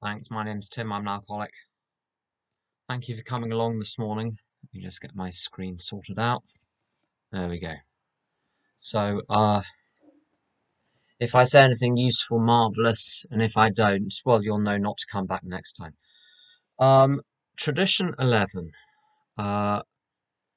Thanks. 0.00 0.30
My 0.30 0.44
name's 0.44 0.68
Tim. 0.68 0.92
I'm 0.92 1.02
an 1.02 1.08
alcoholic. 1.08 1.52
Thank 2.88 3.08
you 3.08 3.16
for 3.16 3.22
coming 3.22 3.50
along 3.50 3.80
this 3.80 3.98
morning. 3.98 4.28
Let 4.62 4.72
me 4.72 4.80
just 4.80 5.00
get 5.00 5.12
my 5.16 5.30
screen 5.30 5.76
sorted 5.76 6.20
out. 6.20 6.44
There 7.32 7.48
we 7.48 7.58
go. 7.58 7.74
So, 8.76 9.22
uh, 9.28 9.62
if 11.18 11.34
I 11.34 11.42
say 11.42 11.62
anything 11.62 11.96
useful, 11.96 12.38
marvelous, 12.38 13.26
and 13.32 13.42
if 13.42 13.56
I 13.56 13.70
don't, 13.70 14.14
well, 14.24 14.40
you'll 14.40 14.60
know 14.60 14.76
not 14.76 14.98
to 14.98 15.06
come 15.10 15.26
back 15.26 15.42
next 15.42 15.72
time. 15.72 15.96
Um, 16.78 17.20
tradition 17.56 18.14
11. 18.20 18.70
Uh, 19.36 19.82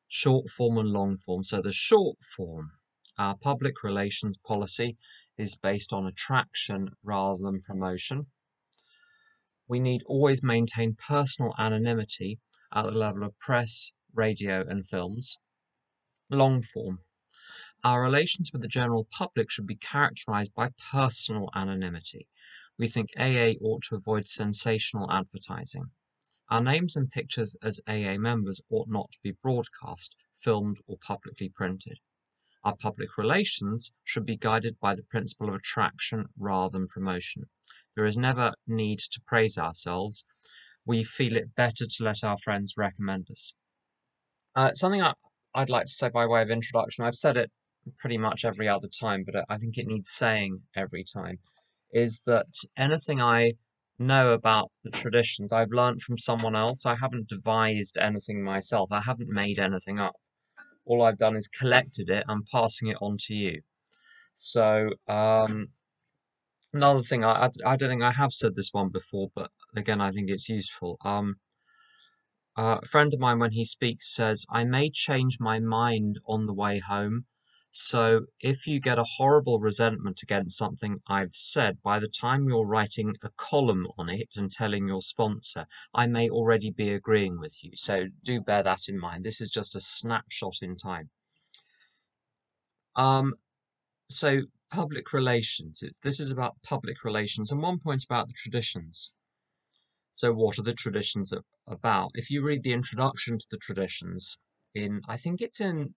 short 0.08 0.52
form 0.52 0.78
and 0.78 0.90
long 0.90 1.18
form. 1.18 1.44
So 1.44 1.64
the 1.64 1.72
short 1.72 2.18
form, 2.22 2.70
our 3.18 3.36
public 3.36 3.82
relations 3.84 4.38
policy 4.38 4.98
is 5.40 5.56
based 5.56 5.94
on 5.94 6.06
attraction 6.06 6.90
rather 7.04 7.42
than 7.42 7.64
promotion. 7.64 8.28
We 9.72 9.80
need 9.80 10.04
always 10.04 10.44
maintain 10.44 10.96
personal 10.96 11.56
anonymity 11.58 12.42
at 12.74 12.82
the 12.82 12.92
level 12.92 13.24
of 13.24 13.40
press, 13.40 13.94
radio, 14.14 14.68
and 14.68 14.86
films. 14.86 15.38
Long 16.30 16.62
form. 16.62 17.06
Our 17.82 18.02
relations 18.02 18.52
with 18.52 18.64
the 18.64 18.68
general 18.68 19.06
public 19.06 19.50
should 19.50 19.68
be 19.68 19.78
characterized 19.78 20.54
by 20.54 20.74
personal 20.92 21.50
anonymity. 21.56 22.28
We 22.78 22.90
think 22.90 23.12
AA 23.16 23.54
ought 23.62 23.84
to 23.84 23.96
avoid 23.96 24.28
sensational 24.28 25.10
advertising. 25.10 25.92
Our 26.50 26.60
names 26.60 26.98
and 26.98 27.10
pictures 27.10 27.56
as 27.62 27.80
AA 27.88 28.18
members 28.18 28.60
ought 28.70 28.90
not 28.90 29.10
to 29.14 29.20
be 29.24 29.32
broadcast, 29.32 30.14
filmed, 30.36 30.82
or 30.86 30.98
publicly 30.98 31.48
printed. 31.48 32.02
Our 32.64 32.76
public 32.76 33.18
relations 33.18 33.92
should 34.04 34.26
be 34.26 34.38
guided 34.38 34.80
by 34.80 34.96
the 34.96 35.04
principle 35.04 35.50
of 35.50 35.56
attraction 35.56 36.28
rather 36.38 36.78
than 36.78 36.88
promotion. 36.88 37.50
There 37.96 38.06
is 38.06 38.16
never 38.16 38.54
need 38.68 39.00
to 39.00 39.22
praise 39.26 39.58
ourselves. 39.58 40.26
We 40.86 41.04
feel 41.04 41.36
it 41.38 41.56
better 41.56 41.86
to 41.86 42.04
let 42.04 42.24
our 42.24 42.38
friends 42.38 42.76
recommend 42.78 43.30
us. 43.32 43.54
Uh, 44.56 44.74
something 44.74 45.02
I, 45.02 45.14
I'd 45.56 45.70
like 45.70 45.86
to 45.86 45.92
say 45.92 46.10
by 46.10 46.26
way 46.26 46.42
of 46.42 46.52
introduction, 46.52 47.04
I've 47.04 47.16
said 47.16 47.38
it 47.38 47.52
pretty 47.98 48.18
much 48.18 48.46
every 48.46 48.68
other 48.68 48.88
time, 48.88 49.24
but 49.26 49.46
I 49.50 49.58
think 49.58 49.78
it 49.78 49.88
needs 49.88 50.10
saying 50.12 50.62
every 50.76 51.04
time, 51.04 51.40
is 51.92 52.22
that 52.28 52.48
anything 52.78 53.22
I 53.22 53.54
know 54.02 54.34
about 54.34 54.72
the 54.84 54.90
traditions 54.90 55.52
I've 55.52 55.72
learned 55.72 56.02
from 56.02 56.18
someone 56.18 56.56
else. 56.56 56.86
I 56.86 56.96
haven't 56.96 57.28
devised 57.28 57.98
anything 57.98 58.44
myself. 58.44 58.92
I 58.92 59.02
haven't 59.02 59.30
made 59.30 59.60
anything 59.60 60.00
up. 60.00 60.16
All 60.86 61.04
I've 61.04 61.18
done 61.18 61.36
is 61.36 61.48
collected 61.48 62.10
it 62.10 62.26
and 62.28 62.46
passing 62.46 62.90
it 62.90 62.98
on 63.02 63.18
to 63.28 63.34
you. 63.34 63.62
So, 64.34 64.90
um, 65.08 65.70
another 66.74 67.02
thing, 67.02 67.24
I, 67.24 67.50
I, 67.66 67.76
don't 67.76 67.90
think 67.90 68.04
I 68.04 68.12
have 68.12 68.34
said 68.34 68.56
this 68.56 68.74
one 68.74 68.90
before, 68.90 69.30
but 69.36 69.52
again, 69.76 70.02
I 70.02 70.12
think 70.12 70.30
it's 70.30 70.50
useful. 70.50 70.98
Um, 71.04 71.36
uh, 72.58 72.80
a 72.82 72.88
friend 72.88 73.14
of 73.14 73.20
mine, 73.20 73.40
when 73.40 73.52
he 73.52 73.64
speaks, 73.64 74.14
says, 74.14 74.46
I 74.50 74.64
may 74.64 74.90
change 74.90 75.40
my 75.40 75.60
mind 75.60 76.20
on 76.26 76.46
the 76.46 76.54
way 76.54 76.80
home, 76.80 77.26
so 77.74 78.26
if 78.42 78.68
you 78.68 78.82
get 78.82 79.00
a 79.00 79.06
horrible 79.06 79.58
resentment 79.58 80.24
against 80.24 80.58
something 80.58 81.02
I've 81.08 81.34
said, 81.34 81.82
by 81.82 82.00
the 82.00 82.10
time 82.10 82.50
you're 82.50 82.66
writing 82.66 83.16
a 83.24 83.30
column 83.38 83.88
on 83.98 84.10
it 84.10 84.34
and 84.36 84.52
telling 84.52 84.90
your 84.90 85.02
sponsor, 85.02 85.66
I 85.94 86.08
may 86.08 86.30
already 86.30 86.72
be 86.72 86.90
agreeing 86.90 87.40
with 87.40 87.64
you. 87.64 87.72
So 87.76 88.08
do 88.24 88.42
bear 88.42 88.64
that 88.64 88.90
in 88.90 89.00
mind. 89.00 89.24
This 89.24 89.40
is 89.40 89.50
just 89.50 89.78
a 89.78 89.80
snapshot 89.80 90.58
in 90.62 90.76
time. 90.76 91.10
Um, 92.98 93.36
so 94.10 94.42
public 94.70 95.14
relations. 95.14 95.82
It's, 95.82 96.00
this 96.00 96.20
is 96.20 96.30
about 96.30 96.62
public 96.64 97.06
relations 97.06 97.54
and 97.54 97.62
one 97.62 97.80
point 97.80 98.04
about 98.04 98.28
the 98.28 98.34
traditions. 98.34 99.14
So 100.12 100.34
what 100.34 100.60
are 100.60 100.64
the 100.64 100.74
traditions 100.74 101.34
about? 101.68 102.12
If 102.16 102.32
you 102.32 102.44
read 102.44 102.64
the 102.64 102.74
introduction 102.74 103.38
to 103.38 103.48
the 103.50 103.58
traditions 103.58 104.38
in, 104.76 105.02
I 105.08 105.16
think 105.16 105.40
it's 105.40 105.62
in 105.62 105.96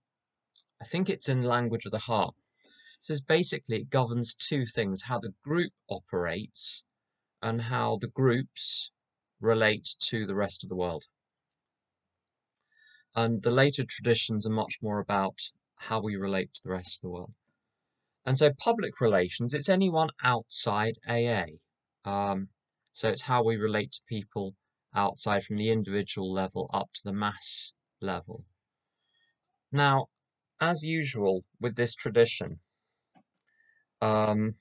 I 0.84 0.86
think 0.86 1.08
it's 1.08 1.30
in 1.30 1.42
Language 1.42 1.86
of 1.86 1.92
the 1.92 1.98
Heart. 1.98 2.34
It 2.62 3.04
says 3.04 3.22
basically 3.22 3.76
it 3.76 3.88
governs 3.88 4.34
two 4.34 4.66
things 4.66 5.00
how 5.00 5.18
the 5.18 5.32
group 5.42 5.72
operates 5.88 6.84
and 7.40 7.58
how 7.58 7.96
the 7.96 8.08
groups 8.08 8.90
relate 9.40 9.88
to 10.10 10.26
the 10.26 10.34
rest 10.34 10.62
of 10.62 10.68
the 10.68 10.76
world. 10.76 11.04
And 13.14 13.42
the 13.42 13.50
later 13.50 13.82
traditions 13.88 14.46
are 14.46 14.52
much 14.52 14.74
more 14.82 14.98
about 14.98 15.38
how 15.76 16.02
we 16.02 16.16
relate 16.16 16.52
to 16.52 16.60
the 16.64 16.72
rest 16.72 16.98
of 16.98 17.00
the 17.00 17.12
world. 17.12 17.32
And 18.26 18.36
so 18.36 18.52
public 18.52 19.00
relations, 19.00 19.54
it's 19.54 19.70
anyone 19.70 20.10
outside 20.22 20.98
AA. 21.08 21.46
Um, 22.04 22.50
so 22.92 23.08
it's 23.08 23.22
how 23.22 23.42
we 23.42 23.56
relate 23.56 23.92
to 23.92 24.02
people 24.06 24.54
outside 24.94 25.44
from 25.44 25.56
the 25.56 25.70
individual 25.70 26.30
level 26.30 26.68
up 26.74 26.92
to 26.92 27.00
the 27.04 27.14
mass 27.14 27.72
level. 28.02 28.44
Now, 29.72 30.08
as 30.60 30.82
usual 30.82 31.44
with 31.60 31.76
this 31.76 31.94
tradition, 31.94 32.60
um, 34.00 34.54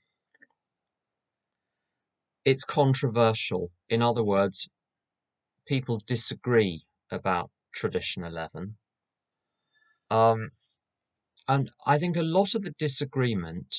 it's 2.44 2.64
controversial. 2.64 3.70
In 3.88 4.02
other 4.02 4.24
words, 4.24 4.68
people 5.66 6.00
disagree 6.06 6.82
about 7.10 7.50
Tradition 7.72 8.24
11. 8.24 8.76
Um, 10.10 10.50
and 11.48 11.70
I 11.86 11.98
think 11.98 12.16
a 12.16 12.22
lot 12.22 12.54
of 12.54 12.62
the 12.62 12.70
disagreement, 12.78 13.74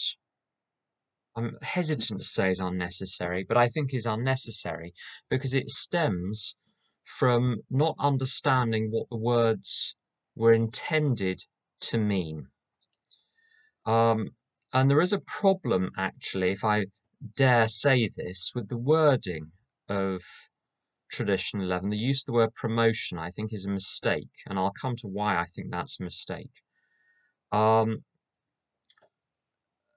I'm 1.36 1.58
hesitant 1.62 2.20
to 2.20 2.26
say 2.26 2.52
is 2.52 2.60
unnecessary, 2.60 3.44
but 3.48 3.58
I 3.58 3.68
think 3.68 3.94
is 3.94 4.06
unnecessary 4.06 4.94
because 5.30 5.54
it 5.54 5.70
stems 5.70 6.56
from 7.06 7.62
not 7.70 7.96
understanding 8.00 8.92
what 8.92 9.10
the 9.10 9.18
words 9.18 9.96
were 10.36 10.54
intended 10.54 11.42
to 11.82 11.98
mean. 11.98 12.48
Um, 13.86 14.36
and 14.74 14.90
there 14.90 15.02
is 15.02 15.14
a 15.14 15.20
problem, 15.20 15.92
actually, 15.98 16.52
if 16.52 16.64
I 16.64 16.86
dare 17.36 17.68
say 17.68 18.10
this, 18.16 18.52
with 18.56 18.68
the 18.68 18.78
wording 18.78 19.52
of 19.88 20.22
Tradition 21.08 21.62
11. 21.62 21.92
The 21.92 21.98
use 21.98 22.24
of 22.24 22.26
the 22.26 22.34
word 22.34 22.56
promotion, 22.56 23.18
I 23.18 23.30
think, 23.30 23.54
is 23.54 23.66
a 23.66 23.70
mistake, 23.70 24.32
and 24.48 24.58
I'll 24.58 24.72
come 24.74 24.96
to 24.98 25.08
why 25.08 25.38
I 25.38 25.46
think 25.46 25.72
that's 25.72 26.00
a 26.00 26.04
mistake. 26.04 26.52
Um, 27.52 28.04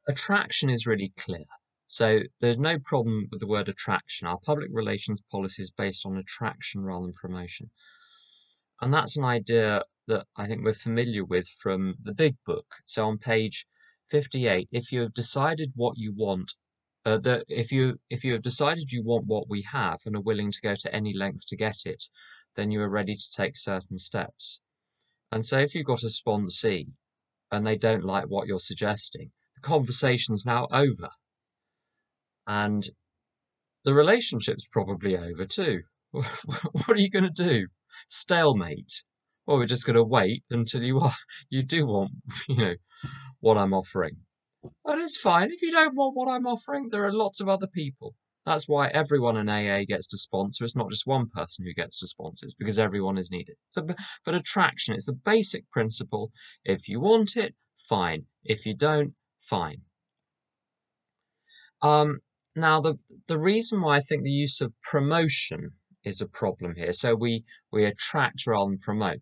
attraction 0.06 0.68
is 0.70 0.86
really 0.86 1.12
clear. 1.16 1.46
So 1.86 2.20
there's 2.40 2.58
no 2.58 2.78
problem 2.78 3.28
with 3.30 3.40
the 3.40 3.46
word 3.46 3.68
attraction. 3.68 4.28
Our 4.28 4.38
public 4.38 4.68
relations 4.70 5.22
policy 5.22 5.62
is 5.62 5.70
based 5.70 6.04
on 6.04 6.18
attraction 6.18 6.82
rather 6.82 7.06
than 7.06 7.14
promotion. 7.14 7.70
And 8.80 8.92
that's 8.92 9.16
an 9.16 9.24
idea 9.24 9.84
that 10.06 10.26
I 10.36 10.46
think 10.46 10.64
we're 10.64 10.74
familiar 10.74 11.24
with 11.24 11.48
from 11.48 11.92
the 12.02 12.14
big 12.14 12.36
book. 12.46 12.66
So 12.86 13.06
on 13.06 13.18
page 13.18 13.66
58, 14.10 14.68
if 14.72 14.92
you 14.92 15.02
have 15.02 15.12
decided 15.12 15.72
what 15.74 15.98
you 15.98 16.12
want, 16.12 16.52
uh, 17.04 17.18
that 17.18 17.44
if 17.48 17.72
you 17.72 17.98
if 18.10 18.24
you 18.24 18.32
have 18.32 18.42
decided 18.42 18.92
you 18.92 19.02
want 19.02 19.26
what 19.26 19.48
we 19.48 19.62
have 19.62 20.00
and 20.06 20.16
are 20.16 20.20
willing 20.20 20.50
to 20.52 20.60
go 20.60 20.74
to 20.74 20.94
any 20.94 21.14
length 21.14 21.46
to 21.46 21.56
get 21.56 21.86
it, 21.86 22.04
then 22.54 22.70
you 22.70 22.80
are 22.80 22.88
ready 22.88 23.14
to 23.14 23.30
take 23.32 23.56
certain 23.56 23.98
steps. 23.98 24.60
And 25.30 25.44
so 25.44 25.58
if 25.58 25.74
you've 25.74 25.86
got 25.86 26.02
a 26.02 26.06
sponsee 26.06 26.88
and 27.50 27.66
they 27.66 27.76
don't 27.76 28.04
like 28.04 28.26
what 28.26 28.46
you're 28.46 28.58
suggesting, 28.58 29.30
the 29.54 29.60
conversation's 29.60 30.46
now 30.46 30.66
over. 30.70 31.10
And 32.46 32.88
the 33.84 33.94
relationship's 33.94 34.66
probably 34.66 35.16
over 35.16 35.44
too. 35.44 35.82
what 36.10 36.88
are 36.88 36.96
you 36.96 37.10
going 37.10 37.30
to 37.30 37.44
do? 37.44 37.66
Stalemate 38.06 39.04
well, 39.48 39.56
we're 39.56 39.64
just 39.64 39.86
going 39.86 39.96
to 39.96 40.04
wait 40.04 40.44
until 40.50 40.82
you 40.82 41.00
are, 41.00 41.14
you 41.48 41.62
do 41.62 41.86
want, 41.86 42.10
you 42.50 42.56
know, 42.56 42.74
what 43.40 43.56
I'm 43.56 43.72
offering. 43.72 44.18
And 44.84 45.00
it's 45.00 45.16
fine. 45.16 45.50
If 45.50 45.62
you 45.62 45.70
don't 45.70 45.96
want 45.96 46.14
what 46.14 46.28
I'm 46.28 46.46
offering, 46.46 46.90
there 46.90 47.06
are 47.06 47.12
lots 47.12 47.40
of 47.40 47.48
other 47.48 47.66
people. 47.66 48.14
That's 48.44 48.68
why 48.68 48.88
everyone 48.88 49.38
in 49.38 49.48
AA 49.48 49.84
gets 49.88 50.08
to 50.08 50.18
sponsor. 50.18 50.64
It's 50.64 50.76
not 50.76 50.90
just 50.90 51.06
one 51.06 51.30
person 51.30 51.64
who 51.64 51.72
gets 51.72 52.00
to 52.00 52.06
sponsor. 52.06 52.44
It's 52.44 52.54
because 52.54 52.78
everyone 52.78 53.16
is 53.16 53.30
needed. 53.30 53.56
So, 53.70 53.86
but 54.26 54.34
attraction, 54.34 54.94
is 54.94 55.06
the 55.06 55.14
basic 55.14 55.70
principle. 55.70 56.30
If 56.64 56.88
you 56.88 57.00
want 57.00 57.38
it, 57.38 57.54
fine. 57.88 58.26
If 58.44 58.66
you 58.66 58.74
don't, 58.74 59.14
fine. 59.40 59.80
Um, 61.80 62.20
now, 62.54 62.82
the, 62.82 62.98
the 63.28 63.38
reason 63.38 63.80
why 63.80 63.96
I 63.96 64.00
think 64.00 64.24
the 64.24 64.30
use 64.30 64.60
of 64.60 64.74
promotion 64.82 65.72
is 66.04 66.20
a 66.20 66.26
problem 66.26 66.74
here, 66.74 66.92
so 66.92 67.14
we, 67.14 67.44
we 67.70 67.84
attract 67.84 68.46
rather 68.46 68.70
than 68.70 68.78
promote, 68.78 69.20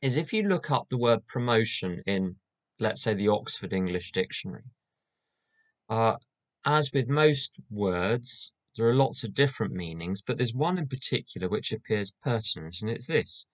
is 0.00 0.16
if 0.16 0.32
you 0.32 0.42
look 0.44 0.70
up 0.70 0.88
the 0.88 0.98
word 0.98 1.26
promotion 1.26 2.02
in, 2.06 2.36
let's 2.78 3.02
say, 3.02 3.14
the 3.14 3.28
Oxford 3.28 3.72
English 3.72 4.12
Dictionary, 4.12 4.64
uh, 5.88 6.16
as 6.64 6.92
with 6.92 7.08
most 7.08 7.52
words, 7.70 8.52
there 8.76 8.88
are 8.88 8.94
lots 8.94 9.24
of 9.24 9.34
different 9.34 9.72
meanings, 9.72 10.22
but 10.22 10.36
there's 10.36 10.54
one 10.54 10.78
in 10.78 10.86
particular 10.86 11.48
which 11.48 11.72
appears 11.72 12.14
pertinent, 12.22 12.76
and 12.80 12.90
it's 12.90 13.06
this 13.06 13.46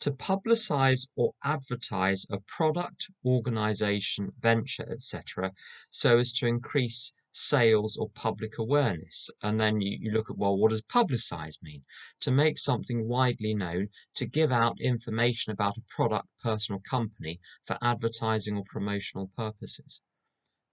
to 0.00 0.12
publicize 0.12 1.08
or 1.16 1.34
advertise 1.42 2.26
a 2.30 2.38
product, 2.40 3.10
organization, 3.24 4.32
venture, 4.38 4.88
etc., 4.90 5.52
so 5.88 6.18
as 6.18 6.32
to 6.32 6.46
increase 6.46 7.12
sales 7.30 7.96
or 7.96 8.08
public 8.10 8.58
awareness. 8.58 9.30
And 9.42 9.60
then 9.60 9.80
you, 9.80 9.98
you 10.00 10.10
look 10.12 10.30
at, 10.30 10.38
well, 10.38 10.56
what 10.56 10.70
does 10.70 10.82
publicize 10.82 11.54
mean? 11.62 11.84
To 12.20 12.30
make 12.30 12.58
something 12.58 13.06
widely 13.06 13.54
known, 13.54 13.88
to 14.16 14.26
give 14.26 14.52
out 14.52 14.80
information 14.80 15.52
about 15.52 15.76
a 15.76 15.82
product, 15.88 16.28
person, 16.42 16.74
or 16.74 16.80
company 16.80 17.40
for 17.64 17.78
advertising 17.82 18.56
or 18.56 18.64
promotional 18.64 19.30
purposes. 19.36 20.00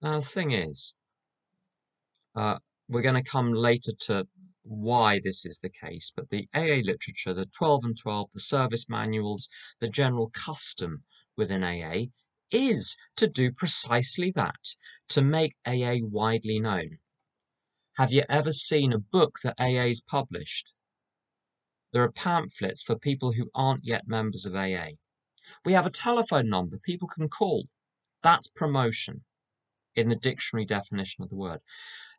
Now, 0.02 0.20
the 0.20 0.26
thing 0.26 0.52
is, 0.52 0.94
uh, 2.34 2.58
we're 2.88 3.02
going 3.02 3.22
to 3.22 3.30
come 3.30 3.52
later 3.52 3.92
to 4.06 4.26
why 4.66 5.20
this 5.22 5.46
is 5.46 5.60
the 5.60 5.70
case, 5.70 6.12
but 6.14 6.28
the 6.28 6.48
AA 6.52 6.82
literature, 6.82 7.32
the 7.32 7.46
12 7.46 7.84
and 7.84 7.96
12, 7.96 8.30
the 8.32 8.40
service 8.40 8.88
manuals, 8.88 9.48
the 9.80 9.88
general 9.88 10.30
custom 10.30 11.04
within 11.36 11.62
AA 11.62 12.06
is 12.50 12.96
to 13.16 13.28
do 13.28 13.52
precisely 13.52 14.32
that, 14.32 14.76
to 15.08 15.22
make 15.22 15.56
AA 15.64 15.96
widely 16.02 16.58
known. 16.58 16.98
Have 17.96 18.12
you 18.12 18.24
ever 18.28 18.52
seen 18.52 18.92
a 18.92 18.98
book 18.98 19.38
that 19.42 19.58
AA's 19.58 20.00
published? 20.00 20.74
There 21.92 22.02
are 22.02 22.12
pamphlets 22.12 22.82
for 22.82 22.98
people 22.98 23.32
who 23.32 23.50
aren't 23.54 23.84
yet 23.84 24.06
members 24.06 24.44
of 24.44 24.54
AA. 24.54 24.90
We 25.64 25.72
have 25.72 25.86
a 25.86 25.90
telephone 25.90 26.48
number 26.48 26.78
people 26.78 27.08
can 27.08 27.28
call. 27.28 27.68
That's 28.22 28.48
promotion 28.48 29.24
in 29.94 30.08
the 30.08 30.16
dictionary 30.16 30.66
definition 30.66 31.24
of 31.24 31.30
the 31.30 31.36
word. 31.36 31.60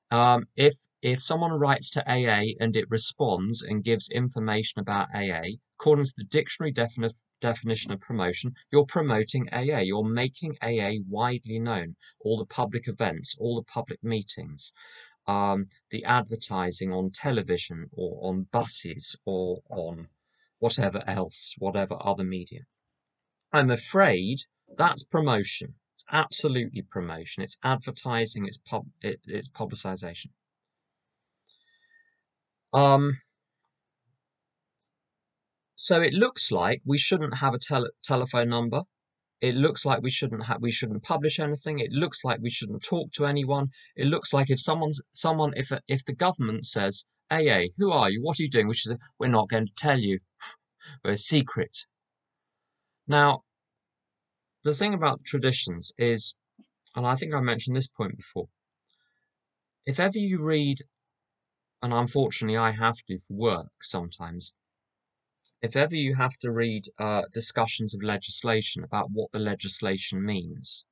Um, 0.09 0.47
if 0.55 0.73
if 1.01 1.21
someone 1.21 1.51
writes 1.51 1.91
to 1.91 2.09
AA 2.09 2.53
and 2.61 2.75
it 2.77 2.89
responds 2.89 3.61
and 3.61 3.83
gives 3.83 4.09
information 4.09 4.79
about 4.79 5.13
AA, 5.13 5.57
according 5.73 6.05
to 6.05 6.13
the 6.15 6.23
dictionary 6.23 6.71
defini 6.71 7.11
definition 7.41 7.91
of 7.91 7.99
promotion, 7.99 8.55
you're 8.71 8.85
promoting 8.85 9.49
AA. 9.51 9.79
You're 9.79 10.03
making 10.03 10.57
AA 10.61 10.93
widely 11.07 11.59
known. 11.59 11.95
All 12.19 12.37
the 12.37 12.45
public 12.45 12.87
events, 12.87 13.35
all 13.37 13.55
the 13.57 13.63
public 13.63 14.03
meetings, 14.03 14.71
um, 15.27 15.67
the 15.89 16.05
advertising 16.05 16.93
on 16.93 17.11
television 17.11 17.89
or 17.91 18.29
on 18.29 18.43
buses 18.43 19.15
or 19.25 19.61
on 19.69 20.07
whatever 20.59 21.03
else, 21.05 21.53
whatever 21.57 21.97
other 21.99 22.23
media. 22.23 22.61
I'm 23.51 23.69
afraid 23.69 24.39
that's 24.77 25.03
promotion. 25.03 25.75
It's 25.97 26.05
absolutely 26.11 26.83
promotion. 26.83 27.41
It's 27.41 27.57
advertising. 27.63 28.45
It's 28.45 28.59
pub. 28.59 28.85
It, 29.01 29.19
it's 29.25 29.49
publicization. 29.49 30.27
Um. 32.71 33.19
So 35.73 36.03
it 36.03 36.13
looks 36.13 36.51
like 36.51 36.83
we 36.85 36.99
shouldn't 36.99 37.37
have 37.37 37.55
a 37.55 37.57
tele 37.57 37.89
telephone 38.03 38.49
number. 38.49 38.83
It 39.41 39.55
looks 39.55 39.85
like 39.85 40.03
we 40.03 40.11
shouldn't 40.11 40.45
have. 40.45 40.61
We 40.61 40.69
shouldn't 40.69 41.01
publish 41.01 41.39
anything. 41.39 41.79
It 41.79 41.91
looks 41.91 42.23
like 42.23 42.41
we 42.41 42.51
shouldn't 42.51 42.83
talk 42.83 43.11
to 43.13 43.25
anyone. 43.25 43.71
It 43.95 44.05
looks 44.05 44.33
like 44.33 44.51
if 44.51 44.59
someone's 44.59 45.01
someone 45.09 45.53
if 45.55 45.71
if 45.87 46.05
the 46.05 46.13
government 46.13 46.63
says, 46.67 47.05
"AA, 47.31 47.69
who 47.77 47.89
are 47.89 48.11
you? 48.11 48.21
What 48.21 48.39
are 48.39 48.43
you 48.43 48.51
doing?" 48.51 48.67
Which 48.67 48.85
is, 48.85 48.95
we're 49.17 49.29
not 49.29 49.49
going 49.49 49.65
to 49.65 49.73
tell 49.73 49.99
you. 49.99 50.19
We're 51.03 51.15
secret. 51.15 51.87
Now, 53.07 53.45
the 54.67 54.75
thing 54.75 54.93
about 54.93 55.23
traditions 55.23 55.93
is, 55.97 56.35
and 56.93 57.07
I 57.07 57.15
think 57.15 57.33
I 57.33 57.39
mentioned 57.39 57.73
this 57.73 57.87
point 57.87 58.17
before, 58.17 58.49
if 59.85 59.97
ever 59.97 60.17
you 60.17 60.43
read, 60.43 60.81
and 61.81 61.93
unfortunately 61.93 62.57
I 62.57 62.71
have 62.71 62.97
to 63.07 63.17
for 63.17 63.33
work 63.33 63.71
sometimes, 63.81 64.51
if 65.61 65.77
ever 65.77 65.95
you 65.95 66.15
have 66.15 66.37
to 66.39 66.51
read 66.51 66.83
uh, 66.99 67.21
discussions 67.31 67.95
of 67.95 68.03
legislation 68.03 68.83
about 68.83 69.09
what 69.09 69.31
the 69.31 69.39
legislation 69.39 70.25
means, 70.25 70.83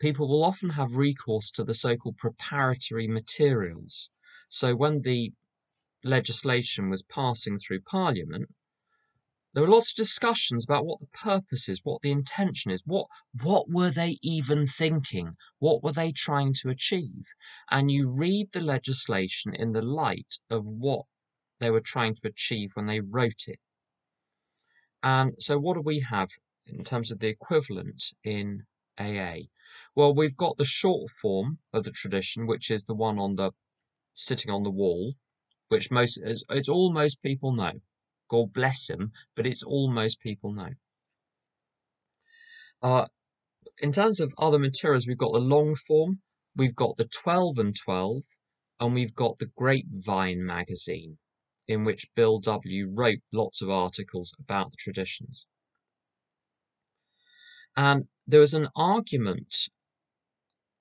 people 0.00 0.26
will 0.26 0.42
often 0.42 0.70
have 0.70 0.96
recourse 0.96 1.52
to 1.52 1.62
the 1.62 1.74
so-called 1.74 2.18
preparatory 2.18 3.06
materials. 3.06 4.10
So 4.48 4.74
when 4.74 5.02
the 5.02 5.32
legislation 6.02 6.90
was 6.90 7.04
passing 7.04 7.58
through 7.58 7.82
Parliament, 7.82 8.52
there 9.52 9.64
were 9.64 9.70
lots 9.70 9.90
of 9.90 9.96
discussions 9.96 10.64
about 10.64 10.86
what 10.86 11.00
the 11.00 11.06
purpose 11.08 11.68
is, 11.68 11.80
what 11.84 12.00
the 12.02 12.12
intention 12.12 12.70
is, 12.70 12.82
what 12.86 13.08
what 13.42 13.68
were 13.68 13.90
they 13.90 14.16
even 14.22 14.66
thinking, 14.66 15.34
what 15.58 15.82
were 15.82 15.92
they 15.92 16.12
trying 16.12 16.52
to 16.54 16.68
achieve, 16.68 17.26
and 17.68 17.90
you 17.90 18.14
read 18.16 18.52
the 18.52 18.60
legislation 18.60 19.52
in 19.54 19.72
the 19.72 19.82
light 19.82 20.38
of 20.50 20.64
what 20.66 21.04
they 21.58 21.70
were 21.70 21.80
trying 21.80 22.14
to 22.14 22.28
achieve 22.28 22.70
when 22.74 22.86
they 22.86 23.00
wrote 23.00 23.48
it. 23.48 23.58
And 25.02 25.34
so, 25.38 25.58
what 25.58 25.74
do 25.74 25.80
we 25.80 26.00
have 26.00 26.30
in 26.66 26.84
terms 26.84 27.10
of 27.10 27.18
the 27.18 27.28
equivalent 27.28 28.02
in 28.22 28.66
AA? 28.98 29.48
Well, 29.96 30.14
we've 30.14 30.36
got 30.36 30.58
the 30.58 30.64
short 30.64 31.10
form 31.10 31.58
of 31.72 31.84
the 31.84 31.90
tradition, 31.90 32.46
which 32.46 32.70
is 32.70 32.84
the 32.84 32.94
one 32.94 33.18
on 33.18 33.34
the 33.34 33.52
sitting 34.14 34.50
on 34.50 34.62
the 34.62 34.70
wall, 34.70 35.14
which 35.68 35.90
most 35.90 36.18
it's 36.18 36.68
all 36.68 36.92
most 36.92 37.22
people 37.22 37.52
know. 37.52 37.80
God 38.30 38.52
bless 38.52 38.88
him, 38.88 39.12
but 39.34 39.46
it's 39.46 39.64
all 39.64 39.90
most 39.90 40.20
people 40.20 40.52
know. 40.52 40.70
Uh, 42.80 43.06
in 43.78 43.92
terms 43.92 44.20
of 44.20 44.32
other 44.38 44.58
materials, 44.58 45.06
we've 45.06 45.18
got 45.18 45.32
the 45.32 45.40
long 45.40 45.74
form, 45.74 46.22
we've 46.54 46.76
got 46.76 46.96
the 46.96 47.06
12 47.06 47.58
and 47.58 47.76
12, 47.76 48.22
and 48.78 48.94
we've 48.94 49.14
got 49.14 49.36
the 49.38 49.50
Grapevine 49.56 50.44
magazine, 50.44 51.18
in 51.66 51.84
which 51.84 52.08
Bill 52.14 52.38
W. 52.38 52.88
wrote 52.94 53.20
lots 53.32 53.62
of 53.62 53.68
articles 53.68 54.32
about 54.38 54.70
the 54.70 54.76
traditions. 54.78 55.46
And 57.76 58.06
there 58.28 58.40
was 58.40 58.54
an 58.54 58.68
argument 58.76 59.68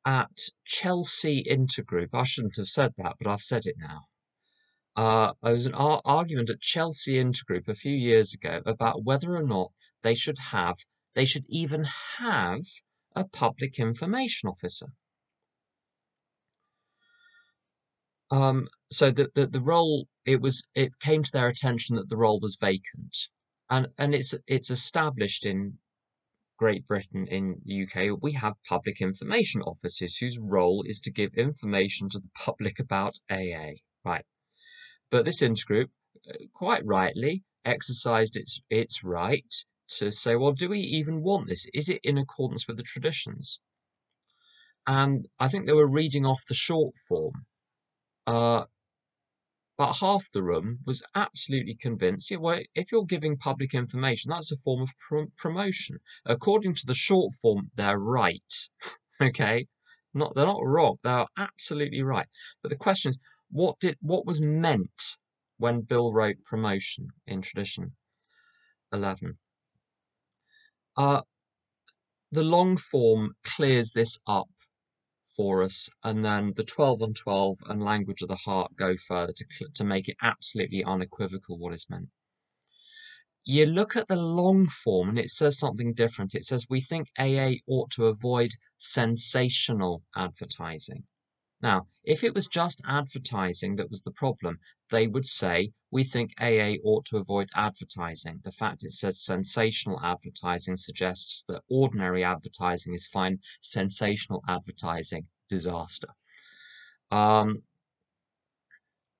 at 0.05 0.37
Chelsea 0.65 1.43
Intergroup. 1.49 2.09
I 2.13 2.23
shouldn't 2.23 2.57
have 2.57 2.67
said 2.67 2.93
that, 2.97 3.15
but 3.19 3.27
I've 3.27 3.41
said 3.41 3.65
it 3.65 3.75
now. 3.77 4.07
Uh, 4.99 5.31
there 5.41 5.53
was 5.53 5.65
an 5.65 5.73
ar 5.75 6.01
argument 6.03 6.49
at 6.49 6.59
Chelsea 6.59 7.13
Intergroup 7.13 7.69
a 7.69 7.73
few 7.73 7.95
years 7.95 8.33
ago 8.33 8.61
about 8.65 9.01
whether 9.01 9.33
or 9.33 9.43
not 9.43 9.71
they 10.01 10.13
should 10.13 10.37
have, 10.37 10.75
they 11.13 11.23
should 11.23 11.45
even 11.47 11.85
have 12.17 12.59
a 13.15 13.23
public 13.23 13.79
information 13.79 14.49
officer. 14.49 14.87
Um, 18.29 18.67
so 18.89 19.09
the, 19.11 19.31
the, 19.33 19.47
the 19.47 19.61
role, 19.61 20.05
it 20.25 20.41
was, 20.41 20.67
it 20.75 20.91
came 20.99 21.23
to 21.23 21.31
their 21.31 21.47
attention 21.47 21.95
that 21.95 22.09
the 22.09 22.17
role 22.17 22.41
was 22.41 22.57
vacant. 22.59 23.29
And, 23.69 23.87
and 23.97 24.13
it's, 24.13 24.35
it's 24.47 24.69
established 24.69 25.45
in 25.45 25.77
Great 26.57 26.85
Britain, 26.85 27.25
in 27.27 27.61
the 27.63 27.83
UK, 27.83 28.21
we 28.21 28.33
have 28.33 28.61
public 28.67 28.99
information 28.99 29.61
officers 29.61 30.17
whose 30.17 30.37
role 30.37 30.83
is 30.85 30.99
to 30.99 31.09
give 31.09 31.35
information 31.35 32.09
to 32.09 32.19
the 32.19 32.29
public 32.35 32.79
about 32.79 33.17
AA. 33.31 33.75
Right. 34.03 34.25
But 35.11 35.25
this 35.25 35.41
intergroup, 35.41 35.89
uh, 36.29 36.33
quite 36.53 36.85
rightly, 36.85 37.43
exercised 37.65 38.37
its 38.37 38.61
its 38.69 39.03
right 39.03 39.53
to 39.97 40.11
say, 40.11 40.35
well, 40.35 40.53
do 40.53 40.69
we 40.69 40.79
even 40.79 41.21
want 41.21 41.47
this? 41.47 41.67
Is 41.73 41.89
it 41.89 42.01
in 42.03 42.17
accordance 42.17 42.67
with 42.67 42.77
the 42.77 42.83
traditions? 42.83 43.59
And 44.85 45.27
I 45.39 45.47
think 45.49 45.65
they 45.65 45.73
were 45.73 45.87
reading 45.87 46.25
off 46.25 46.45
the 46.47 46.53
short 46.53 46.95
form. 47.07 47.45
Uh, 48.27 48.65
but 49.77 49.93
half 49.93 50.29
the 50.31 50.43
room 50.43 50.79
was 50.85 51.01
absolutely 51.15 51.75
convinced, 51.75 52.29
yeah, 52.29 52.37
well, 52.37 52.59
if 52.75 52.91
you're 52.91 53.05
giving 53.05 53.37
public 53.37 53.73
information, 53.73 54.29
that's 54.29 54.51
a 54.51 54.57
form 54.57 54.81
of 54.81 54.89
pr 55.07 55.21
promotion. 55.37 55.99
According 56.25 56.75
to 56.75 56.85
the 56.85 56.93
short 56.93 57.33
form, 57.41 57.71
they're 57.75 57.97
right. 57.97 58.53
okay? 59.21 59.67
Not, 60.13 60.35
they're 60.35 60.45
not 60.45 60.65
wrong. 60.65 60.97
They're 61.03 61.27
absolutely 61.37 62.01
right. 62.01 62.27
But 62.61 62.69
the 62.69 62.77
question 62.77 63.09
is, 63.09 63.19
what 63.51 63.79
did 63.79 63.97
what 64.01 64.25
was 64.25 64.41
meant 64.41 65.17
when 65.57 65.81
Bill 65.81 66.13
wrote 66.13 66.43
promotion 66.43 67.09
in 67.27 67.41
tradition 67.41 67.95
11? 68.93 69.37
Uh, 70.95 71.21
the 72.31 72.43
long 72.43 72.77
form 72.77 73.35
clears 73.43 73.91
this 73.93 74.19
up 74.27 74.49
for 75.35 75.63
us, 75.63 75.89
and 76.03 76.23
then 76.23 76.53
the 76.55 76.63
12 76.63 77.01
on 77.01 77.13
12 77.13 77.59
and 77.67 77.81
language 77.81 78.21
of 78.21 78.27
the 78.27 78.35
heart 78.35 78.75
go 78.75 78.97
further 78.97 79.33
to, 79.33 79.45
to 79.73 79.83
make 79.83 80.09
it 80.09 80.17
absolutely 80.21 80.83
unequivocal 80.83 81.57
what 81.57 81.73
is 81.73 81.89
meant. 81.89 82.09
You 83.45 83.65
look 83.65 83.95
at 83.95 84.07
the 84.07 84.15
long 84.15 84.67
form 84.67 85.09
and 85.09 85.17
it 85.17 85.29
says 85.29 85.57
something 85.57 85.93
different. 85.93 86.35
It 86.35 86.43
says 86.43 86.67
we 86.69 86.81
think 86.81 87.09
AA 87.17 87.53
ought 87.67 87.89
to 87.91 88.07
avoid 88.07 88.51
sensational 88.77 90.03
advertising. 90.15 91.07
Now, 91.61 91.87
if 92.05 92.23
it 92.23 92.33
was 92.33 92.47
just 92.47 92.81
advertising 92.85 93.75
that 93.75 93.89
was 93.89 94.01
the 94.03 94.11
problem, 94.11 94.59
they 94.91 95.07
would 95.07 95.25
say, 95.25 95.73
we 95.91 96.05
think 96.05 96.31
AA 96.39 96.75
ought 96.83 97.05
to 97.07 97.17
avoid 97.17 97.49
advertising. 97.53 98.39
The 98.43 98.53
fact 98.53 98.83
it 98.83 98.91
says 98.91 99.21
sensational 99.21 99.99
advertising 100.01 100.77
suggests 100.77 101.43
that 101.49 101.63
ordinary 101.69 102.23
advertising 102.23 102.93
is 102.93 103.07
fine, 103.07 103.39
sensational 103.59 104.41
advertising, 104.47 105.27
disaster. 105.49 106.07
Um, 107.11 107.63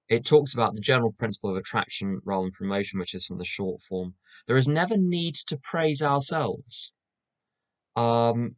it 0.08 0.26
talks 0.26 0.54
about 0.54 0.76
the 0.76 0.82
general 0.82 1.12
principle 1.12 1.52
of 1.52 1.58
attraction 1.58 2.22
rather 2.24 2.46
than 2.46 2.52
promotion, 2.52 3.00
which 3.00 3.14
is 3.14 3.26
from 3.26 3.38
the 3.38 3.46
short 3.46 3.82
form. 3.82 4.16
There 4.48 4.58
is 4.58 4.68
never 4.68 4.96
need 4.96 5.36
to 5.48 5.58
praise 5.58 6.02
ourselves. 6.02 6.94
Um, 7.96 8.56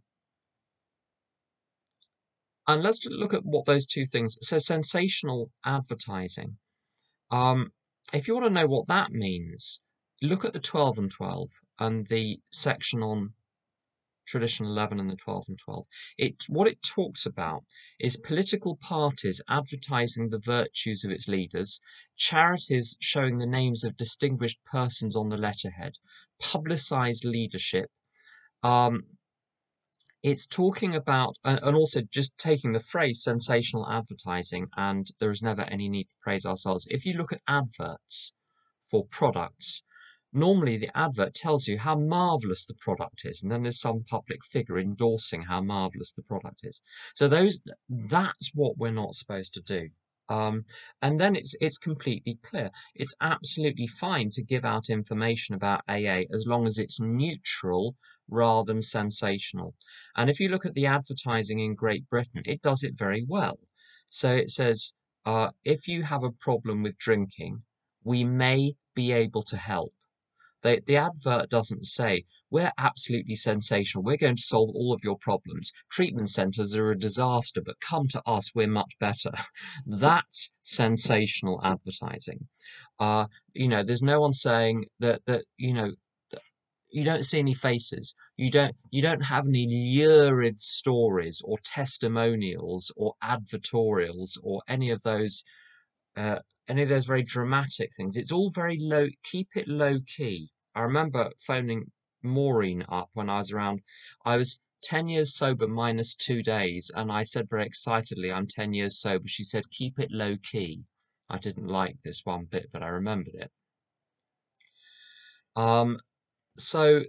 and 2.68 2.84
let's 2.84 3.06
look 3.06 3.34
at 3.34 3.46
what 3.46 3.66
those 3.66 3.86
two 3.86 4.06
things. 4.06 4.38
So 4.42 4.58
sensational 4.58 5.52
advertising. 5.66 6.58
Um, 7.30 7.72
if 8.14 8.28
you 8.28 8.34
want 8.34 8.48
to 8.48 8.62
know 8.62 8.68
what 8.68 8.88
that 8.88 9.12
means, 9.12 9.80
look 10.22 10.46
at 10.46 10.54
the 10.54 10.60
12 10.60 10.98
and 10.98 11.12
12 11.12 11.50
and 11.80 12.06
the 12.08 12.40
section 12.50 13.02
on 13.02 13.34
tradition 14.28 14.66
11 14.66 15.00
and 15.00 15.10
the 15.10 15.16
12 15.16 15.46
and 15.50 15.60
12. 15.60 15.86
It, 16.18 16.36
what 16.48 16.68
it 16.68 16.82
talks 16.82 17.26
about 17.26 17.66
is 18.00 18.18
political 18.18 18.78
parties 18.78 19.42
advertising 19.50 20.30
the 20.30 20.40
virtues 20.40 21.04
of 21.04 21.12
its 21.12 21.28
leaders, 21.28 21.82
charities 22.16 22.98
showing 23.02 23.38
the 23.38 23.46
names 23.46 23.84
of 23.84 23.98
distinguished 23.98 24.60
persons 24.72 25.16
on 25.16 25.30
the 25.30 25.38
letterhead, 25.38 25.94
publicized 26.40 27.26
leadership. 27.26 27.90
Um, 28.64 29.04
it's 30.24 30.48
talking 30.48 30.96
about, 30.96 31.36
and 31.44 31.76
also 31.76 32.02
just 32.12 32.38
taking 32.38 32.74
the 32.74 32.80
phrase 32.80 33.24
sensational 33.24 33.90
advertising, 33.90 34.68
and 34.78 35.06
there 35.20 35.32
is 35.32 35.42
never 35.42 35.64
any 35.64 35.90
need 35.90 36.06
to 36.06 36.16
praise 36.22 36.46
ourselves. 36.46 36.88
If 36.90 37.06
you 37.06 37.14
look 37.14 37.34
at 37.34 37.42
adverts 37.48 38.34
for 38.90 39.06
products, 39.06 39.82
normally 40.34 40.78
the 40.78 40.96
advert 40.98 41.34
tells 41.34 41.68
you 41.68 41.78
how 41.78 41.96
marvelous 41.96 42.66
the 42.66 42.74
product 42.76 43.26
is 43.26 43.44
and 43.44 43.52
then 43.52 43.64
there's 43.64 43.82
some 43.82 44.04
public 44.04 44.46
figure 44.46 44.80
endorsing 44.80 45.42
how 45.42 45.62
marvelous 45.62 46.14
the 46.14 46.24
product 46.24 46.60
is. 46.64 46.82
So 47.14 47.28
those 47.28 47.60
that's 47.90 48.52
what 48.54 48.78
we're 48.78 48.92
not 48.92 49.14
supposed 49.14 49.56
to 49.56 49.62
do. 49.62 49.90
Um, 50.30 50.64
and 51.02 51.20
then 51.20 51.36
it's 51.36 51.56
it's 51.60 51.78
completely 51.78 52.40
clear. 52.42 52.72
It's 52.96 53.16
absolutely 53.20 53.88
fine 53.88 54.30
to 54.32 54.44
give 54.44 54.64
out 54.64 54.90
information 54.90 55.56
about 55.56 55.84
aa 55.90 56.24
as 56.32 56.46
long 56.48 56.66
as 56.66 56.78
it's 56.78 57.02
neutral 57.02 57.96
rather 58.32 58.74
than 58.74 58.82
sensational 58.82 59.76
and 60.16 60.30
if 60.30 60.40
you 60.40 60.50
look 60.50 60.66
at 60.66 60.74
the 60.74 60.88
advertising 60.88 61.60
in 61.60 61.76
great 61.76 62.08
britain 62.10 62.42
it 62.46 62.62
does 62.62 62.84
it 62.84 62.98
very 62.98 63.24
well 63.28 63.60
so 64.08 64.34
it 64.34 64.50
says 64.50 64.94
uh, 65.26 65.52
if 65.64 65.88
you 65.88 66.02
have 66.02 66.24
a 66.24 66.32
problem 66.32 66.82
with 66.82 66.98
drinking 66.98 67.62
we 68.04 68.24
may 68.24 68.74
be 68.96 69.12
able 69.12 69.44
to 69.44 69.58
help 69.58 69.94
the 70.62 70.98
advert 70.98 71.50
doesn't 71.50 71.86
say, 71.86 72.26
we're 72.52 72.72
absolutely 72.78 73.34
sensational. 73.34 74.04
We're 74.04 74.18
going 74.18 74.36
to 74.36 74.42
solve 74.42 74.70
all 74.76 74.94
of 74.94 75.04
your 75.04 75.18
problems. 75.18 75.74
Treatment 75.90 76.30
centres 76.30 76.76
are 76.76 76.92
a 76.92 77.00
disaster, 77.00 77.62
but 77.62 77.80
come 77.80 78.08
to 78.10 78.22
us, 78.28 78.54
we're 78.54 78.68
much 78.68 79.00
better. 79.00 79.32
That's 79.88 80.52
sensational 80.62 81.60
advertising. 81.64 82.48
Uh, 83.00 83.28
you 83.54 83.70
know, 83.70 83.82
there's 83.84 84.04
no 84.04 84.22
one 84.22 84.34
saying 84.34 84.86
that, 85.00 85.26
that 85.26 85.46
you 85.58 85.74
know, 85.74 85.96
you 86.92 87.04
don't 87.06 87.24
see 87.24 87.40
any 87.40 87.54
faces. 87.54 88.16
You 88.38 88.52
don't 88.52 88.76
you 88.90 89.02
don't 89.02 89.24
have 89.24 89.48
any 89.48 89.68
lurid 89.98 90.60
stories 90.60 91.42
or 91.44 91.58
testimonials 91.64 92.92
or 92.96 93.16
advertorials 93.24 94.38
or 94.44 94.62
any 94.68 94.92
of 94.92 95.02
those 95.02 95.44
uh, 96.16 96.40
any 96.68 96.84
of 96.84 96.90
those 96.90 97.06
very 97.06 97.24
dramatic 97.24 97.92
things. 97.96 98.18
It's 98.18 98.32
all 98.32 98.50
very 98.50 98.78
low, 98.80 99.08
keep 99.24 99.50
it 99.56 99.68
low 99.68 100.00
key. 100.06 100.50
I 100.76 100.82
remember 100.82 101.32
phoning 101.38 101.92
Maureen 102.24 102.86
up 102.88 103.10
when 103.14 103.30
I 103.30 103.40
was 103.40 103.52
around, 103.52 103.82
I 104.26 104.38
was 104.38 104.60
10 104.84 105.10
years 105.10 105.36
sober 105.36 105.68
minus 105.68 106.16
two 106.16 106.44
days, 106.44 106.92
and 106.94 107.12
I 107.12 107.24
said 107.24 107.50
very 107.50 107.66
excitedly, 107.66 108.32
I'm 108.32 108.48
10 108.48 108.74
years 108.74 109.00
sober. 109.00 109.28
She 109.28 109.44
said, 109.44 109.70
keep 109.70 110.00
it 110.00 110.12
low 110.12 110.38
key. 110.38 110.84
I 111.30 111.38
didn't 111.38 111.68
like 111.68 111.98
this 112.04 112.26
one 112.26 112.46
bit, 112.46 112.70
but 112.72 112.84
I 112.84 112.88
remembered 112.88 113.36
it. 113.36 113.52
Um, 115.56 116.00
so 116.58 117.04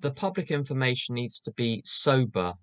the 0.00 0.12
public 0.12 0.50
information 0.50 1.14
needs 1.14 1.40
to 1.40 1.52
be 1.52 1.82
sober 1.84 2.54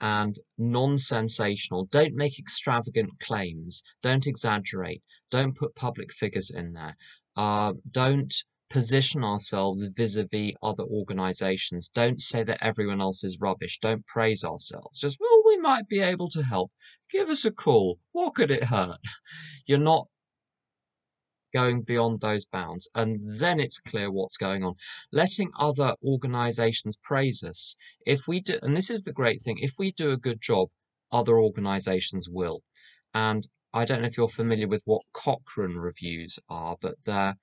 and 0.00 0.38
non-sensational. 0.56 1.86
Don't 1.86 2.14
make 2.14 2.38
extravagant 2.38 3.10
claims. 3.20 3.82
Don't 4.02 4.26
exaggerate. 4.26 5.02
Don't 5.30 5.56
put 5.56 5.74
public 5.74 6.12
figures 6.12 6.50
in 6.50 6.72
there. 6.72 6.96
Uh, 7.36 7.74
don't 7.90 8.32
position 8.70 9.24
ourselves 9.24 9.84
vis-a-vis 9.96 10.52
other 10.62 10.84
organizations. 10.84 11.90
Don't 11.90 12.18
say 12.18 12.44
that 12.44 12.64
everyone 12.64 13.00
else 13.00 13.24
is 13.24 13.40
rubbish. 13.40 13.78
Don't 13.80 14.06
praise 14.06 14.44
ourselves. 14.44 15.00
Just, 15.00 15.18
well, 15.20 15.42
we 15.44 15.58
might 15.58 15.88
be 15.88 16.00
able 16.00 16.28
to 16.30 16.42
help. 16.42 16.70
Give 17.10 17.28
us 17.28 17.44
a 17.44 17.50
call. 17.50 17.98
What 18.12 18.34
could 18.34 18.50
it 18.50 18.64
hurt? 18.64 19.00
You're 19.66 19.78
not 19.78 20.06
going 21.52 21.82
beyond 21.82 22.20
those 22.20 22.46
bounds. 22.46 22.88
And 22.94 23.20
then 23.38 23.60
it's 23.60 23.80
clear 23.80 24.10
what's 24.10 24.36
going 24.36 24.64
on. 24.64 24.74
Letting 25.12 25.50
other 25.58 25.94
organizations 26.02 26.96
praise 27.02 27.42
us. 27.44 27.76
If 28.06 28.26
we 28.28 28.40
do, 28.40 28.58
and 28.62 28.76
this 28.76 28.90
is 28.90 29.02
the 29.02 29.12
great 29.12 29.42
thing, 29.42 29.58
if 29.60 29.74
we 29.78 29.92
do 29.92 30.10
a 30.10 30.16
good 30.16 30.40
job, 30.40 30.68
other 31.12 31.38
organizations 31.38 32.28
will. 32.30 32.62
And 33.14 33.46
I 33.72 33.84
don't 33.84 34.02
know 34.02 34.08
if 34.08 34.16
you're 34.16 34.28
familiar 34.28 34.68
with 34.68 34.82
what 34.84 35.02
Cochrane 35.12 35.76
reviews 35.76 36.38
are, 36.48 36.76
but 36.80 36.96
they're, 37.04 37.36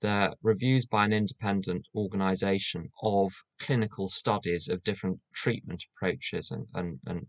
they're 0.00 0.34
reviews 0.42 0.86
by 0.86 1.04
an 1.04 1.12
independent 1.12 1.86
organization 1.94 2.90
of 3.02 3.32
clinical 3.60 4.08
studies 4.08 4.68
of 4.68 4.82
different 4.82 5.20
treatment 5.34 5.84
approaches 5.92 6.50
and, 6.50 6.66
and, 6.74 6.98
and 7.06 7.26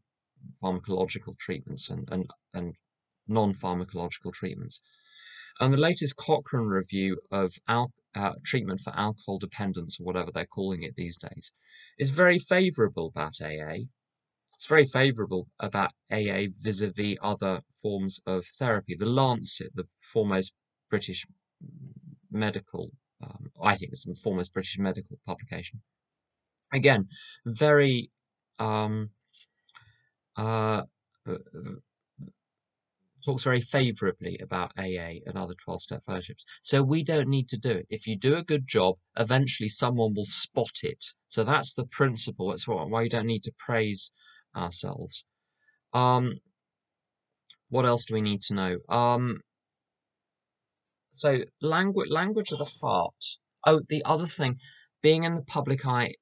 pharmacological 0.63 1.37
treatments 1.37 1.89
and, 1.89 2.07
and, 2.11 2.29
and 2.53 2.75
non-pharmacological 3.27 4.33
treatments. 4.33 4.81
And 5.59 5.73
the 5.73 5.77
latest 5.81 6.15
Cochrane 6.15 6.67
review 6.67 7.19
of 7.31 7.53
al- 7.67 7.93
uh, 8.15 8.33
treatment 8.45 8.81
for 8.81 8.91
alcohol 8.95 9.39
dependence, 9.39 9.99
or 9.99 10.05
whatever 10.05 10.31
they're 10.31 10.45
calling 10.45 10.83
it 10.83 10.95
these 10.95 11.17
days, 11.17 11.51
is 11.97 12.09
very 12.09 12.39
favourable 12.39 13.07
about 13.07 13.41
AA. 13.41 13.85
It's 14.55 14.67
very 14.67 14.85
favourable 14.85 15.47
about 15.59 15.91
AA 16.11 16.47
vis-a-vis 16.61 17.17
other 17.21 17.61
forms 17.81 18.21
of 18.25 18.45
therapy. 18.57 18.95
The 18.95 19.05
Lancet, 19.05 19.71
the 19.75 19.87
foremost 20.01 20.53
British 20.89 21.25
medical, 22.31 22.91
um, 23.21 23.51
I 23.61 23.75
think 23.75 23.91
it's 23.91 24.05
the 24.05 24.15
foremost 24.15 24.53
British 24.53 24.77
medical 24.79 25.17
publication. 25.25 25.81
Again, 26.73 27.09
very 27.45 28.11
um, 28.59 29.09
uh, 30.35 30.83
talks 33.25 33.43
very 33.43 33.61
favorably 33.61 34.37
about 34.39 34.71
AA 34.77 35.19
and 35.25 35.35
other 35.35 35.53
12 35.53 35.81
step 35.81 36.03
fellowships. 36.05 36.45
So 36.61 36.81
we 36.81 37.03
don't 37.03 37.29
need 37.29 37.47
to 37.49 37.57
do 37.57 37.71
it. 37.71 37.87
If 37.89 38.07
you 38.07 38.17
do 38.17 38.35
a 38.35 38.43
good 38.43 38.65
job, 38.65 38.97
eventually 39.17 39.69
someone 39.69 40.13
will 40.13 40.25
spot 40.25 40.83
it. 40.83 41.03
So 41.27 41.43
that's 41.43 41.73
the 41.73 41.85
principle. 41.85 42.49
That's 42.49 42.67
why 42.67 43.01
you 43.01 43.09
don't 43.09 43.25
need 43.25 43.43
to 43.43 43.53
praise 43.57 44.11
ourselves. 44.55 45.25
Um, 45.93 46.39
what 47.69 47.85
else 47.85 48.05
do 48.05 48.13
we 48.13 48.21
need 48.21 48.41
to 48.41 48.55
know? 48.55 48.77
Um, 48.89 49.41
so 51.11 51.39
language, 51.61 52.09
language 52.09 52.51
of 52.51 52.59
the 52.59 52.71
heart. 52.81 53.23
Oh, 53.65 53.81
the 53.89 54.03
other 54.05 54.27
thing, 54.27 54.59
being 55.01 55.23
in 55.23 55.35
the 55.35 55.43
public 55.43 55.85
eye 55.85 56.15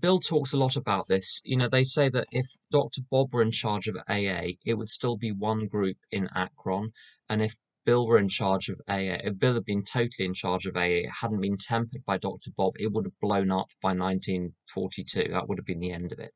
Bill 0.00 0.20
talks 0.20 0.54
a 0.54 0.58
lot 0.58 0.76
about 0.76 1.06
this. 1.06 1.42
You 1.44 1.58
know, 1.58 1.68
they 1.68 1.84
say 1.84 2.08
that 2.08 2.26
if 2.30 2.46
Dr. 2.70 3.02
Bob 3.10 3.34
were 3.34 3.42
in 3.42 3.50
charge 3.50 3.88
of 3.88 3.96
AA, 4.08 4.56
it 4.64 4.74
would 4.74 4.88
still 4.88 5.18
be 5.18 5.32
one 5.32 5.66
group 5.66 5.98
in 6.10 6.30
Akron. 6.34 6.92
And 7.28 7.42
if 7.42 7.58
Bill 7.84 8.06
were 8.06 8.16
in 8.16 8.28
charge 8.28 8.70
of 8.70 8.80
AA, 8.88 9.20
if 9.24 9.38
Bill 9.38 9.54
had 9.54 9.66
been 9.66 9.82
totally 9.82 10.24
in 10.24 10.32
charge 10.32 10.66
of 10.66 10.76
AA, 10.76 11.04
it 11.04 11.10
hadn't 11.10 11.42
been 11.42 11.58
tempered 11.58 12.04
by 12.06 12.16
Dr. 12.16 12.52
Bob, 12.56 12.74
it 12.78 12.90
would 12.90 13.04
have 13.04 13.20
blown 13.20 13.50
up 13.50 13.68
by 13.82 13.90
1942. 13.94 15.28
That 15.30 15.48
would 15.48 15.58
have 15.58 15.66
been 15.66 15.80
the 15.80 15.92
end 15.92 16.12
of 16.12 16.20
it. 16.20 16.32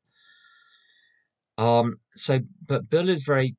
Um, 1.57 1.99
so, 2.11 2.39
but 2.63 2.89
Bill 2.89 3.09
is 3.09 3.23
very 3.23 3.55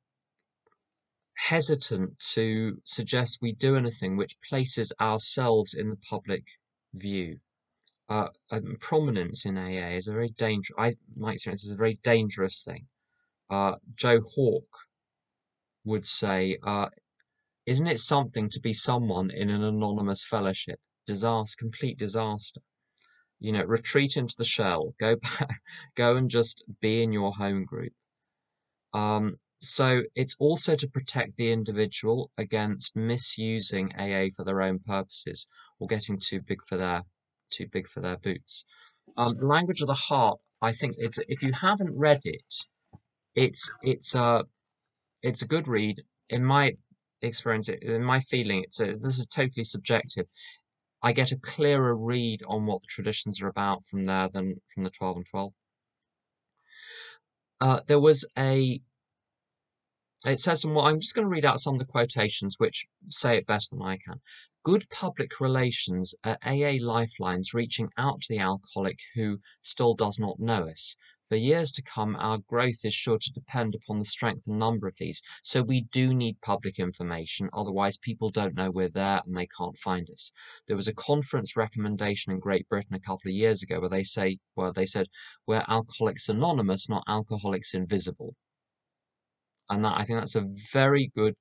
hesitant 1.34 2.18
to 2.34 2.80
suggest 2.84 3.38
we 3.40 3.52
do 3.52 3.74
anything 3.74 4.16
which 4.16 4.38
places 4.48 4.92
ourselves 5.00 5.74
in 5.74 5.90
the 5.90 5.96
public 5.96 6.44
view 6.94 7.38
uh, 8.08 8.28
um, 8.50 8.76
prominence 8.80 9.44
in 9.44 9.58
AA 9.58 9.96
is 9.96 10.08
a 10.08 10.12
very 10.12 10.30
dangerous. 10.30 10.76
I 10.78 10.94
my 11.16 11.32
experience 11.32 11.64
is 11.64 11.72
a 11.72 11.76
very 11.76 11.98
dangerous 12.02 12.64
thing. 12.64 12.86
Uh, 13.50 13.76
Joe 13.94 14.20
Hawke 14.20 14.78
would 15.84 16.06
say, 16.06 16.58
uh, 16.62 16.88
"Isn't 17.66 17.86
it 17.86 17.98
something 17.98 18.48
to 18.50 18.60
be 18.60 18.72
someone 18.72 19.30
in 19.30 19.50
an 19.50 19.62
anonymous 19.62 20.24
fellowship? 20.24 20.80
Disaster, 21.06 21.56
complete 21.58 21.98
disaster. 21.98 22.62
You 23.40 23.52
know, 23.52 23.64
retreat 23.64 24.16
into 24.16 24.36
the 24.38 24.44
shell. 24.44 24.94
Go 25.00 25.16
back, 25.16 25.60
go 25.94 26.16
and 26.16 26.30
just 26.30 26.64
be 26.80 27.02
in 27.02 27.12
your 27.12 27.32
home 27.32 27.66
group." 27.66 27.92
Um, 28.94 29.36
so 29.60 30.02
it's 30.14 30.36
also 30.38 30.76
to 30.76 30.88
protect 30.88 31.36
the 31.36 31.52
individual 31.52 32.30
against 32.38 32.96
misusing 32.96 33.92
AA 33.96 34.28
for 34.34 34.44
their 34.44 34.62
own 34.62 34.78
purposes 34.78 35.46
or 35.78 35.88
getting 35.88 36.18
too 36.18 36.40
big 36.40 36.62
for 36.62 36.78
their 36.78 37.04
too 37.50 37.66
big 37.68 37.88
for 37.88 38.00
their 38.00 38.16
boots. 38.16 38.64
Um, 39.16 39.34
the 39.38 39.46
language 39.46 39.80
of 39.80 39.88
the 39.88 39.94
heart, 39.94 40.38
I 40.60 40.72
think, 40.72 40.96
it's 40.98 41.18
if 41.28 41.42
you 41.42 41.52
haven't 41.52 41.98
read 41.98 42.20
it, 42.24 42.54
it's 43.34 43.70
it's 43.82 44.14
a 44.14 44.44
it's 45.22 45.42
a 45.42 45.48
good 45.48 45.68
read. 45.68 46.00
In 46.28 46.44
my 46.44 46.76
experience 47.22 47.68
in 47.68 48.02
my 48.02 48.20
feeling 48.20 48.62
it's 48.62 48.80
a, 48.80 48.94
this 48.96 49.18
is 49.18 49.26
totally 49.26 49.64
subjective 49.64 50.26
i 51.02 51.12
get 51.12 51.32
a 51.32 51.38
clearer 51.38 51.96
read 51.96 52.42
on 52.46 52.66
what 52.66 52.80
the 52.82 52.88
traditions 52.88 53.42
are 53.42 53.48
about 53.48 53.84
from 53.84 54.04
there 54.04 54.28
than 54.28 54.60
from 54.72 54.84
the 54.84 54.90
12 54.90 55.16
and 55.16 55.26
12 55.26 55.52
uh, 57.60 57.80
there 57.86 57.98
was 57.98 58.24
a 58.38 58.80
it 60.26 60.38
says 60.38 60.62
some 60.62 60.76
i'm 60.78 60.98
just 60.98 61.14
going 61.14 61.24
to 61.24 61.30
read 61.30 61.44
out 61.44 61.60
some 61.60 61.74
of 61.74 61.78
the 61.78 61.92
quotations 61.92 62.58
which 62.58 62.86
say 63.06 63.36
it 63.36 63.46
better 63.46 63.66
than 63.70 63.82
i 63.82 63.96
can 63.96 64.20
good 64.64 64.88
public 64.90 65.40
relations 65.40 66.14
are 66.24 66.38
aa 66.44 66.76
lifelines 66.80 67.54
reaching 67.54 67.88
out 67.96 68.20
to 68.20 68.34
the 68.34 68.40
alcoholic 68.40 68.98
who 69.14 69.38
still 69.60 69.94
does 69.94 70.18
not 70.18 70.40
know 70.40 70.66
us 70.66 70.96
for 71.28 71.36
years 71.36 71.72
to 71.72 71.82
come, 71.82 72.16
our 72.16 72.38
growth 72.38 72.86
is 72.86 72.94
sure 72.94 73.18
to 73.18 73.32
depend 73.34 73.74
upon 73.74 73.98
the 73.98 74.04
strength 74.06 74.46
and 74.46 74.58
number 74.58 74.88
of 74.88 74.96
these, 74.96 75.22
so 75.42 75.60
we 75.60 75.82
do 75.82 76.14
need 76.14 76.40
public 76.40 76.78
information, 76.78 77.50
otherwise 77.52 77.98
people 77.98 78.30
don't 78.30 78.54
know 78.54 78.70
we're 78.70 78.88
there 78.88 79.20
and 79.26 79.36
they 79.36 79.46
can't 79.46 79.76
find 79.76 80.08
us. 80.08 80.32
There 80.66 80.76
was 80.76 80.88
a 80.88 80.94
conference 80.94 81.54
recommendation 81.54 82.32
in 82.32 82.38
Great 82.38 82.66
Britain 82.70 82.94
a 82.94 83.00
couple 83.00 83.28
of 83.28 83.34
years 83.34 83.62
ago 83.62 83.78
where 83.78 83.90
they 83.90 84.04
say, 84.04 84.38
well, 84.56 84.72
they 84.72 84.86
said, 84.86 85.08
we're 85.46 85.66
Alcoholics 85.68 86.30
Anonymous, 86.30 86.88
not 86.88 87.04
Alcoholics 87.06 87.74
Invisible. 87.74 88.34
And 89.70 89.84
that, 89.84 89.94
I 89.96 90.04
think 90.04 90.20
that's 90.20 90.36
a 90.36 90.48
very 90.72 91.10
good 91.14 91.34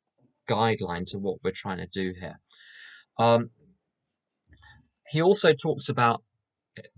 guideline 0.50 1.06
to 1.12 1.20
what 1.20 1.38
we're 1.44 1.52
trying 1.52 1.78
to 1.78 1.88
do 1.88 2.14
here. 2.20 2.40
Um, 3.18 3.50
he 5.10 5.22
also 5.22 5.54
talks 5.54 5.90
about 5.90 6.24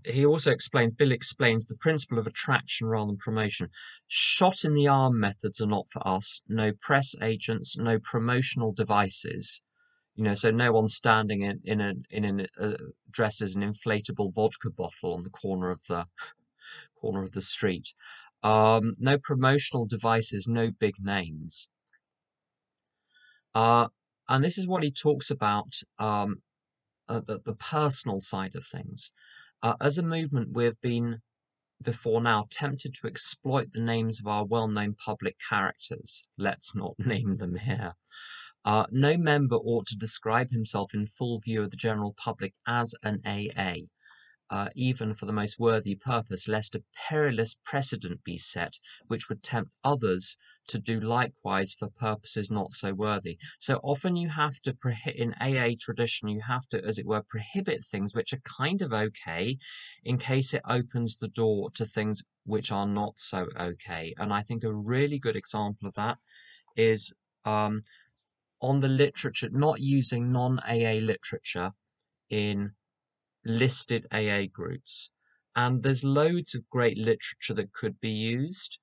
he 0.04 0.26
also 0.26 0.50
explains, 0.50 0.94
Bill 0.94 1.12
explains 1.12 1.64
the 1.64 1.76
principle 1.76 2.18
of 2.18 2.26
attraction 2.26 2.86
rather 2.86 3.06
than 3.06 3.16
promotion. 3.16 3.70
Shot 4.06 4.64
in 4.64 4.74
the 4.74 4.88
arm 4.88 5.18
methods 5.18 5.60
are 5.62 5.66
not 5.66 5.86
for 5.90 6.06
us. 6.06 6.42
No 6.48 6.72
press 6.72 7.14
agents, 7.22 7.78
no 7.78 7.98
promotional 7.98 8.72
devices. 8.72 9.62
You 10.16 10.24
know, 10.24 10.34
so 10.34 10.50
no 10.50 10.72
one 10.72 10.86
standing 10.86 11.42
in 11.42 11.60
in 11.64 11.80
a 11.80 11.94
in 12.10 12.40
a 12.40 12.46
uh, 12.58 12.76
dress 13.10 13.40
as 13.40 13.54
an 13.54 13.62
inflatable 13.62 14.34
vodka 14.34 14.70
bottle 14.70 15.14
on 15.14 15.22
the 15.22 15.30
corner 15.30 15.70
of 15.70 15.82
the 15.88 16.06
corner 17.00 17.22
of 17.22 17.32
the 17.32 17.40
street. 17.40 17.94
Um, 18.42 18.94
no 18.98 19.18
promotional 19.18 19.86
devices, 19.86 20.48
no 20.48 20.70
big 20.70 20.94
names. 20.98 21.68
Uh, 23.54 23.88
and 24.28 24.42
this 24.42 24.58
is 24.58 24.66
what 24.66 24.82
he 24.82 24.92
talks 24.92 25.30
about 25.30 25.72
um, 25.98 26.42
uh, 27.08 27.20
the, 27.20 27.40
the 27.40 27.56
personal 27.56 28.20
side 28.20 28.54
of 28.54 28.66
things. 28.66 29.12
Uh, 29.62 29.74
as 29.80 29.98
a 29.98 30.02
movement, 30.02 30.52
we 30.52 30.64
have 30.64 30.80
been 30.80 31.20
before 31.82 32.20
now 32.20 32.46
tempted 32.50 32.94
to 32.94 33.06
exploit 33.06 33.72
the 33.72 33.80
names 33.80 34.20
of 34.20 34.26
our 34.26 34.44
well-known 34.44 34.94
public 34.94 35.36
characters. 35.48 36.26
Let's 36.38 36.74
not 36.74 36.94
name 36.98 37.34
them 37.36 37.56
here. 37.56 37.94
Uh, 38.64 38.86
no 38.90 39.16
member 39.16 39.56
ought 39.56 39.86
to 39.86 39.96
describe 39.96 40.50
himself 40.50 40.94
in 40.94 41.06
full 41.06 41.40
view 41.40 41.62
of 41.62 41.70
the 41.70 41.76
general 41.76 42.14
public 42.14 42.54
as 42.66 42.94
an 43.02 43.20
AA 43.24 43.86
uh, 44.50 44.68
even 44.74 45.14
for 45.14 45.26
the 45.26 45.32
most 45.32 45.58
worthy 45.60 45.94
purpose, 45.94 46.48
lest 46.48 46.74
a 46.74 46.82
perilous 47.08 47.56
precedent 47.64 48.22
be 48.24 48.36
set, 48.36 48.72
which 49.06 49.28
would 49.28 49.42
tempt 49.42 49.70
others 49.84 50.36
to 50.66 50.78
do 50.78 51.00
likewise 51.00 51.72
for 51.72 51.88
purposes 51.90 52.50
not 52.50 52.70
so 52.72 52.92
worthy. 52.92 53.38
So 53.58 53.76
often 53.76 54.16
you 54.16 54.28
have 54.28 54.58
to, 54.60 54.76
in 55.14 55.34
AA 55.34 55.74
tradition, 55.80 56.28
you 56.28 56.40
have 56.40 56.68
to, 56.70 56.84
as 56.84 56.98
it 56.98 57.06
were, 57.06 57.22
prohibit 57.22 57.84
things 57.84 58.14
which 58.14 58.32
are 58.32 58.40
kind 58.40 58.82
of 58.82 58.92
okay 58.92 59.56
in 60.04 60.18
case 60.18 60.52
it 60.54 60.62
opens 60.68 61.16
the 61.16 61.28
door 61.28 61.70
to 61.76 61.86
things 61.86 62.24
which 62.44 62.72
are 62.72 62.86
not 62.86 63.16
so 63.16 63.46
okay. 63.58 64.14
And 64.16 64.32
I 64.32 64.42
think 64.42 64.64
a 64.64 64.74
really 64.74 65.18
good 65.18 65.36
example 65.36 65.88
of 65.88 65.94
that 65.94 66.18
is 66.76 67.14
um, 67.44 67.82
on 68.60 68.80
the 68.80 68.88
literature, 68.88 69.48
not 69.50 69.80
using 69.80 70.32
non 70.32 70.58
AA 70.60 70.98
literature 71.00 71.70
in 72.28 72.72
listed 73.58 74.06
AA 74.12 74.46
groups. 74.52 75.10
And 75.56 75.82
there's 75.82 76.04
loads 76.04 76.54
of 76.54 76.68
great 76.70 76.96
literature 76.96 77.54
that 77.54 77.72
could 77.72 78.00
be 78.00 78.10
used 78.10 78.78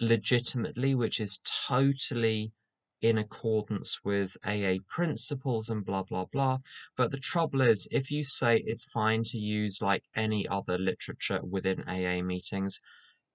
legitimately, 0.00 0.94
which 0.94 1.20
is 1.20 1.40
totally 1.66 2.52
in 3.00 3.18
accordance 3.18 3.98
with 4.04 4.36
AA 4.44 4.76
principles 4.88 5.70
and 5.70 5.84
blah, 5.84 6.04
blah, 6.04 6.26
blah. 6.26 6.58
But 6.96 7.10
the 7.10 7.18
trouble 7.18 7.60
is, 7.62 7.88
if 7.90 8.10
you 8.10 8.22
say 8.22 8.62
it's 8.64 8.84
fine 8.84 9.24
to 9.24 9.38
use 9.38 9.82
like 9.82 10.04
any 10.14 10.46
other 10.46 10.78
literature 10.78 11.40
within 11.42 11.82
AA 11.88 12.22
meetings, 12.22 12.80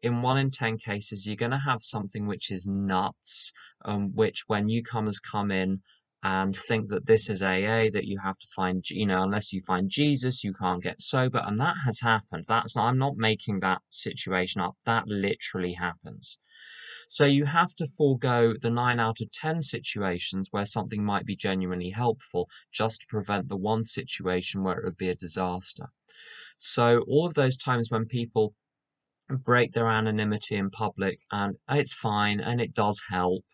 in 0.01 0.21
one 0.21 0.37
in 0.37 0.49
10 0.49 0.77
cases, 0.77 1.25
you're 1.25 1.35
going 1.35 1.51
to 1.51 1.57
have 1.57 1.81
something 1.81 2.27
which 2.27 2.51
is 2.51 2.67
nuts, 2.67 3.51
um, 3.83 4.13
which 4.13 4.43
when 4.47 4.67
newcomers 4.67 5.19
come 5.19 5.51
in, 5.51 5.81
Um, 6.27 6.47
and 6.47 6.57
think 6.57 6.89
that 6.89 7.05
this 7.05 7.29
is 7.29 7.41
AA, 7.41 7.89
that 7.93 8.03
you 8.03 8.19
have 8.19 8.37
to 8.37 8.47
find, 8.53 8.83
you 8.89 9.05
know, 9.05 9.23
unless 9.23 9.53
you 9.53 9.61
find 9.61 9.89
Jesus, 9.89 10.43
you 10.43 10.53
can't 10.53 10.83
get 10.83 10.99
sober. 10.99 11.37
And 11.37 11.57
that 11.59 11.75
has 11.85 12.01
happened. 12.01 12.43
That's 12.49 12.75
not, 12.75 12.87
I'm 12.87 12.97
not 12.97 13.15
making 13.15 13.61
that 13.61 13.81
situation 13.89 14.59
up. 14.59 14.75
That 14.83 15.07
literally 15.07 15.71
happens. 15.71 16.37
So 17.07 17.25
you 17.25 17.45
have 17.45 17.73
to 17.75 17.87
forego 17.87 18.53
the 18.59 18.69
nine 18.69 18.99
out 18.99 19.21
of 19.21 19.31
10 19.31 19.61
situations 19.61 20.49
where 20.51 20.65
something 20.65 21.01
might 21.01 21.25
be 21.25 21.37
genuinely 21.37 21.91
helpful 21.91 22.49
just 22.73 23.01
to 23.01 23.07
prevent 23.07 23.47
the 23.47 23.55
one 23.55 23.83
situation 23.83 24.63
where 24.63 24.77
it 24.77 24.83
would 24.83 24.97
be 24.97 25.09
a 25.09 25.15
disaster. 25.15 25.87
So 26.57 27.05
all 27.07 27.25
of 27.25 27.35
those 27.35 27.55
times 27.55 27.89
when 27.89 28.05
people 28.05 28.53
break 29.29 29.71
their 29.71 29.87
anonymity 29.87 30.55
in 30.55 30.71
public 30.71 31.19
and 31.31 31.55
it's 31.69 31.93
fine 31.93 32.41
and 32.41 32.59
it 32.59 32.73
does 32.73 33.01
help 33.07 33.45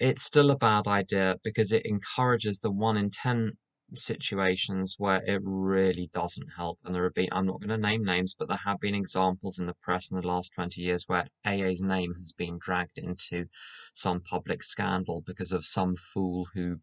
it's 0.00 0.22
still 0.22 0.50
a 0.50 0.56
bad 0.56 0.86
idea 0.86 1.36
because 1.42 1.72
it 1.72 1.84
encourages 1.84 2.60
the 2.60 2.70
one 2.70 2.96
in 2.96 3.10
10 3.10 3.52
situations 3.94 4.96
where 4.98 5.22
it 5.24 5.40
really 5.42 6.08
doesn't 6.12 6.48
help. 6.56 6.78
And 6.84 6.94
there 6.94 7.04
have 7.04 7.14
been, 7.14 7.28
I'm 7.32 7.46
not 7.46 7.60
going 7.60 7.70
to 7.70 7.78
name 7.78 8.04
names, 8.04 8.36
but 8.38 8.48
there 8.48 8.60
have 8.64 8.80
been 8.80 8.94
examples 8.94 9.58
in 9.58 9.66
the 9.66 9.74
press 9.80 10.10
in 10.10 10.20
the 10.20 10.26
last 10.26 10.52
20 10.54 10.82
years 10.82 11.04
where 11.06 11.26
AA's 11.44 11.82
name 11.82 12.14
has 12.14 12.32
been 12.32 12.58
dragged 12.60 12.98
into 12.98 13.46
some 13.92 14.20
public 14.20 14.62
scandal 14.62 15.22
because 15.26 15.52
of 15.52 15.64
some 15.64 15.96
fool 16.12 16.46
who 16.54 16.78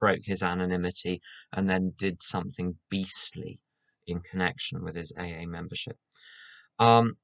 broke 0.00 0.24
his 0.24 0.42
anonymity 0.42 1.22
and 1.52 1.70
then 1.70 1.94
did 1.96 2.20
something 2.20 2.76
beastly 2.90 3.60
in 4.06 4.20
connection 4.20 4.82
with 4.82 4.96
his 4.96 5.12
AA 5.16 5.46
membership. 5.46 5.96
Um, 6.78 7.16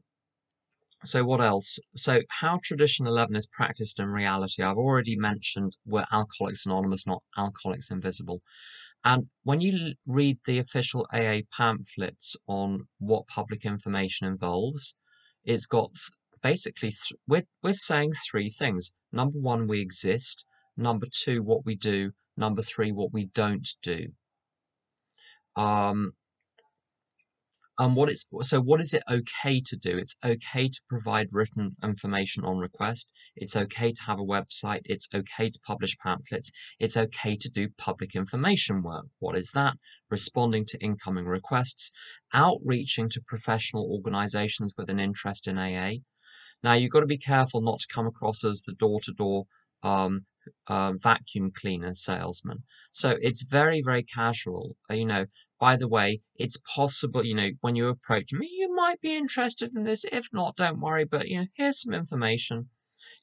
so 1.05 1.25
what 1.25 1.41
else? 1.41 1.79
So 1.95 2.21
how 2.29 2.59
Tradition 2.63 3.07
11 3.07 3.37
is 3.37 3.47
practiced 3.47 4.01
in 4.01 4.07
reality, 4.09 4.63
I've 4.63 4.77
already 4.77 5.17
mentioned 5.17 5.77
we're 5.87 6.07
Alcoholics 6.11 6.67
Anonymous, 6.67 7.07
not 7.07 7.23
Alcoholics 7.37 7.91
Invisible. 7.91 8.43
And 9.05 9.29
when 9.45 9.61
you 9.61 9.95
read 10.07 10.39
the 10.45 10.59
official 10.59 11.07
AA 11.13 11.43
pamphlets 11.57 12.37
on 12.49 12.89
what 12.99 13.29
public 13.29 13.65
information 13.65 14.27
involves, 14.27 14.97
it's 15.45 15.67
got 15.67 15.93
basically, 16.43 16.91
th 16.91 17.13
we're, 17.29 17.47
we're 17.63 17.73
saying 17.73 18.13
three 18.29 18.49
things. 18.49 18.93
Number 19.13 19.39
one, 19.39 19.69
we 19.69 19.81
exist. 19.81 20.45
Number 20.77 21.07
two, 21.11 21.43
what 21.43 21.65
we 21.65 21.77
do. 21.77 22.13
Number 22.37 22.63
three, 22.63 22.91
what 22.93 23.13
we 23.13 23.27
don't 23.27 23.69
do. 23.83 24.13
Um, 25.55 26.13
and 27.81 27.95
what 27.95 28.09
it's 28.09 28.27
so 28.41 28.61
what 28.61 28.81
is 28.81 28.93
it 28.93 29.05
okay 29.09 29.61
to 29.61 29.77
do? 29.77 29.99
It's 29.99 30.17
okay 30.25 30.69
to 30.69 30.81
provide 30.88 31.29
written 31.33 31.77
information 31.83 32.45
on 32.45 32.59
request. 32.59 33.09
It's 33.37 33.57
okay 33.57 33.93
to 33.93 34.03
have 34.03 34.19
a 34.19 34.25
website. 34.25 34.81
It's 34.85 35.09
okay 35.14 35.51
to 35.51 35.61
publish 35.61 35.97
pamphlets. 35.99 36.51
It's 36.81 36.97
okay 36.97 37.37
to 37.37 37.51
do 37.51 37.69
public 37.79 38.17
information 38.17 38.83
work. 38.83 39.07
What 39.21 39.37
is 39.37 39.53
that? 39.53 39.77
Responding 40.11 40.64
to 40.71 40.83
incoming 40.83 41.27
requests, 41.27 41.93
outreaching 42.33 43.09
to 43.11 43.23
professional 43.29 43.88
organizations 43.93 44.75
with 44.77 44.91
an 44.91 44.99
interest 44.99 45.47
in 45.47 45.57
AA. 45.57 45.99
Now 46.64 46.73
you've 46.73 46.91
got 46.91 47.01
to 47.01 47.07
be 47.07 47.19
careful 47.19 47.61
not 47.61 47.79
to 47.79 47.95
come 47.95 48.09
across 48.09 48.45
as 48.45 48.62
the 48.62 48.75
door-to-door 48.75 49.47
um, 49.85 50.27
uh, 50.67 50.93
vacuum 50.93 51.51
cleaner 51.53 51.95
salesman. 51.95 52.63
So 52.91 53.17
it's 53.21 53.43
very, 53.43 53.83
very 53.83 54.03
casual. 54.03 54.77
Uh, 54.91 54.95
you 54.95 55.07
know, 55.07 55.27
by 55.61 55.77
the 55.77 55.89
way, 55.89 56.21
it's 56.37 56.61
possible, 56.75 57.25
you 57.25 57.35
know, 57.35 57.51
when 57.61 57.77
you 57.77 57.89
approach 57.89 58.33
me, 58.33 58.49
you 58.51 58.75
might 58.75 59.01
be 59.01 59.17
interested 59.17 59.75
in 59.75 59.83
this. 59.85 60.05
If 60.05 60.29
not, 60.33 60.57
don't 60.57 60.81
worry. 60.81 61.05
But, 61.05 61.29
you 61.29 61.41
know, 61.41 61.47
here's 61.55 61.83
some 61.83 61.95
information. 61.95 62.71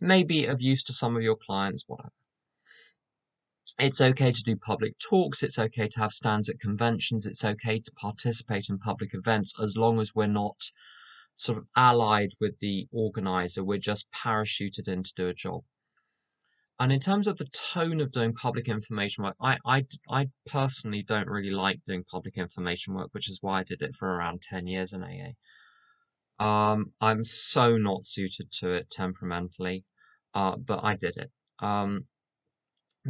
It 0.01 0.05
may 0.05 0.23
be 0.23 0.45
of 0.45 0.61
use 0.61 0.83
to 0.83 0.93
some 0.93 1.15
of 1.15 1.23
your 1.23 1.37
clients, 1.37 1.85
whatever. 1.87 2.11
It's 3.77 3.99
okay 3.99 4.31
to 4.31 4.43
do 4.43 4.55
public 4.55 4.97
talks. 4.97 5.43
It's 5.43 5.59
okay 5.59 5.89
to 5.89 5.99
have 5.99 6.13
stands 6.13 6.49
at 6.49 6.61
conventions. 6.61 7.25
It's 7.25 7.43
okay 7.43 7.79
to 7.81 7.91
participate 7.91 8.69
in 8.69 8.79
public 8.79 9.13
events 9.13 9.53
as 9.61 9.75
long 9.75 9.99
as 9.99 10.15
we're 10.15 10.27
not 10.27 10.57
sort 11.33 11.57
of 11.57 11.67
allied 11.75 12.31
with 12.39 12.57
the 12.59 12.87
organizer. 12.93 13.65
We're 13.65 13.77
just 13.77 14.09
parachuted 14.11 14.87
in 14.87 15.03
to 15.03 15.13
do 15.15 15.27
a 15.27 15.33
job. 15.33 15.63
And 16.77 16.91
in 16.91 16.99
terms 16.99 17.27
of 17.27 17.37
the 17.37 17.45
tone 17.45 18.01
of 18.01 18.11
doing 18.11 18.33
public 18.33 18.67
information 18.67 19.23
work, 19.23 19.37
I, 19.39 19.57
I, 19.65 19.85
I 20.09 20.29
personally 20.45 21.03
don't 21.03 21.29
really 21.29 21.51
like 21.51 21.81
doing 21.85 22.03
public 22.03 22.37
information 22.37 22.95
work, 22.95 23.09
which 23.13 23.29
is 23.29 23.39
why 23.41 23.59
I 23.59 23.63
did 23.63 23.81
it 23.81 23.95
for 23.95 24.09
around 24.09 24.41
10 24.41 24.67
years 24.67 24.93
in 24.93 25.01
AA. 25.01 25.31
Um, 26.37 26.91
I'm 26.99 27.23
so 27.23 27.77
not 27.77 28.03
suited 28.03 28.51
to 28.59 28.71
it 28.71 28.89
temperamentally, 28.89 29.85
uh, 30.33 30.57
but 30.57 30.83
I 30.83 30.97
did 30.97 31.15
it. 31.15 31.31
Um, 31.59 32.07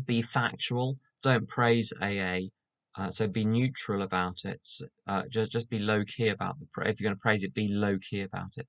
be 0.05 0.21
factual. 0.21 0.97
Don't 1.23 1.47
praise 1.47 1.91
AA. 1.99 2.49
Uh, 2.97 3.09
so 3.09 3.27
be 3.27 3.45
neutral 3.45 4.03
about 4.03 4.45
it. 4.45 4.61
Uh, 5.07 5.23
just 5.27 5.51
just 5.51 5.69
be 5.69 5.79
low 5.79 6.03
key 6.05 6.27
about 6.29 6.57
the. 6.59 6.65
If 6.87 6.99
you're 6.99 7.09
going 7.09 7.17
to 7.17 7.21
praise 7.21 7.43
it, 7.43 7.53
be 7.53 7.67
low 7.67 7.97
key 7.97 8.21
about 8.21 8.51
it. 8.57 8.67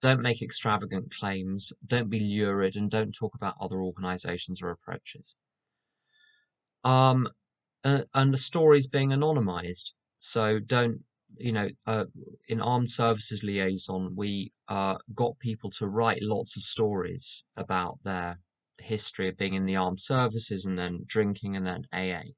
Don't 0.00 0.22
make 0.22 0.42
extravagant 0.42 1.12
claims. 1.14 1.72
Don't 1.86 2.08
be 2.08 2.20
lurid, 2.20 2.76
and 2.76 2.90
don't 2.90 3.12
talk 3.12 3.34
about 3.34 3.56
other 3.60 3.82
organisations 3.82 4.62
or 4.62 4.70
approaches. 4.70 5.36
Um, 6.84 7.28
uh, 7.84 8.02
and 8.14 8.32
the 8.32 8.38
stories 8.38 8.88
being 8.88 9.10
anonymised. 9.10 9.92
So 10.16 10.58
don't 10.58 11.04
you 11.36 11.52
know, 11.52 11.68
uh, 11.86 12.06
in 12.48 12.60
armed 12.60 12.90
services 12.90 13.42
liaison, 13.42 14.14
we 14.16 14.52
uh, 14.68 14.96
got 15.14 15.38
people 15.38 15.70
to 15.70 15.86
write 15.86 16.22
lots 16.22 16.56
of 16.56 16.62
stories 16.62 17.44
about 17.56 18.02
their 18.02 18.40
history 18.78 19.28
of 19.28 19.36
being 19.36 19.54
in 19.54 19.66
the 19.66 19.76
armed 19.76 20.00
services 20.00 20.66
and 20.66 20.78
then 20.78 21.04
drinking 21.06 21.56
and 21.56 21.66
then 21.66 21.86
AA. 21.92 22.32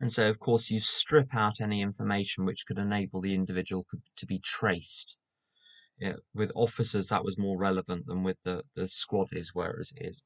And 0.00 0.12
so, 0.12 0.30
of 0.30 0.38
course, 0.38 0.70
you 0.70 0.78
strip 0.78 1.34
out 1.34 1.60
any 1.60 1.82
information 1.82 2.44
which 2.44 2.64
could 2.66 2.78
enable 2.78 3.20
the 3.20 3.34
individual 3.34 3.84
to 4.16 4.26
be 4.26 4.38
traced. 4.38 5.16
Yeah, 6.00 6.14
with 6.32 6.52
officers, 6.54 7.08
that 7.08 7.24
was 7.24 7.38
more 7.38 7.58
relevant 7.58 8.06
than 8.06 8.22
with 8.22 8.40
the, 8.42 8.62
the 8.76 8.86
squad 8.86 9.28
is 9.32 9.50
whereas 9.52 9.92
it 9.96 10.06
is, 10.06 10.24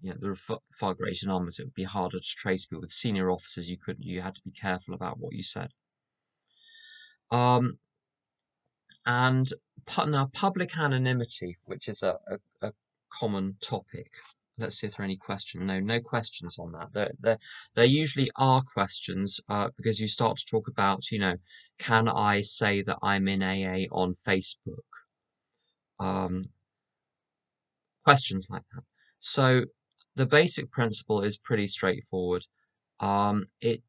you 0.00 0.10
know, 0.10 0.16
there 0.20 0.30
are 0.30 0.58
far 0.72 0.94
greater 0.94 1.26
numbers. 1.26 1.58
It 1.58 1.64
would 1.64 1.74
be 1.74 1.84
harder 1.84 2.20
to 2.20 2.36
trace 2.36 2.66
people. 2.66 2.82
With 2.82 2.90
senior 2.90 3.30
officers, 3.30 3.68
you 3.68 3.78
couldn't. 3.78 4.04
You 4.04 4.20
had 4.20 4.36
to 4.36 4.42
be 4.44 4.52
careful 4.52 4.94
about 4.94 5.18
what 5.18 5.34
you 5.34 5.42
said. 5.42 5.70
Um, 7.30 7.78
and 9.04 9.50
now 10.06 10.26
public 10.32 10.76
anonymity, 10.78 11.56
which 11.64 11.88
is 11.88 12.02
a, 12.02 12.18
a, 12.28 12.68
a, 12.68 12.72
common 13.10 13.56
topic. 13.62 14.10
Let's 14.58 14.76
see 14.76 14.86
if 14.86 14.96
there 14.96 15.04
are 15.04 15.04
any 15.04 15.16
questions. 15.16 15.64
No, 15.64 15.80
no 15.80 16.00
questions 16.00 16.58
on 16.58 16.72
that. 16.72 16.92
There, 16.92 17.10
there, 17.20 17.38
there 17.74 17.84
usually 17.84 18.30
are 18.36 18.62
questions 18.62 19.40
uh, 19.48 19.70
because 19.76 19.98
you 19.98 20.08
start 20.08 20.36
to 20.38 20.46
talk 20.50 20.68
about, 20.68 21.10
you 21.10 21.18
know, 21.18 21.36
can 21.78 22.08
I 22.08 22.40
say 22.40 22.82
that 22.82 22.98
I'm 23.02 23.28
in 23.28 23.42
AA 23.42 23.86
on 23.90 24.14
Facebook? 24.14 24.87
Um, 26.00 26.42
questions 28.04 28.48
like 28.50 28.62
that. 28.74 28.82
So 29.18 29.62
the 30.16 30.26
basic 30.26 30.70
principle 30.70 31.22
is 31.22 31.38
pretty 31.38 31.66
straightforward. 31.66 32.46
Um, 33.00 33.46
it 33.60 33.82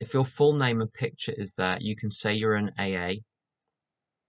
if 0.00 0.14
your 0.14 0.24
full 0.24 0.54
name 0.54 0.80
and 0.80 0.92
picture 0.92 1.34
is 1.36 1.54
there, 1.54 1.78
you 1.80 1.96
can 1.96 2.08
say 2.08 2.34
you're 2.34 2.56
in 2.56 2.70
AA. 2.78 3.14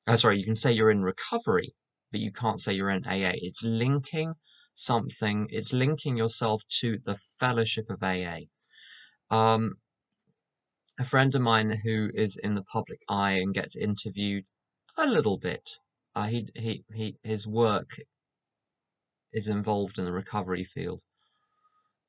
Oh, 0.08 0.15
sorry, 0.15 0.39
you 0.39 0.45
can 0.45 0.56
say 0.56 0.71
you're 0.71 0.91
in 0.91 1.04
recovery, 1.04 1.75
but 2.12 2.21
you 2.21 2.32
can't 2.32 2.60
say 2.60 2.73
you're 2.73 2.89
in 2.89 3.06
AA. 3.06 3.34
It's 3.36 3.63
linking 3.63 4.34
something, 4.73 5.47
it's 5.52 5.73
linking 5.73 6.17
yourself 6.17 6.63
to 6.80 6.97
the 7.06 7.17
fellowship 7.39 7.89
of 7.89 8.02
AA. 8.02 8.39
Um, 9.30 9.78
a 10.99 11.06
friend 11.06 11.34
of 11.36 11.41
mine 11.41 11.69
who 11.84 12.10
is 12.13 12.38
in 12.38 12.56
the 12.56 12.63
public 12.63 12.99
eye 13.08 13.34
and 13.34 13.54
gets 13.54 13.75
interviewed 13.78 14.45
a 14.97 15.06
little 15.06 15.38
bit. 15.38 15.69
Uh, 16.20 16.28
he, 16.28 16.50
he, 16.54 16.84
he, 16.94 17.18
his 17.24 17.48
work 17.48 17.92
is 19.32 19.48
involved 19.48 19.98
in 20.00 20.04
the 20.04 20.12
recovery 20.12 20.66
field. 20.66 21.02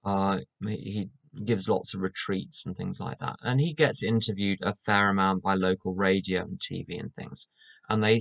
Uh, 0.04 0.40
he 0.66 1.08
gives 1.44 1.68
lots 1.68 1.94
of 1.94 2.00
retreats 2.00 2.66
and 2.66 2.76
things 2.76 2.98
like 2.98 3.20
that. 3.20 3.36
And 3.42 3.60
he 3.60 3.72
gets 3.72 4.02
interviewed 4.02 4.58
a 4.62 4.74
fair 4.74 5.10
amount 5.10 5.44
by 5.44 5.54
local 5.54 5.94
radio 5.94 6.42
and 6.42 6.58
TV 6.58 6.98
and 6.98 7.14
things. 7.14 7.48
And 7.88 8.02
they, 8.02 8.20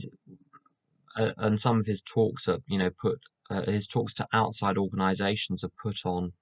uh, 1.15 1.31
and 1.37 1.59
some 1.59 1.79
of 1.79 1.87
his 1.87 2.03
talks 2.03 2.47
are, 2.47 2.59
you 2.67 2.77
know, 2.77 2.91
put, 3.01 3.19
uh, 3.49 3.63
his 3.63 3.87
talks 3.87 4.13
to 4.15 4.27
outside 4.31 4.77
organizations 4.77 5.63
are 5.63 5.71
put 5.81 6.05
on 6.05 6.33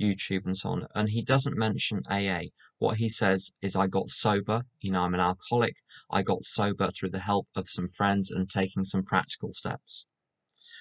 YouTube 0.00 0.44
and 0.44 0.56
so 0.56 0.70
on. 0.70 0.86
And 0.94 1.08
he 1.08 1.22
doesn't 1.22 1.56
mention 1.56 2.02
AA. 2.10 2.50
What 2.78 2.96
he 2.96 3.08
says 3.08 3.52
is, 3.60 3.76
I 3.76 3.86
got 3.86 4.08
sober. 4.08 4.64
You 4.80 4.90
know, 4.90 5.02
I'm 5.02 5.14
an 5.14 5.20
alcoholic. 5.20 5.76
I 6.10 6.22
got 6.22 6.42
sober 6.42 6.90
through 6.90 7.10
the 7.10 7.20
help 7.20 7.48
of 7.54 7.68
some 7.68 7.88
friends 7.88 8.30
and 8.30 8.48
taking 8.48 8.84
some 8.84 9.04
practical 9.04 9.50
steps. 9.52 10.06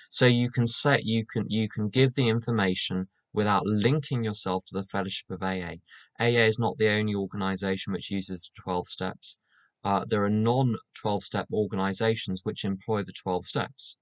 So 0.09 0.25
you 0.27 0.49
can 0.49 0.65
set, 0.65 1.05
you 1.05 1.25
can, 1.25 1.49
you 1.49 1.69
can 1.69 1.89
give 1.89 2.13
the 2.13 2.29
information 2.29 3.07
without 3.33 3.65
linking 3.65 4.23
yourself 4.23 4.63
to 4.65 4.73
the 4.75 4.83
Fellowship 4.83 5.29
of 5.31 5.41
AA. 5.41 5.75
AA 6.19 6.45
is 6.45 6.59
not 6.59 6.77
the 6.77 6.89
only 6.89 7.15
organization 7.15 7.93
which 7.93 8.11
uses 8.11 8.43
the 8.55 8.61
12 8.61 8.87
steps. 8.87 9.37
Uh, 9.83 10.05
there 10.05 10.23
are 10.23 10.29
non 10.29 10.77
12 10.95 11.23
step 11.23 11.47
organizations 11.51 12.41
which 12.43 12.63
employ 12.63 13.03
the 13.03 13.11
12 13.11 13.45
steps. 13.45 13.97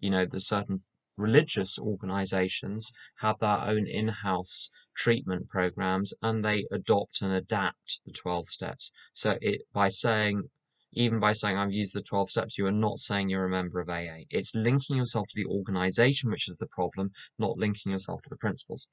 You 0.00 0.10
know, 0.10 0.26
there's 0.26 0.46
certain 0.46 0.82
religious 1.16 1.78
organizations 1.78 2.92
have 3.16 3.38
their 3.38 3.60
own 3.60 3.86
in 3.86 4.08
house 4.08 4.70
treatment 4.94 5.48
programs 5.48 6.14
and 6.22 6.44
they 6.44 6.66
adopt 6.70 7.22
and 7.22 7.32
adapt 7.32 8.00
the 8.04 8.12
12 8.12 8.48
steps. 8.48 8.92
So, 9.12 9.38
it, 9.40 9.62
by 9.72 9.88
saying 9.88 10.48
even 10.96 11.20
by 11.20 11.32
saying 11.32 11.56
I've 11.56 11.72
used 11.72 11.94
the 11.94 12.02
12 12.02 12.30
steps, 12.30 12.56
you 12.56 12.66
are 12.66 12.72
not 12.72 12.96
saying 12.96 13.28
you're 13.28 13.44
a 13.44 13.50
member 13.50 13.80
of 13.80 13.90
AA. 13.90 14.24
It's 14.30 14.54
linking 14.54 14.96
yourself 14.96 15.28
to 15.28 15.42
the 15.42 15.50
organization, 15.50 16.30
which 16.30 16.48
is 16.48 16.56
the 16.56 16.68
problem, 16.68 17.10
not 17.38 17.58
linking 17.58 17.92
yourself 17.92 18.22
to 18.22 18.30
the 18.30 18.36
principles. 18.36 18.86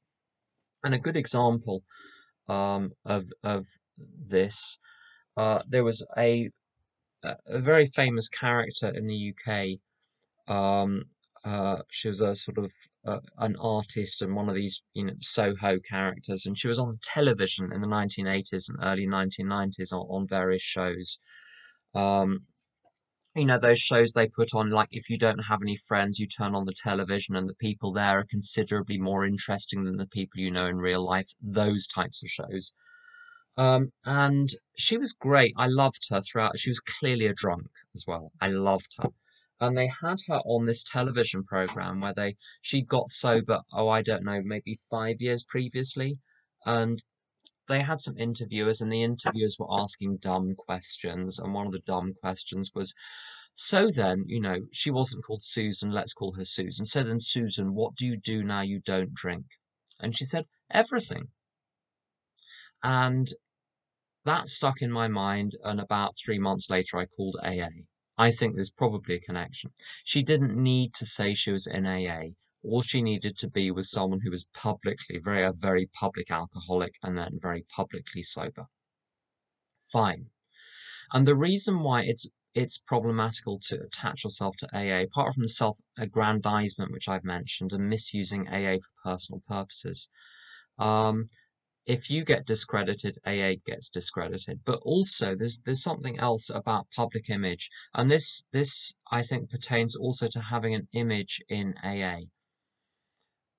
And 0.84 0.94
a 0.94 1.00
good 1.00 1.16
example 1.16 1.82
um, 2.50 2.92
of, 3.06 3.32
of 3.42 3.66
this, 3.98 4.80
uh, 5.38 5.64
there 5.68 5.86
was 5.86 6.06
a, 6.18 6.50
a 7.24 7.60
very 7.60 7.86
famous 7.86 8.28
character 8.28 8.90
in 8.90 9.08
the 9.08 9.34
UK. 9.34 10.54
Um, 10.54 11.06
uh, 11.44 11.82
she 11.90 12.08
was 12.08 12.22
a 12.22 12.34
sort 12.36 12.58
of 12.58 12.72
uh, 13.06 13.20
an 13.38 13.56
artist 13.58 14.22
and 14.22 14.36
one 14.36 14.48
of 14.50 14.56
these 14.56 14.82
you 14.94 15.06
know 15.06 15.14
Soho 15.20 15.80
characters, 15.80 16.46
and 16.46 16.58
she 16.58 16.68
was 16.68 16.80
on 16.80 16.98
television 17.02 17.74
in 17.74 17.82
the 17.82 17.88
1980s 17.88 18.70
and 18.70 18.80
early 18.82 19.06
1990s 19.06 19.92
on, 19.92 20.08
on 20.10 20.28
various 20.28 20.62
shows. 20.62 21.20
Um, 21.94 22.40
you 23.36 23.46
know 23.46 23.58
those 23.58 23.80
shows 23.80 24.14
they 24.14 24.28
put 24.28 24.54
on 24.54 24.70
like 24.70 24.90
if 24.92 25.10
you 25.10 25.18
don't 25.18 25.40
have 25.40 25.62
any 25.62 25.76
friends 25.76 26.20
you 26.20 26.28
turn 26.28 26.54
on 26.56 26.66
the 26.66 26.74
television 26.74 27.36
and 27.36 27.50
the 27.50 27.56
people 27.56 27.92
there 27.92 28.20
are 28.20 28.26
considerably 28.26 29.00
more 29.00 29.26
interesting 29.26 29.84
than 29.84 29.98
the 29.98 30.08
people 30.08 30.40
you 30.40 30.52
know 30.52 30.68
in 30.68 30.78
real 30.78 31.04
life 31.04 31.28
those 31.42 31.88
types 31.88 32.24
of 32.24 32.30
shows. 32.30 32.74
Um, 33.58 33.92
and 34.06 34.48
she 34.76 34.98
was 34.98 35.14
great. 35.14 35.54
I 35.58 35.68
loved 35.68 36.08
her 36.10 36.22
throughout. 36.22 36.58
She 36.58 36.70
was 36.70 36.80
clearly 36.80 37.28
a 37.28 37.34
drunk 37.34 37.68
as 37.94 38.06
well. 38.08 38.32
I 38.42 38.48
loved 38.48 38.96
her 39.00 39.10
and 39.64 39.78
they 39.78 39.88
had 39.88 40.18
her 40.28 40.40
on 40.46 40.66
this 40.66 40.84
television 40.84 41.44
program 41.44 42.00
where 42.02 42.14
they 42.14 42.36
she 42.62 42.82
got 42.82 43.08
sober 43.08 43.60
oh 43.74 43.90
i 43.90 44.02
don't 44.02 44.24
know 44.24 44.42
maybe 44.44 44.78
five 44.90 45.20
years 45.20 45.44
previously 45.44 46.18
and 46.66 47.04
they 47.70 47.82
had 47.82 48.00
some 48.02 48.18
interviewers, 48.18 48.82
and 48.82 48.92
the 48.92 49.04
interviewers 49.04 49.58
were 49.58 49.82
asking 49.82 50.18
dumb 50.18 50.54
questions. 50.56 51.40
And 51.40 51.54
one 51.54 51.66
of 51.66 51.72
the 51.72 51.80
dumb 51.80 52.14
questions 52.14 52.72
was, 52.76 52.94
So 53.54 53.90
then, 53.90 54.26
you 54.28 54.42
know, 54.42 54.68
she 54.74 54.92
wasn't 54.92 55.24
called 55.24 55.42
Susan, 55.42 55.92
let's 55.92 56.14
call 56.14 56.34
her 56.34 56.44
Susan. 56.44 56.84
So 56.86 57.04
then, 57.04 57.20
Susan, 57.20 57.74
what 57.74 57.96
do 57.96 58.06
you 58.06 58.18
do 58.18 58.44
now 58.44 58.62
you 58.62 58.82
don't 58.82 59.14
drink? 59.14 59.46
And 60.00 60.16
she 60.16 60.26
said, 60.26 60.46
Everything. 60.70 61.32
And 62.84 63.28
that 64.26 64.48
stuck 64.48 64.82
in 64.82 64.92
my 64.92 65.08
mind. 65.08 65.56
And 65.64 65.80
about 65.80 66.18
three 66.18 66.40
months 66.40 66.70
later, 66.70 66.98
I 66.98 67.06
called 67.06 67.38
AA. 67.42 67.70
I 68.18 68.32
think 68.32 68.54
there's 68.54 68.70
probably 68.70 69.16
a 69.16 69.20
connection. 69.20 69.72
She 70.04 70.22
didn't 70.22 70.56
need 70.56 70.94
to 70.96 71.06
say 71.06 71.34
she 71.34 71.52
was 71.52 71.66
in 71.68 71.86
AA. 71.86 72.36
All 72.64 72.82
she 72.82 73.02
needed 73.02 73.36
to 73.38 73.50
be 73.50 73.72
was 73.72 73.90
someone 73.90 74.22
who 74.22 74.30
was 74.30 74.48
publicly, 74.54 75.18
very, 75.20 75.44
a 75.44 75.52
very 75.52 75.88
public 75.88 76.30
alcoholic 76.30 76.96
and 77.02 77.18
then 77.18 77.40
very 77.42 77.64
publicly 77.64 78.22
sober. 78.22 78.68
Fine. 79.92 80.30
And 81.12 81.26
the 81.26 81.36
reason 81.36 81.80
why 81.80 82.04
it's 82.04 82.28
it's 82.54 82.78
problematical 82.78 83.58
to 83.58 83.82
attach 83.82 84.24
yourself 84.24 84.56
to 84.58 84.68
AA, 84.78 85.02
apart 85.02 85.34
from 85.34 85.42
the 85.42 85.50
self-aggrandizement 85.50 86.92
which 86.92 87.10
I've 87.10 87.24
mentioned 87.24 87.74
and 87.74 87.90
misusing 87.90 88.48
AA 88.48 88.78
for 88.78 88.92
personal 89.04 89.42
purposes. 89.48 90.08
Um, 90.78 91.26
if 91.86 92.10
you 92.10 92.24
get 92.24 92.46
discredited, 92.46 93.20
AA 93.26 93.56
gets 93.66 93.90
discredited. 93.90 94.62
But 94.64 94.80
also, 94.84 95.36
there's 95.36 95.60
there's 95.60 95.84
something 95.84 96.18
else 96.20 96.50
about 96.50 96.90
public 96.92 97.30
image, 97.30 97.70
and 97.94 98.10
this 98.10 98.44
this 98.52 98.94
I 99.12 99.24
think 99.24 99.50
pertains 99.50 99.96
also 99.96 100.28
to 100.30 100.42
having 100.42 100.76
an 100.76 100.88
image 100.94 101.42
in 101.50 101.76
AA 101.84 102.22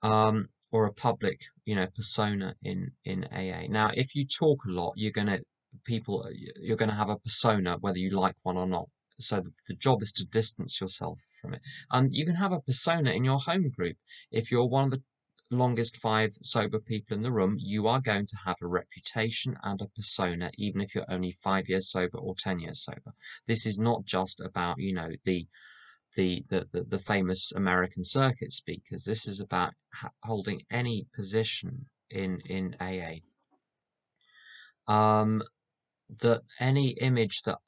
um, 0.02 0.48
or 0.70 0.86
a 0.86 0.92
public, 0.92 1.40
you 1.64 1.74
know, 1.74 1.86
persona 1.86 2.54
in 2.62 2.92
in 3.04 3.24
AA. 3.24 3.66
Now, 3.68 3.90
if 3.94 4.14
you 4.14 4.26
talk 4.26 4.64
a 4.64 4.70
lot, 4.70 4.94
you're 4.96 5.12
gonna 5.12 5.40
people 5.84 6.28
you're 6.32 6.76
gonna 6.76 6.94
have 6.94 7.10
a 7.10 7.18
persona 7.18 7.76
whether 7.80 7.98
you 7.98 8.10
like 8.10 8.36
one 8.42 8.56
or 8.56 8.66
not. 8.66 8.88
So 9.18 9.42
the 9.68 9.74
job 9.74 10.02
is 10.02 10.12
to 10.14 10.26
distance 10.26 10.80
yourself 10.80 11.18
from 11.40 11.54
it, 11.54 11.62
and 11.90 12.12
you 12.12 12.24
can 12.24 12.36
have 12.36 12.52
a 12.52 12.60
persona 12.60 13.10
in 13.12 13.24
your 13.24 13.38
home 13.38 13.70
group. 13.70 13.96
If 14.30 14.50
you're 14.50 14.66
one 14.66 14.84
of 14.84 14.90
the 14.92 15.02
longest 15.50 15.98
five 15.98 16.32
sober 16.40 16.80
people 16.80 17.16
in 17.16 17.22
the 17.22 17.32
room, 17.32 17.56
you 17.58 17.86
are 17.86 18.00
going 18.00 18.26
to 18.26 18.36
have 18.44 18.56
a 18.62 18.66
reputation 18.66 19.56
and 19.62 19.80
a 19.80 19.88
persona, 19.88 20.50
even 20.56 20.80
if 20.80 20.94
you're 20.94 21.10
only 21.10 21.32
five 21.32 21.68
years 21.68 21.90
sober 21.90 22.18
or 22.18 22.34
ten 22.36 22.58
years 22.58 22.82
sober. 22.82 23.14
This 23.46 23.66
is 23.66 23.78
not 23.78 24.04
just 24.04 24.40
about, 24.40 24.78
you 24.78 24.94
know, 24.94 25.10
the 25.24 25.46
the, 26.16 26.44
the, 26.48 26.66
the, 26.72 26.84
the 26.84 26.98
famous 26.98 27.52
American 27.52 28.04
circuit 28.04 28.52
speakers. 28.52 29.04
This 29.04 29.26
is 29.26 29.40
about 29.40 29.72
holding 30.22 30.62
any 30.70 31.06
position 31.14 31.86
in, 32.10 32.40
in 32.46 32.76
AA. 32.80 33.16
Um, 34.86 35.42
that 36.20 36.42
any 36.60 36.90
image 36.90 37.42
that 37.42 37.58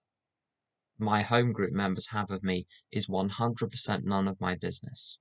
my 0.99 1.23
home 1.23 1.53
group 1.53 1.73
members 1.73 2.09
have 2.09 2.31
of 2.31 2.43
me 2.43 2.67
is 2.93 3.09
100% 3.09 4.05
none 4.05 4.29
of 4.29 4.41
my 4.41 4.55
business. 4.55 5.19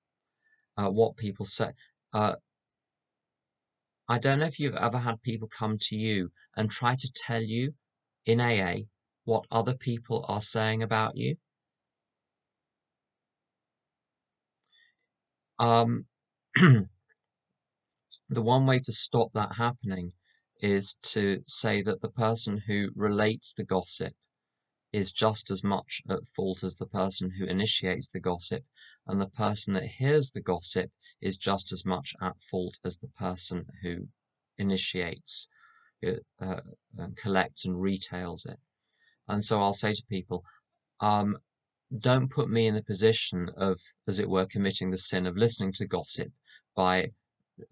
Uh, 0.77 0.89
what 0.89 1.17
people 1.17 1.45
say. 1.45 1.71
Uh, 2.15 2.37
I 4.07 4.19
don't 4.19 4.39
know 4.39 4.45
if 4.45 4.57
you've 4.57 4.77
ever 4.77 4.97
had 4.97 5.21
people 5.21 5.49
come 5.49 5.77
to 5.77 5.97
you 5.97 6.31
and 6.55 6.71
try 6.71 6.95
to 6.95 7.11
tell 7.13 7.41
you 7.43 7.73
in 8.25 8.39
AA 8.39 8.87
what 9.25 9.43
other 9.51 9.75
people 9.75 10.23
are 10.29 10.39
saying 10.39 10.81
about 10.81 11.17
you. 11.17 11.35
Um, 15.59 16.05
the 16.55 16.87
one 18.29 18.65
way 18.65 18.79
to 18.79 18.93
stop 18.93 19.33
that 19.33 19.53
happening 19.57 20.13
is 20.61 20.95
to 21.11 21.43
say 21.45 21.81
that 21.81 22.01
the 22.01 22.11
person 22.11 22.57
who 22.65 22.91
relates 22.95 23.53
the 23.53 23.65
gossip 23.65 24.13
is 24.93 25.11
just 25.11 25.51
as 25.51 25.65
much 25.65 26.01
at 26.09 26.25
fault 26.33 26.63
as 26.63 26.77
the 26.77 26.87
person 26.87 27.29
who 27.29 27.45
initiates 27.45 28.11
the 28.11 28.21
gossip, 28.21 28.63
and 29.05 29.19
the 29.19 29.27
person 29.31 29.73
that 29.73 29.85
hears 29.85 30.31
the 30.31 30.39
gossip 30.41 30.89
is 31.21 31.37
just 31.37 31.71
as 31.71 31.85
much 31.85 32.13
at 32.21 32.39
fault 32.39 32.77
as 32.83 32.99
the 32.99 33.07
person 33.09 33.65
who 33.81 34.07
initiates, 34.57 35.47
it, 36.01 36.25
uh, 36.39 36.61
and 36.97 37.17
collects 37.17 37.65
and 37.65 37.81
retails 37.81 38.45
it. 38.45 38.59
And 39.27 39.43
so 39.43 39.61
I'll 39.61 39.73
say 39.73 39.93
to 39.93 40.03
people, 40.09 40.43
um, 40.99 41.37
don't 41.97 42.29
put 42.29 42.49
me 42.49 42.67
in 42.67 42.75
the 42.75 42.83
position 42.83 43.49
of, 43.57 43.79
as 44.07 44.19
it 44.19 44.29
were, 44.29 44.45
committing 44.45 44.91
the 44.91 44.97
sin 44.97 45.25
of 45.25 45.37
listening 45.37 45.71
to 45.73 45.87
gossip 45.87 46.31
by 46.75 47.11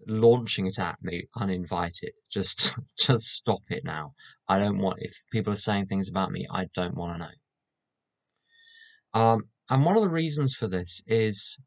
launching 0.06 0.66
it 0.66 0.78
at 0.78 1.02
me 1.02 1.28
uninvited. 1.36 2.12
Just, 2.30 2.74
just 2.98 3.26
stop 3.26 3.62
it 3.68 3.84
now. 3.84 4.14
I 4.48 4.58
don't 4.58 4.78
want, 4.78 4.98
if 5.00 5.22
people 5.30 5.52
are 5.52 5.56
saying 5.56 5.86
things 5.86 6.08
about 6.08 6.32
me, 6.32 6.46
I 6.50 6.64
don't 6.74 6.96
want 6.96 7.12
to 7.12 7.18
know. 7.18 9.20
Um, 9.20 9.48
and 9.70 9.84
one 9.84 9.96
of 9.96 10.02
the 10.02 10.08
reasons 10.08 10.56
for 10.56 10.66
this 10.66 11.02
is, 11.06 11.58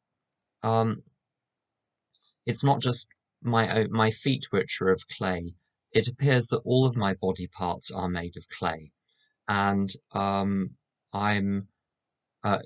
um, 0.63 1.04
it's 2.47 2.63
not 2.63 2.81
just 2.81 3.07
my, 3.43 3.86
my 3.89 4.12
feet 4.12 4.45
which 4.51 4.81
are 4.81 4.89
of 4.89 5.07
clay. 5.17 5.53
It 5.91 6.07
appears 6.07 6.47
that 6.47 6.62
all 6.65 6.88
of 6.88 6.95
my 6.95 7.13
body 7.15 7.47
parts 7.47 7.91
are 7.91 8.10
made 8.10 8.38
of 8.38 8.49
clay. 8.49 8.91
And, 9.47 9.89
um, 10.13 10.75
I'm, 11.13 11.67
uh, 12.43 12.60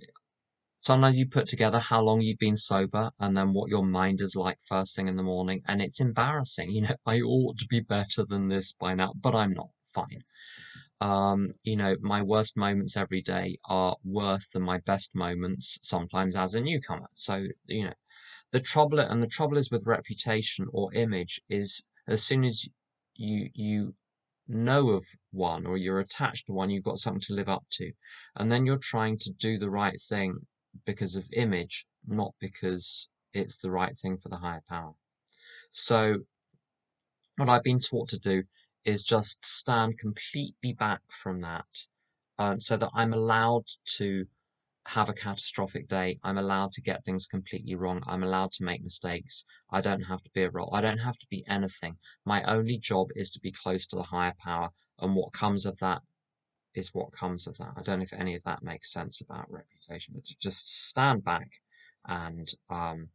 sometimes 0.77 1.19
you 1.19 1.27
put 1.27 1.45
together 1.45 1.79
how 1.79 2.01
long 2.01 2.21
you've 2.21 2.39
been 2.39 2.55
sober 2.55 3.11
and 3.19 3.37
then 3.37 3.53
what 3.53 3.69
your 3.69 3.85
mind 3.85 4.19
is 4.19 4.35
like 4.35 4.57
first 4.67 4.95
thing 4.95 5.07
in 5.07 5.15
the 5.15 5.23
morning 5.23 5.61
and 5.67 5.81
it's 5.81 6.01
embarrassing 6.01 6.71
you 6.71 6.81
know 6.81 6.95
i 7.05 7.21
ought 7.21 7.57
to 7.57 7.67
be 7.67 7.79
better 7.81 8.25
than 8.25 8.47
this 8.47 8.73
by 8.73 8.95
now 8.95 9.13
but 9.21 9.35
i'm 9.35 9.53
not 9.53 9.69
fine 9.93 10.23
um, 11.01 11.51
you 11.63 11.75
know 11.75 11.95
my 12.01 12.21
worst 12.23 12.57
moments 12.57 12.97
every 12.97 13.21
day 13.21 13.57
are 13.65 13.95
worse 14.03 14.49
than 14.49 14.63
my 14.63 14.79
best 14.79 15.13
moments 15.13 15.77
sometimes 15.81 16.35
as 16.35 16.55
a 16.55 16.61
newcomer 16.61 17.07
so 17.13 17.45
you 17.67 17.85
know 17.85 17.93
the 18.51 18.59
trouble 18.59 18.99
and 18.99 19.21
the 19.21 19.27
trouble 19.27 19.57
is 19.57 19.71
with 19.71 19.85
reputation 19.85 20.67
or 20.71 20.93
image 20.93 21.41
is 21.49 21.83
as 22.07 22.23
soon 22.23 22.43
as 22.43 22.67
you 23.15 23.49
you 23.53 23.93
know 24.47 24.89
of 24.89 25.05
one 25.31 25.65
or 25.65 25.77
you're 25.77 25.99
attached 25.99 26.47
to 26.47 26.51
one 26.51 26.69
you've 26.69 26.83
got 26.83 26.97
something 26.97 27.21
to 27.21 27.33
live 27.33 27.47
up 27.47 27.63
to 27.69 27.91
and 28.35 28.51
then 28.51 28.65
you're 28.65 28.77
trying 28.77 29.17
to 29.17 29.31
do 29.31 29.57
the 29.57 29.69
right 29.69 29.99
thing 30.09 30.45
because 30.85 31.15
of 31.15 31.25
image, 31.33 31.85
not 32.07 32.33
because 32.39 33.07
it's 33.33 33.57
the 33.59 33.71
right 33.71 33.95
thing 33.97 34.17
for 34.17 34.29
the 34.29 34.37
higher 34.37 34.63
power. 34.67 34.93
So, 35.69 36.25
what 37.37 37.49
I've 37.49 37.63
been 37.63 37.79
taught 37.79 38.09
to 38.09 38.19
do 38.19 38.43
is 38.83 39.03
just 39.03 39.43
stand 39.43 39.99
completely 39.99 40.73
back 40.73 41.01
from 41.09 41.41
that 41.41 41.87
uh, 42.39 42.57
so 42.57 42.77
that 42.77 42.91
I'm 42.93 43.13
allowed 43.13 43.67
to 43.97 44.27
have 44.87 45.09
a 45.09 45.13
catastrophic 45.13 45.87
day. 45.87 46.19
I'm 46.23 46.37
allowed 46.37 46.71
to 46.73 46.81
get 46.81 47.05
things 47.05 47.27
completely 47.27 47.75
wrong. 47.75 48.01
I'm 48.07 48.23
allowed 48.23 48.51
to 48.53 48.63
make 48.63 48.81
mistakes. 48.81 49.45
I 49.69 49.81
don't 49.81 50.01
have 50.01 50.23
to 50.23 50.29
be 50.31 50.43
a 50.43 50.49
role. 50.49 50.69
I 50.73 50.81
don't 50.81 50.97
have 50.97 51.17
to 51.19 51.27
be 51.29 51.45
anything. 51.47 51.97
My 52.25 52.43
only 52.43 52.77
job 52.77 53.09
is 53.15 53.31
to 53.31 53.39
be 53.39 53.51
close 53.51 53.87
to 53.87 53.95
the 53.95 54.03
higher 54.03 54.33
power, 54.39 54.71
and 54.99 55.15
what 55.15 55.33
comes 55.33 55.65
of 55.65 55.77
that 55.79 56.01
is 56.73 56.93
what 56.93 57.11
comes 57.11 57.47
of 57.47 57.57
that. 57.57 57.73
I 57.77 57.83
don't 57.83 57.99
know 57.99 58.03
if 58.03 58.13
any 58.13 58.35
of 58.35 58.43
that 58.43 58.63
makes 58.63 58.91
sense 58.91 59.21
about 59.21 59.51
reputation, 59.51 60.13
but 60.15 60.23
just 60.39 60.87
stand 60.87 61.23
back 61.23 61.49
and 62.05 62.47
um, 62.69 63.09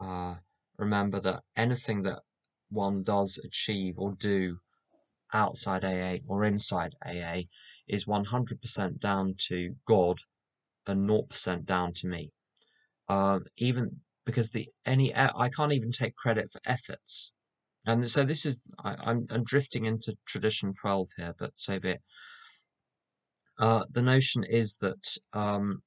uh, 0.00 0.36
remember 0.78 1.20
that 1.20 1.42
anything 1.56 2.02
that 2.02 2.22
one 2.70 3.02
does 3.02 3.38
achieve 3.44 3.98
or 3.98 4.12
do 4.12 4.58
outside 5.32 5.84
AA 5.84 6.18
or 6.26 6.44
inside 6.44 6.94
AA 7.04 7.42
is 7.86 8.06
100% 8.06 9.00
down 9.00 9.34
to 9.48 9.74
God 9.86 10.18
and 10.88 11.08
0% 11.08 11.64
down 11.64 11.92
to 11.92 12.08
me. 12.08 12.32
Uh, 13.08 13.40
even 13.56 14.00
because 14.24 14.50
the 14.50 14.68
any 14.84 15.14
I 15.16 15.48
can't 15.48 15.72
even 15.72 15.90
take 15.90 16.14
credit 16.14 16.50
for 16.50 16.60
efforts. 16.66 17.32
And 17.86 18.06
so 18.06 18.24
this 18.24 18.44
is 18.44 18.60
I, 18.78 18.94
I'm, 18.94 19.26
I'm 19.30 19.42
drifting 19.42 19.86
into 19.86 20.16
tradition 20.26 20.74
12 20.74 21.08
here, 21.16 21.34
but 21.38 21.56
so 21.56 21.80
be 21.80 21.90
it. 21.90 22.02
Uh, 23.58 23.84
the 23.90 24.02
notion 24.02 24.44
is 24.44 24.76
that 24.76 25.16
um, 25.32 25.82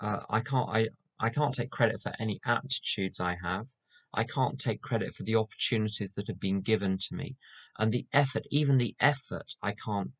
uh, 0.00 0.20
I 0.28 0.40
can't 0.40 0.68
I, 0.68 0.88
I 1.18 1.30
can't 1.30 1.54
take 1.54 1.70
credit 1.70 2.00
for 2.00 2.12
any 2.18 2.40
aptitudes 2.44 3.20
I 3.20 3.36
have. 3.42 3.66
I 4.12 4.24
can't 4.24 4.60
take 4.60 4.82
credit 4.82 5.14
for 5.14 5.22
the 5.22 5.36
opportunities 5.36 6.12
that 6.12 6.28
have 6.28 6.38
been 6.38 6.60
given 6.60 6.98
to 6.98 7.14
me, 7.14 7.36
and 7.78 7.90
the 7.90 8.06
effort, 8.12 8.44
even 8.50 8.76
the 8.76 8.94
effort, 9.00 9.54
I 9.62 9.72
can't 9.72 10.12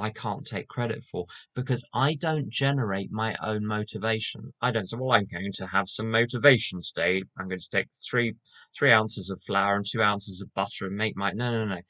I 0.00 0.10
can't 0.10 0.46
take 0.46 0.68
credit 0.68 1.04
for 1.04 1.26
because 1.54 1.84
I 1.94 2.14
don't 2.14 2.48
generate 2.48 3.12
my 3.12 3.36
own 3.42 3.66
motivation. 3.66 4.52
I 4.60 4.70
don't 4.72 4.84
say, 4.84 4.96
well, 4.98 5.12
I'm 5.12 5.26
going 5.26 5.52
to 5.52 5.66
have 5.66 5.88
some 5.88 6.10
motivation 6.10 6.80
today. 6.82 7.22
I'm 7.38 7.48
going 7.48 7.60
to 7.60 7.70
take 7.70 7.88
three 8.10 8.34
three 8.76 8.92
ounces 8.92 9.30
of 9.30 9.42
flour 9.42 9.76
and 9.76 9.84
two 9.86 10.02
ounces 10.02 10.42
of 10.42 10.52
butter 10.54 10.86
and 10.86 10.96
make 10.96 11.16
my 11.16 11.32
no 11.32 11.52
no 11.52 11.64
no. 11.66 11.80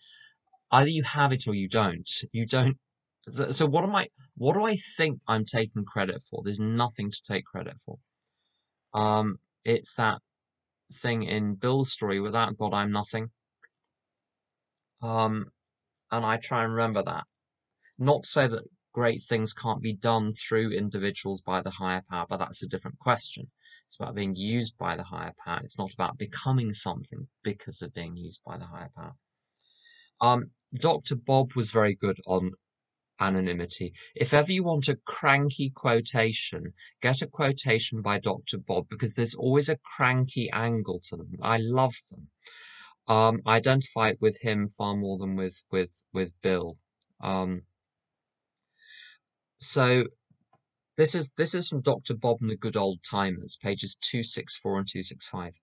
Either 0.73 0.91
you 0.91 1.03
have 1.05 1.33
it 1.33 1.49
or 1.49 1.55
you 1.55 1.69
don't. 1.69 2.09
You 2.33 2.47
don't 2.47 2.79
so, 3.29 3.51
so 3.51 3.67
what 3.67 3.85
am 3.85 3.95
I? 3.95 4.09
What 4.37 4.55
do 4.55 4.65
I 4.65 4.77
think 4.77 5.21
I'm 5.29 5.45
taking 5.45 5.85
credit 5.85 6.23
for? 6.23 6.43
There's 6.43 6.61
nothing 6.61 7.11
to 7.11 7.23
take 7.29 7.45
credit 7.45 7.77
for. 7.85 7.99
Um, 8.95 9.39
it's 9.65 9.95
that 9.95 10.21
thing 10.93 11.23
in 11.23 11.55
Bill's 11.55 11.93
story. 11.93 12.21
Without 12.21 12.57
God, 12.57 12.75
I'm 12.75 12.93
nothing. 12.93 13.31
Um, 15.03 15.51
and 16.11 16.25
I 16.25 16.39
try 16.39 16.65
and 16.65 16.73
remember 16.73 17.03
that. 17.05 17.25
Not 18.01 18.23
to 18.23 18.27
say 18.27 18.49
that 18.49 18.65
great 18.93 19.23
things 19.23 19.53
can't 19.53 19.83
be 19.83 19.93
done 19.93 20.33
through 20.33 20.73
individuals 20.73 21.43
by 21.43 21.61
the 21.61 21.71
higher 21.71 22.03
power, 22.09 22.25
but 22.27 22.39
that's 22.39 22.63
a 22.63 22.67
different 22.67 22.99
question. 22.99 23.51
It's 23.87 23.97
about 23.97 24.15
being 24.15 24.35
used 24.35 24.79
by 24.79 24.97
the 24.97 25.05
higher 25.05 25.35
power. 25.45 25.61
It's 25.63 25.79
not 25.79 25.93
about 25.93 26.17
becoming 26.17 26.73
something 26.73 27.29
because 27.43 27.83
of 27.83 27.93
being 27.93 28.17
used 28.17 28.43
by 28.43 28.57
the 28.57 28.65
higher 28.65 28.91
power. 28.97 29.15
Um, 30.21 30.51
Dr. 30.75 31.17
Bob 31.17 31.55
was 31.55 31.73
very 31.73 31.95
good 31.95 32.19
on 32.27 32.53
anonymity. 33.21 33.93
If 34.15 34.33
ever 34.33 34.51
you 34.51 34.65
want 34.65 34.89
a 34.89 34.97
cranky 35.05 35.69
quotation, 35.69 36.73
get 37.03 37.21
a 37.21 37.27
quotation 37.27 38.01
by 38.01 38.19
Dr. 38.19 38.59
Bob 38.59 38.89
because 38.89 39.15
there's 39.15 39.35
always 39.35 39.69
a 39.69 39.77
cranky 39.77 40.49
angle 40.51 41.01
to 41.11 41.17
them. 41.17 41.37
I 41.43 41.59
love 41.59 41.95
them. 42.11 42.31
Um, 43.09 43.43
I 43.45 43.57
identify 43.57 44.15
with 44.21 44.41
him 44.41 44.69
far 44.69 44.97
more 44.97 45.19
than 45.19 45.37
with 45.37 45.63
with 45.71 46.03
with 46.15 46.33
Bill. 46.41 46.79
Um, 47.21 47.63
so 49.61 50.05
this 50.97 51.15
is 51.15 51.31
this 51.37 51.55
is 51.55 51.69
from 51.69 51.83
Dr. 51.83 52.15
Bob 52.15 52.39
and 52.41 52.51
the 52.51 52.57
Good 52.57 52.77
Old 52.77 53.03
Timers, 53.03 53.59
pages 53.63 53.97
264 53.97 54.79
and 54.79 54.89
265. 54.89 55.55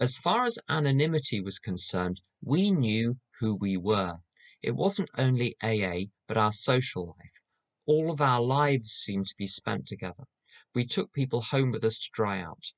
As 0.00 0.18
far 0.18 0.44
as 0.44 0.58
anonymity 0.68 1.40
was 1.40 1.58
concerned, 1.58 2.20
we 2.42 2.70
knew 2.70 3.18
who 3.38 3.54
we 3.56 3.76
were. 3.76 4.16
It 4.62 4.70
wasn't 4.70 5.10
only 5.16 5.56
AA, 5.62 6.10
but 6.26 6.36
our 6.36 6.52
social 6.52 7.08
life. 7.08 7.32
All 7.86 8.10
of 8.10 8.20
our 8.20 8.40
lives 8.40 8.92
seemed 8.92 9.26
to 9.26 9.36
be 9.36 9.46
spent 9.46 9.86
together. 9.86 10.24
We 10.74 10.86
took 10.86 11.12
people 11.12 11.42
home 11.42 11.70
with 11.70 11.84
us 11.84 11.98
to 11.98 12.10
dry 12.12 12.40
out. 12.40 12.72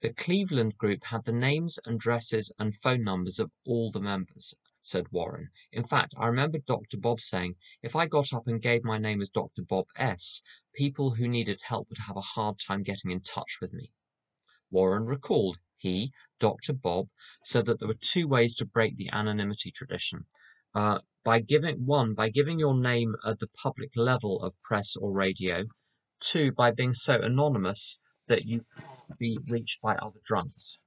The 0.00 0.12
Cleveland 0.12 0.76
group 0.76 1.02
had 1.04 1.24
the 1.24 1.32
names, 1.32 1.78
and 1.84 1.96
addresses, 1.96 2.52
and 2.58 2.76
phone 2.76 3.02
numbers 3.02 3.38
of 3.38 3.50
all 3.64 3.90
the 3.90 4.00
members, 4.00 4.54
said 4.82 5.10
Warren. 5.10 5.50
In 5.72 5.84
fact, 5.84 6.14
I 6.16 6.26
remember 6.26 6.58
Dr. 6.58 6.98
Bob 6.98 7.20
saying, 7.20 7.56
if 7.82 7.94
I 7.96 8.06
got 8.06 8.32
up 8.32 8.46
and 8.46 8.60
gave 8.60 8.82
my 8.84 8.98
name 8.98 9.20
as 9.20 9.28
Dr. 9.28 9.62
Bob 9.62 9.86
S., 9.96 10.42
people 10.74 11.14
who 11.14 11.28
needed 11.28 11.60
help 11.62 11.88
would 11.88 11.98
have 11.98 12.16
a 12.16 12.20
hard 12.20 12.58
time 12.58 12.82
getting 12.82 13.10
in 13.10 13.20
touch 13.20 13.58
with 13.60 13.72
me. 13.72 13.92
Warren 14.70 15.06
recalled 15.06 15.58
he, 15.76 16.12
Dr. 16.38 16.72
Bob, 16.72 17.08
said 17.42 17.66
that 17.66 17.78
there 17.78 17.88
were 17.88 17.94
two 17.94 18.28
ways 18.28 18.56
to 18.56 18.66
break 18.66 18.96
the 18.96 19.10
anonymity 19.10 19.70
tradition. 19.70 20.26
Uh, 20.74 21.00
by 21.24 21.40
giving 21.40 21.84
one 21.84 22.14
by 22.14 22.28
giving 22.28 22.58
your 22.58 22.74
name 22.74 23.16
at 23.24 23.38
the 23.38 23.48
public 23.48 23.96
level 23.96 24.40
of 24.40 24.60
press 24.62 24.96
or 24.96 25.12
radio 25.12 25.64
two 26.20 26.52
by 26.52 26.70
being 26.70 26.92
so 26.92 27.20
anonymous 27.20 27.98
that 28.28 28.44
you 28.44 28.64
be 29.18 29.38
reached 29.48 29.82
by 29.82 29.96
other 29.96 30.20
drunks. 30.24 30.86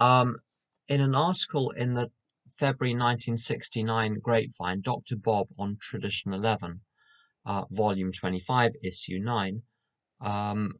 Um, 0.00 0.36
in 0.88 1.00
an 1.00 1.14
article 1.14 1.70
in 1.70 1.94
the 1.94 2.10
February 2.56 2.94
1969 2.94 4.20
Grapevine, 4.20 4.80
Dr. 4.80 5.16
Bob 5.16 5.48
on 5.58 5.76
Tradition 5.80 6.32
11, 6.32 6.80
uh, 7.46 7.64
volume 7.70 8.12
25, 8.12 8.72
issue 8.82 9.18
9. 9.18 9.62
Um, 10.20 10.74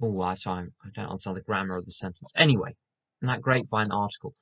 oh, 0.00 0.20
I, 0.20 0.32
I 0.34 0.66
don't 0.94 1.06
understand 1.06 1.36
the 1.36 1.42
grammar 1.42 1.76
of 1.76 1.86
the 1.86 1.92
sentence. 1.92 2.32
Anyway, 2.36 2.76
in 3.22 3.28
that 3.28 3.42
Grapevine 3.42 3.90
article, 3.90 4.34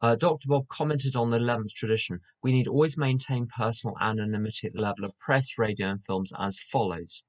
uh, 0.00 0.16
Dr. 0.16 0.48
Bob 0.48 0.68
commented 0.68 1.16
on 1.16 1.30
the 1.30 1.38
11th 1.38 1.72
tradition. 1.72 2.20
We 2.42 2.52
need 2.52 2.68
always 2.68 2.96
maintain 2.96 3.48
personal 3.48 3.96
anonymity 4.00 4.68
at 4.68 4.72
the 4.72 4.80
level 4.80 5.04
of 5.04 5.18
press, 5.18 5.58
radio, 5.58 5.88
and 5.88 6.04
films 6.04 6.32
as 6.38 6.58
follows. 6.58 7.24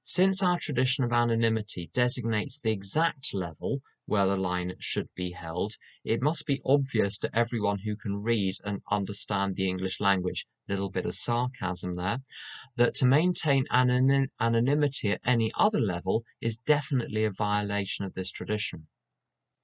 Since 0.00 0.42
our 0.42 0.58
tradition 0.58 1.04
of 1.04 1.12
anonymity 1.12 1.90
designates 1.92 2.62
the 2.62 2.70
exact 2.70 3.34
level 3.34 3.82
where 4.06 4.24
the 4.24 4.34
line 4.40 4.74
should 4.78 5.10
be 5.14 5.32
held, 5.32 5.74
it 6.02 6.22
must 6.22 6.46
be 6.46 6.62
obvious 6.64 7.18
to 7.18 7.38
everyone 7.38 7.80
who 7.80 7.94
can 7.94 8.22
read 8.22 8.54
and 8.64 8.80
understand 8.90 9.54
the 9.54 9.68
English 9.68 10.00
language, 10.00 10.46
little 10.66 10.90
bit 10.90 11.04
of 11.04 11.12
sarcasm 11.12 11.92
there, 11.92 12.20
that 12.76 12.94
to 12.94 13.06
maintain 13.06 13.66
anonym 13.70 14.28
anonymity 14.40 15.10
at 15.10 15.20
any 15.26 15.52
other 15.58 15.78
level 15.80 16.24
is 16.40 16.56
definitely 16.56 17.24
a 17.24 17.30
violation 17.30 18.06
of 18.06 18.14
this 18.14 18.30
tradition. 18.30 18.86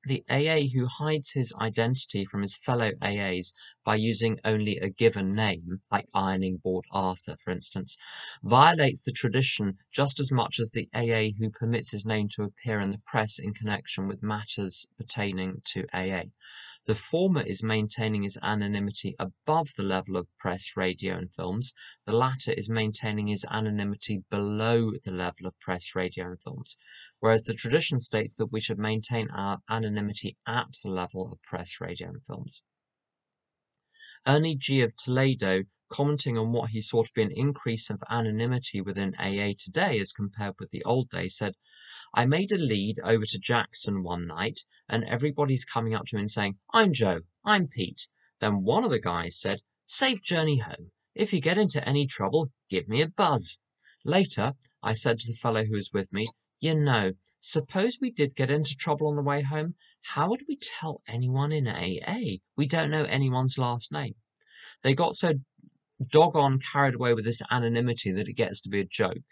The 0.04 0.24
AA 0.28 0.66
who 0.74 0.86
hides 0.86 1.30
his 1.30 1.54
identity 1.60 2.24
from 2.24 2.42
his 2.42 2.56
fellow 2.56 2.90
AAs 3.00 3.54
by 3.84 3.94
using 3.94 4.40
only 4.44 4.78
a 4.78 4.90
given 4.90 5.32
name, 5.32 5.80
like 5.92 6.08
Ironing 6.12 6.56
Board 6.56 6.86
Arthur, 6.90 7.36
for 7.36 7.52
instance, 7.52 7.96
violates 8.42 9.02
the 9.04 9.12
tradition 9.12 9.78
just 9.92 10.18
as 10.18 10.32
much 10.32 10.58
as 10.58 10.70
the 10.72 10.88
AA 10.92 11.30
who 11.38 11.50
permits 11.52 11.92
his 11.92 12.04
name 12.04 12.26
to 12.34 12.42
appear 12.42 12.80
in 12.80 12.90
the 12.90 12.98
press 12.98 13.38
in 13.38 13.54
connection 13.54 14.08
with 14.08 14.24
matters 14.24 14.88
pertaining 14.98 15.60
to 15.66 15.86
AA. 15.92 16.24
The 16.84 16.96
former 16.96 17.42
is 17.42 17.62
maintaining 17.62 18.24
his 18.24 18.36
anonymity 18.42 19.14
above 19.16 19.72
the 19.76 19.84
level 19.84 20.16
of 20.16 20.26
press, 20.36 20.76
radio, 20.76 21.16
and 21.16 21.32
films. 21.32 21.74
The 22.06 22.12
latter 22.12 22.52
is 22.52 22.68
maintaining 22.68 23.28
his 23.28 23.46
anonymity 23.48 24.24
below 24.30 24.90
the 24.90 25.12
level 25.12 25.46
of 25.46 25.56
press, 25.60 25.94
radio, 25.94 26.26
and 26.26 26.42
films. 26.42 26.76
Whereas 27.20 27.44
the 27.44 27.54
tradition 27.54 28.00
states 28.00 28.34
that 28.34 28.50
we 28.50 28.60
should 28.60 28.80
maintain 28.80 29.30
our 29.30 29.62
anonymity 29.68 30.36
at 30.44 30.72
the 30.82 30.90
level 30.90 31.30
of 31.30 31.40
press, 31.42 31.80
radio, 31.80 32.08
and 32.08 32.24
films. 32.26 32.64
Ernie 34.26 34.56
G. 34.56 34.80
of 34.80 34.92
Toledo, 34.96 35.62
commenting 35.88 36.36
on 36.36 36.50
what 36.50 36.70
he 36.70 36.80
saw 36.80 37.04
to 37.04 37.12
be 37.12 37.22
an 37.22 37.30
increase 37.30 37.90
of 37.90 38.02
anonymity 38.10 38.80
within 38.80 39.14
AA 39.20 39.52
today 39.56 40.00
as 40.00 40.12
compared 40.12 40.58
with 40.58 40.70
the 40.70 40.82
old 40.82 41.10
days, 41.10 41.36
said, 41.36 41.54
I 42.14 42.26
made 42.26 42.52
a 42.52 42.58
lead 42.58 43.00
over 43.02 43.24
to 43.24 43.38
Jackson 43.38 44.02
one 44.02 44.26
night, 44.26 44.66
and 44.86 45.02
everybody's 45.02 45.64
coming 45.64 45.94
up 45.94 46.04
to 46.06 46.16
me 46.16 46.20
and 46.20 46.30
saying, 46.30 46.58
I'm 46.70 46.92
Joe, 46.92 47.22
I'm 47.42 47.68
Pete. 47.68 48.10
Then 48.38 48.64
one 48.64 48.84
of 48.84 48.90
the 48.90 49.00
guys 49.00 49.40
said, 49.40 49.62
Safe 49.84 50.20
journey 50.20 50.58
home. 50.58 50.90
If 51.14 51.32
you 51.32 51.40
get 51.40 51.56
into 51.56 51.88
any 51.88 52.06
trouble, 52.06 52.52
give 52.68 52.86
me 52.86 53.00
a 53.00 53.08
buzz. 53.08 53.60
Later, 54.04 54.52
I 54.82 54.92
said 54.92 55.20
to 55.20 55.28
the 55.28 55.38
fellow 55.38 55.64
who 55.64 55.72
was 55.72 55.90
with 55.94 56.12
me, 56.12 56.28
You 56.60 56.74
know, 56.74 57.14
suppose 57.38 57.98
we 57.98 58.10
did 58.10 58.34
get 58.34 58.50
into 58.50 58.76
trouble 58.76 59.08
on 59.08 59.16
the 59.16 59.22
way 59.22 59.40
home, 59.40 59.74
how 60.02 60.28
would 60.28 60.44
we 60.46 60.56
tell 60.56 61.00
anyone 61.06 61.50
in 61.50 61.66
AA? 61.66 62.40
We 62.56 62.66
don't 62.66 62.90
know 62.90 63.04
anyone's 63.04 63.56
last 63.56 63.90
name. 63.90 64.16
They 64.82 64.94
got 64.94 65.14
so 65.14 65.32
doggone 66.08 66.58
carried 66.58 66.94
away 66.94 67.14
with 67.14 67.24
this 67.24 67.40
anonymity 67.50 68.12
that 68.12 68.28
it 68.28 68.34
gets 68.34 68.60
to 68.62 68.68
be 68.68 68.80
a 68.80 68.84
joke. 68.84 69.24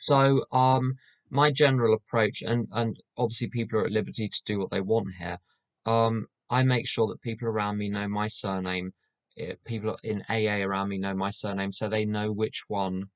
So, 0.00 0.46
um, 0.52 0.96
my 1.28 1.50
general 1.50 1.92
approach, 1.92 2.42
and, 2.42 2.68
and 2.70 3.02
obviously 3.16 3.48
people 3.48 3.80
are 3.80 3.86
at 3.86 3.90
liberty 3.90 4.28
to 4.28 4.42
do 4.44 4.58
what 4.60 4.70
they 4.70 4.80
want 4.80 5.12
here. 5.14 5.40
Um, 5.86 6.28
I 6.48 6.62
make 6.62 6.86
sure 6.86 7.08
that 7.08 7.20
people 7.20 7.48
around 7.48 7.78
me 7.78 7.88
know 7.88 8.06
my 8.06 8.28
surname. 8.28 8.94
Eh, 9.36 9.56
people 9.64 9.98
in 10.04 10.24
AA 10.28 10.62
around 10.62 10.88
me 10.88 10.98
know 10.98 11.14
my 11.14 11.30
surname, 11.30 11.72
so 11.72 11.88
they 11.88 12.04
know 12.04 12.30
which 12.30 12.64
one, 12.68 13.10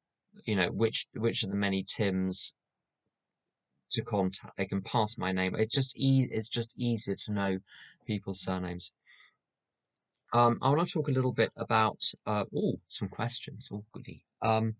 you 0.44 0.56
know, 0.56 0.70
which 0.72 1.06
which 1.14 1.44
of 1.44 1.50
the 1.50 1.56
many 1.56 1.84
Tims 1.84 2.52
to 3.92 4.02
contact. 4.02 4.56
They 4.56 4.66
can 4.66 4.82
pass 4.82 5.16
my 5.16 5.30
name. 5.30 5.54
It's 5.54 5.74
just 5.74 5.96
e- 5.96 6.28
It's 6.32 6.48
just 6.48 6.74
easier 6.76 7.14
to 7.14 7.32
know 7.32 7.58
people's 8.06 8.40
surnames. 8.40 8.92
Um, 10.32 10.58
I 10.62 10.70
want 10.70 10.88
to 10.88 10.92
talk 10.92 11.08
a 11.08 11.12
little 11.12 11.32
bit 11.32 11.52
about 11.56 12.00
uh, 12.26 12.46
oh 12.54 12.80
some 12.88 13.08
questions. 13.08 13.68
Oh 13.72 13.84
goody. 13.92 14.24
Um, 14.42 14.74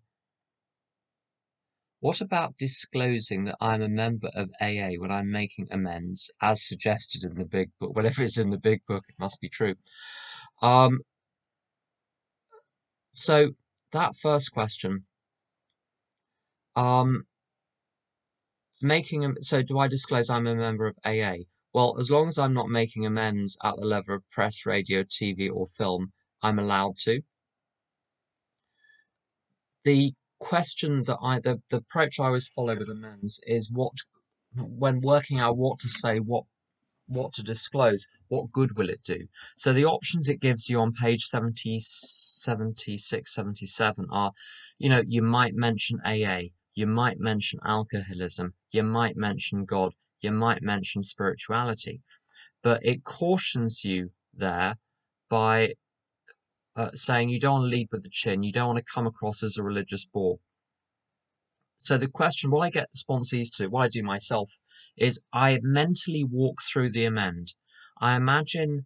what 2.03 2.19
about 2.19 2.57
disclosing 2.57 3.45
that 3.45 3.55
I'm 3.61 3.81
a 3.81 3.87
member 3.87 4.29
of 4.35 4.49
AA 4.59 4.95
when 4.97 5.09
I'm 5.09 5.31
making 5.31 5.69
amends, 5.71 6.29
as 6.41 6.61
suggested 6.61 7.23
in 7.23 7.35
the 7.35 7.45
big 7.45 7.69
book? 7.79 7.95
Well, 7.95 8.05
if 8.05 8.19
it's 8.19 8.37
in 8.37 8.49
the 8.49 8.57
big 8.57 8.81
book, 8.85 9.05
it 9.07 9.15
must 9.17 9.39
be 9.39 9.47
true. 9.47 9.75
Um, 10.61 10.99
so 13.11 13.51
that 13.93 14.17
first 14.17 14.51
question, 14.51 15.05
um, 16.75 17.25
making 18.81 19.35
so 19.39 19.61
do 19.61 19.79
I 19.79 19.87
disclose 19.87 20.29
I'm 20.29 20.45
a 20.45 20.55
member 20.55 20.87
of 20.87 20.97
AA? 21.05 21.45
Well, 21.73 21.95
as 21.97 22.11
long 22.11 22.27
as 22.27 22.37
I'm 22.37 22.53
not 22.53 22.67
making 22.67 23.05
amends 23.05 23.57
at 23.63 23.77
the 23.77 23.85
level 23.85 24.15
of 24.15 24.29
press, 24.29 24.65
radio, 24.65 25.03
TV, 25.03 25.49
or 25.49 25.67
film, 25.67 26.11
I'm 26.41 26.59
allowed 26.59 26.97
to. 27.03 27.21
The 29.85 30.11
question 30.43 31.03
that 31.03 31.19
I 31.21 31.39
the, 31.39 31.61
the 31.69 31.77
approach 31.77 32.19
I 32.19 32.25
always 32.25 32.47
follow 32.49 32.77
with 32.77 32.89
amends 32.89 33.39
is 33.47 33.71
what 33.71 33.93
when 34.55 35.01
working 35.01 35.39
out 35.39 35.57
what 35.57 35.79
to 35.79 35.87
say, 35.87 36.19
what 36.19 36.43
what 37.07 37.33
to 37.33 37.43
disclose, 37.43 38.07
what 38.27 38.51
good 38.51 38.77
will 38.77 38.89
it 38.89 39.01
do? 39.03 39.27
So 39.55 39.73
the 39.73 39.85
options 39.85 40.29
it 40.29 40.39
gives 40.39 40.69
you 40.69 40.79
on 40.79 40.93
page 40.93 41.23
70, 41.23 41.79
76, 41.79 43.33
77 43.33 44.07
are, 44.11 44.31
you 44.77 44.89
know, 44.89 45.01
you 45.05 45.21
might 45.21 45.53
mention 45.53 45.99
AA, 46.05 46.49
you 46.73 46.87
might 46.87 47.19
mention 47.19 47.59
alcoholism, 47.65 48.53
you 48.71 48.83
might 48.83 49.15
mention 49.15 49.65
God, 49.65 49.93
you 50.21 50.31
might 50.31 50.61
mention 50.61 51.03
spirituality, 51.03 52.01
but 52.61 52.85
it 52.85 53.03
cautions 53.03 53.83
you 53.83 54.11
there 54.33 54.77
by 55.29 55.73
uh, 56.75 56.91
saying 56.93 57.29
you 57.29 57.39
don't 57.39 57.61
want 57.61 57.71
to 57.71 57.75
lead 57.75 57.89
with 57.91 58.03
the 58.03 58.09
chin, 58.09 58.43
you 58.43 58.51
don't 58.51 58.67
want 58.67 58.79
to 58.79 58.93
come 58.93 59.07
across 59.07 59.43
as 59.43 59.57
a 59.57 59.63
religious 59.63 60.05
bore. 60.05 60.39
So 61.75 61.97
the 61.97 62.07
question, 62.07 62.51
what 62.51 62.61
I 62.61 62.69
get 62.69 62.89
the 62.91 62.97
sponsees 62.97 63.55
to, 63.57 63.67
what 63.67 63.83
I 63.83 63.87
do 63.89 64.03
myself, 64.03 64.49
is 64.97 65.21
I 65.33 65.59
mentally 65.61 66.23
walk 66.23 66.61
through 66.61 66.91
the 66.91 67.05
amend. 67.05 67.53
I 67.99 68.15
imagine 68.15 68.85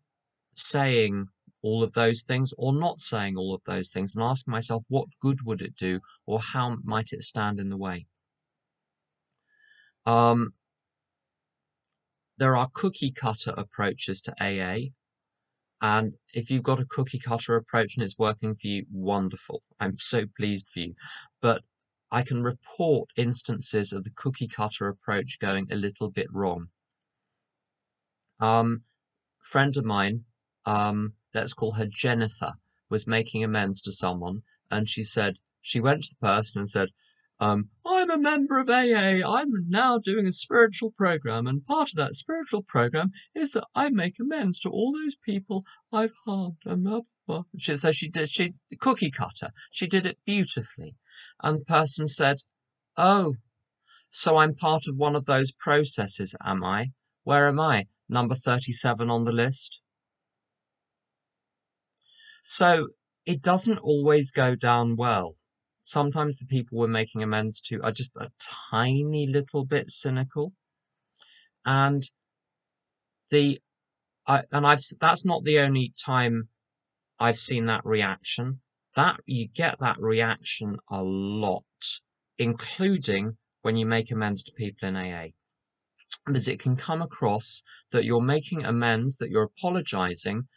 saying 0.52 1.28
all 1.62 1.84
of 1.84 1.94
those 1.94 2.24
things 2.24 2.54
or 2.58 2.74
not 2.74 3.00
saying 3.00 3.38
all 3.38 3.54
of 3.54 3.64
those 3.66 3.92
things 3.92 4.16
and 4.16 4.24
ask 4.24 4.48
myself 4.48 4.84
what 4.88 5.08
good 5.22 5.42
would 5.44 5.62
it 5.62 5.76
do 5.76 6.00
or 6.26 6.40
how 6.40 6.78
might 6.84 7.12
it 7.12 7.22
stand 7.22 7.60
in 7.60 7.70
the 7.70 7.78
way. 7.78 8.08
Um, 10.06 10.54
there 12.38 12.56
are 12.56 12.70
cookie 12.74 13.12
cutter 13.12 13.52
approaches 13.52 14.22
to 14.24 14.34
AA. 14.40 14.90
And 15.82 16.18
if 16.34 16.50
you've 16.50 16.64
got 16.64 16.80
a 16.80 16.86
cookie 16.86 17.20
cutter 17.20 17.56
approach 17.56 17.96
and 17.96 18.04
it's 18.04 18.18
working 18.18 18.56
for 18.56 18.68
you, 18.68 18.86
wonderful. 18.92 19.62
I'm 19.80 19.98
so 19.98 20.26
pleased 20.36 20.70
for 20.72 20.80
you. 20.80 20.96
But 21.42 21.64
I 22.10 22.24
can 22.24 22.42
report 22.42 23.10
instances 23.16 23.94
of 23.94 24.04
the 24.04 24.12
cookie 24.12 24.48
cutter 24.48 24.88
approach 24.88 25.40
going 25.40 25.72
a 25.72 25.76
little 25.76 26.10
bit 26.10 26.32
wrong. 26.32 26.70
Um, 28.40 28.84
friend 29.40 29.76
of 29.78 29.86
mine, 29.86 30.26
um, 30.66 31.14
let's 31.34 31.54
call 31.54 31.74
her 31.74 31.88
Jennifer, 31.88 32.54
was 32.90 33.08
making 33.08 33.44
amends 33.44 33.82
to 33.84 33.92
someone, 33.92 34.44
and 34.72 34.88
she 34.88 35.04
said 35.04 35.38
she 35.62 35.80
went 35.80 36.04
to 36.04 36.10
the 36.12 36.26
person 36.26 36.60
and 36.60 36.70
said, 36.70 36.90
um, 37.40 37.70
I'm 37.86 38.10
a 38.10 38.18
member 38.18 38.58
of 38.58 38.68
AA. 38.68 39.22
I'm 39.24 39.70
now 39.70 40.00
doing 40.00 40.26
a 40.26 40.32
spiritual 40.32 40.90
program, 40.90 41.46
and 41.46 41.64
part 41.64 41.90
of 41.90 41.98
that 41.98 42.16
spiritual 42.16 42.64
program 42.64 43.12
is 43.36 43.52
that 43.52 43.68
I 43.76 43.90
make 43.90 44.20
amends 44.20 44.60
to 44.62 44.72
all 44.72 44.94
those 44.94 45.16
people 45.16 45.64
I've 45.94 46.16
harmed. 46.26 46.58
And. 46.66 47.06
She, 47.60 47.76
so 47.78 47.92
she 47.92 48.10
did. 48.10 48.28
She 48.28 48.56
cookie 48.80 49.12
cutter. 49.12 49.52
She 49.70 49.86
did 49.86 50.08
it 50.08 50.18
beautifully, 50.26 50.96
and 51.44 51.60
the 51.60 51.66
person 51.66 52.08
said, 52.08 52.38
"Oh, 52.96 53.36
so 54.10 54.38
I'm 54.38 54.56
part 54.56 54.88
of 54.88 54.98
one 54.98 55.16
of 55.16 55.28
those 55.28 55.52
processes, 55.52 56.36
am 56.44 56.64
I? 56.64 56.92
Where 57.24 57.48
am 57.48 57.60
I? 57.60 57.88
Number 58.10 58.34
thirty-seven 58.34 59.12
on 59.12 59.26
the 59.26 59.32
list." 59.32 59.80
So 62.42 62.88
it 63.28 63.44
doesn't 63.44 63.78
always 63.78 64.32
go 64.32 64.56
down 64.56 64.96
well 64.96 65.37
sometimes 65.88 66.38
the 66.38 66.46
people 66.46 66.78
we're 66.78 66.88
making 66.88 67.24
amends 67.24 67.62
to 67.62 67.82
are 67.82 67.92
just 67.92 68.16
a 68.18 68.30
tiny 68.72 69.26
little 69.28 69.66
bit 69.66 69.88
cynical. 69.88 70.54
And 71.66 72.02
the 73.32 73.60
I, 74.26 74.44
and 74.52 74.68
I've 74.68 74.82
that's 75.00 75.26
not 75.26 75.44
the 75.44 75.60
only 75.60 75.94
time 76.06 76.50
I've 77.20 77.38
seen 77.38 77.66
that 77.68 77.86
reaction. 77.86 78.62
That 78.96 79.20
you 79.26 79.48
get 79.48 79.80
that 79.80 80.00
reaction 80.00 80.78
a 80.90 81.02
lot 81.02 81.64
including 82.38 83.38
when 83.62 83.76
you 83.78 83.86
make 83.86 84.12
amends 84.12 84.44
to 84.44 84.52
people 84.52 84.90
in 84.90 84.96
AA. 84.96 85.28
Because 86.26 86.48
it 86.48 86.60
can 86.60 86.76
come 86.76 87.02
across 87.02 87.64
that 87.92 88.06
you're 88.06 88.22
making 88.22 88.66
amends, 88.66 89.18
that 89.18 89.30
you're 89.30 89.44
apologizing 89.44 90.48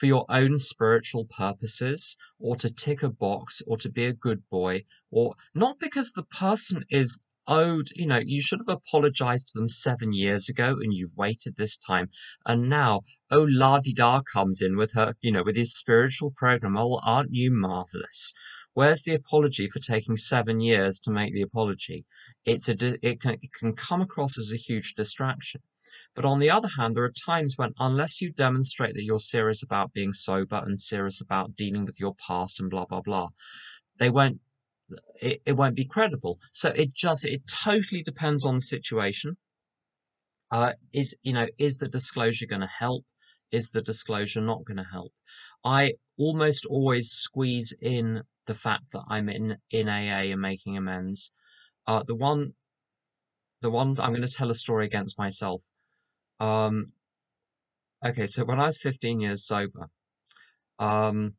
for 0.00 0.06
your 0.06 0.24
own 0.30 0.56
spiritual 0.56 1.26
purposes, 1.26 2.16
or 2.38 2.56
to 2.56 2.72
tick 2.72 3.02
a 3.02 3.10
box, 3.10 3.60
or 3.66 3.76
to 3.76 3.90
be 3.90 4.06
a 4.06 4.14
good 4.14 4.48
boy, 4.48 4.82
or 5.10 5.34
not 5.54 5.78
because 5.78 6.12
the 6.12 6.22
person 6.22 6.86
is 6.88 7.20
owed, 7.46 7.86
you 7.94 8.06
know, 8.06 8.18
you 8.18 8.40
should 8.40 8.60
have 8.60 8.78
apologized 8.78 9.48
to 9.48 9.58
them 9.58 9.68
seven 9.68 10.10
years 10.12 10.48
ago 10.48 10.78
and 10.80 10.94
you've 10.94 11.16
waited 11.16 11.54
this 11.56 11.76
time. 11.76 12.08
And 12.46 12.70
now, 12.70 13.02
oh, 13.30 13.42
La 13.42 13.80
Di 13.80 13.92
Da 13.92 14.22
comes 14.22 14.62
in 14.62 14.78
with 14.78 14.94
her, 14.94 15.14
you 15.20 15.32
know, 15.32 15.42
with 15.42 15.56
his 15.56 15.76
spiritual 15.76 16.30
program. 16.30 16.78
Oh, 16.78 16.98
aren't 17.04 17.34
you 17.34 17.50
marvelous? 17.50 18.32
Where's 18.72 19.02
the 19.02 19.14
apology 19.14 19.68
for 19.68 19.80
taking 19.80 20.16
seven 20.16 20.60
years 20.60 21.00
to 21.00 21.10
make 21.10 21.34
the 21.34 21.42
apology? 21.42 22.06
It's 22.46 22.68
a, 22.68 22.74
it 23.06 23.20
can, 23.20 23.32
it 23.34 23.52
can 23.52 23.74
come 23.74 24.00
across 24.00 24.38
as 24.38 24.52
a 24.54 24.56
huge 24.56 24.94
distraction. 24.94 25.60
But 26.14 26.24
on 26.24 26.38
the 26.38 26.50
other 26.50 26.68
hand, 26.76 26.96
there 26.96 27.04
are 27.04 27.12
times 27.24 27.54
when, 27.56 27.72
unless 27.78 28.20
you 28.20 28.32
demonstrate 28.32 28.94
that 28.94 29.04
you're 29.04 29.18
serious 29.18 29.62
about 29.62 29.92
being 29.92 30.12
sober 30.12 30.56
and 30.56 30.78
serious 30.78 31.20
about 31.20 31.54
dealing 31.54 31.84
with 31.84 32.00
your 32.00 32.14
past 32.16 32.60
and 32.60 32.68
blah, 32.68 32.84
blah, 32.84 33.00
blah, 33.00 33.28
they 33.98 34.10
won't 34.10 34.40
it, 35.20 35.42
it 35.46 35.52
won't 35.52 35.76
be 35.76 35.86
credible. 35.86 36.38
So 36.50 36.70
it 36.70 36.92
just 36.92 37.24
it 37.24 37.42
totally 37.46 38.02
depends 38.02 38.44
on 38.44 38.56
the 38.56 38.60
situation. 38.60 39.36
Uh, 40.50 40.72
is 40.92 41.16
you 41.22 41.32
know 41.32 41.46
is 41.58 41.76
the 41.76 41.88
disclosure 41.88 42.46
going 42.46 42.62
to 42.62 42.66
help? 42.66 43.04
Is 43.52 43.70
the 43.70 43.82
disclosure 43.82 44.40
not 44.40 44.64
going 44.64 44.78
to 44.78 44.90
help? 44.90 45.12
I 45.64 45.94
almost 46.18 46.66
always 46.66 47.10
squeeze 47.10 47.74
in 47.80 48.22
the 48.46 48.54
fact 48.54 48.92
that 48.92 49.04
I'm 49.08 49.28
in 49.28 49.58
in 49.70 49.88
AA 49.88 50.32
and 50.32 50.40
making 50.40 50.76
amends. 50.76 51.32
Uh, 51.86 52.02
the 52.02 52.16
one, 52.16 52.54
the 53.60 53.70
one 53.70 53.90
I'm 54.00 54.10
going 54.10 54.22
to 54.22 54.28
tell 54.28 54.50
a 54.50 54.54
story 54.54 54.86
against 54.86 55.18
myself. 55.18 55.62
Um, 56.40 56.92
okay, 58.04 58.26
so 58.26 58.44
when 58.44 58.58
I 58.58 58.66
was 58.66 58.80
15 58.80 59.20
years 59.20 59.46
sober, 59.46 59.90
um, 60.78 61.36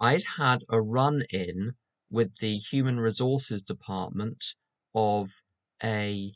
I'd 0.00 0.24
had 0.24 0.62
a 0.68 0.80
run 0.80 1.22
in 1.30 1.76
with 2.10 2.36
the 2.38 2.56
human 2.56 2.98
resources 2.98 3.62
department 3.62 4.42
of 4.94 5.30
a 5.82 6.32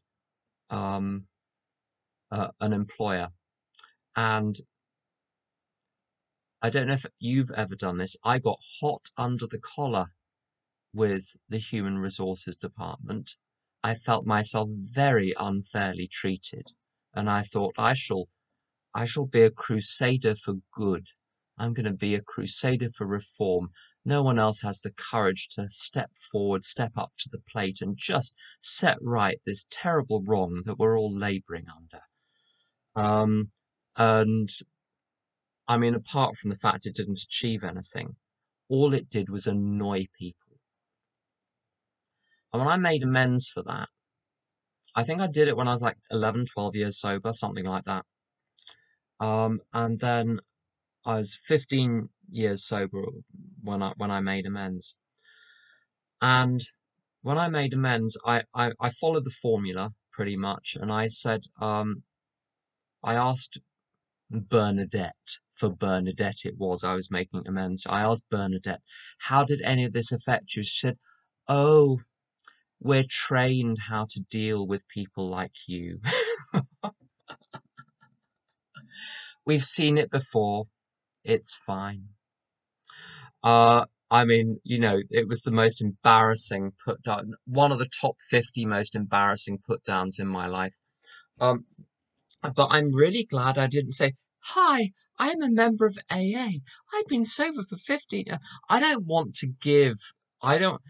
um, 0.70 1.26
uh, 2.30 2.50
an 2.60 2.72
employer, 2.72 3.28
and 4.16 4.54
I 6.62 6.70
don't 6.70 6.88
know 6.88 6.94
if 6.94 7.06
you've 7.18 7.50
ever 7.50 7.74
done 7.74 7.96
this. 7.96 8.16
I 8.22 8.38
got 8.38 8.60
hot 8.80 9.04
under 9.16 9.46
the 9.46 9.60
collar 9.60 10.06
with 10.92 11.36
the 11.48 11.58
human 11.58 11.98
resources 11.98 12.56
department. 12.56 13.36
I 13.82 13.94
felt 13.94 14.26
myself 14.26 14.68
very 14.70 15.34
unfairly 15.38 16.06
treated, 16.06 16.66
and 17.14 17.28
I 17.28 17.42
thought 17.42 17.74
I 17.76 17.94
shall 17.94 18.28
I 18.94 19.04
shall 19.04 19.26
be 19.26 19.42
a 19.42 19.50
crusader 19.50 20.34
for 20.34 20.54
good. 20.72 21.06
I'm 21.56 21.72
going 21.72 21.84
to 21.84 21.92
be 21.92 22.14
a 22.14 22.22
crusader 22.22 22.88
for 22.90 23.06
reform. 23.06 23.70
No 24.04 24.22
one 24.22 24.38
else 24.38 24.62
has 24.62 24.80
the 24.80 24.92
courage 24.92 25.48
to 25.54 25.68
step 25.68 26.10
forward, 26.16 26.64
step 26.64 26.92
up 26.96 27.12
to 27.18 27.28
the 27.30 27.42
plate, 27.52 27.82
and 27.82 27.96
just 27.96 28.34
set 28.58 28.96
right 29.00 29.40
this 29.44 29.66
terrible 29.70 30.22
wrong 30.22 30.62
that 30.64 30.78
we're 30.78 30.98
all 30.98 31.14
labouring 31.14 31.66
under. 31.68 32.00
Um, 32.96 33.50
and 33.96 34.48
I 35.68 35.76
mean, 35.76 35.94
apart 35.94 36.36
from 36.36 36.50
the 36.50 36.56
fact 36.56 36.86
it 36.86 36.94
didn't 36.94 37.22
achieve 37.22 37.62
anything, 37.62 38.16
all 38.68 38.94
it 38.94 39.08
did 39.08 39.28
was 39.28 39.46
annoy 39.46 40.08
people. 40.18 40.58
And 42.52 42.60
when 42.60 42.68
I 42.68 42.76
made 42.76 43.02
amends 43.02 43.48
for 43.48 43.62
that, 43.64 43.88
I 44.94 45.04
think 45.04 45.20
I 45.20 45.26
did 45.26 45.48
it 45.48 45.56
when 45.56 45.68
I 45.68 45.72
was 45.72 45.82
like 45.82 45.98
11, 46.10 46.46
12 46.46 46.76
years 46.76 46.98
sober, 46.98 47.32
something 47.32 47.64
like 47.64 47.84
that. 47.84 48.04
Um, 49.20 49.60
and 49.72 49.98
then 49.98 50.40
I 51.04 51.16
was 51.16 51.38
15 51.46 52.08
years 52.30 52.64
sober 52.64 53.04
when 53.62 53.82
I 53.82 53.92
when 53.96 54.10
I 54.10 54.20
made 54.20 54.46
amends. 54.46 54.96
And 56.20 56.60
when 57.22 57.38
I 57.38 57.48
made 57.48 57.74
amends, 57.74 58.18
I, 58.24 58.44
I, 58.54 58.72
I 58.80 58.90
followed 58.90 59.24
the 59.24 59.30
formula 59.42 59.92
pretty 60.12 60.36
much, 60.36 60.76
and 60.80 60.90
I 60.92 61.06
said, 61.06 61.42
um, 61.60 62.02
I 63.02 63.14
asked 63.14 63.58
Bernadette, 64.30 65.40
for 65.52 65.70
Bernadette 65.70 66.44
it 66.44 66.56
was, 66.58 66.84
I 66.84 66.94
was 66.94 67.10
making 67.10 67.46
amends. 67.46 67.86
I 67.86 68.02
asked 68.02 68.28
Bernadette, 68.30 68.82
how 69.18 69.44
did 69.44 69.60
any 69.62 69.84
of 69.84 69.92
this 69.92 70.12
affect 70.12 70.54
you? 70.54 70.62
She 70.62 70.78
said, 70.80 70.98
oh, 71.48 72.00
we're 72.80 73.04
trained 73.08 73.78
how 73.78 74.06
to 74.08 74.20
deal 74.30 74.66
with 74.66 74.88
people 74.88 75.28
like 75.28 75.68
you. 75.68 76.00
We've 79.46 79.64
seen 79.64 79.98
it 79.98 80.10
before. 80.10 80.66
It's 81.24 81.56
fine. 81.66 82.08
Uh, 83.42 83.86
I 84.10 84.24
mean, 84.24 84.60
you 84.64 84.78
know, 84.78 85.00
it 85.10 85.28
was 85.28 85.42
the 85.42 85.50
most 85.50 85.82
embarrassing 85.82 86.72
put 86.84 87.02
down, 87.02 87.34
one 87.46 87.70
of 87.70 87.78
the 87.78 87.88
top 88.00 88.16
50 88.28 88.66
most 88.66 88.94
embarrassing 88.94 89.58
put 89.66 89.84
downs 89.84 90.18
in 90.18 90.26
my 90.26 90.46
life. 90.46 90.74
Um, 91.40 91.64
but 92.42 92.68
I'm 92.70 92.92
really 92.92 93.24
glad 93.24 93.58
I 93.58 93.66
didn't 93.66 93.92
say, 93.92 94.14
Hi, 94.42 94.92
I'm 95.18 95.42
a 95.42 95.50
member 95.50 95.84
of 95.84 95.98
AA. 96.10 96.48
I've 96.94 97.06
been 97.08 97.24
sober 97.24 97.62
for 97.68 97.76
15. 97.76 98.26
I 98.68 98.80
don't 98.80 99.04
want 99.04 99.34
to 99.34 99.46
give, 99.46 99.96
I 100.42 100.58
don't, 100.58 100.80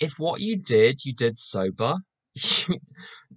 if 0.00 0.14
what 0.18 0.40
you 0.40 0.56
did, 0.56 1.04
you 1.04 1.12
did 1.14 1.36
sober, 1.36 1.96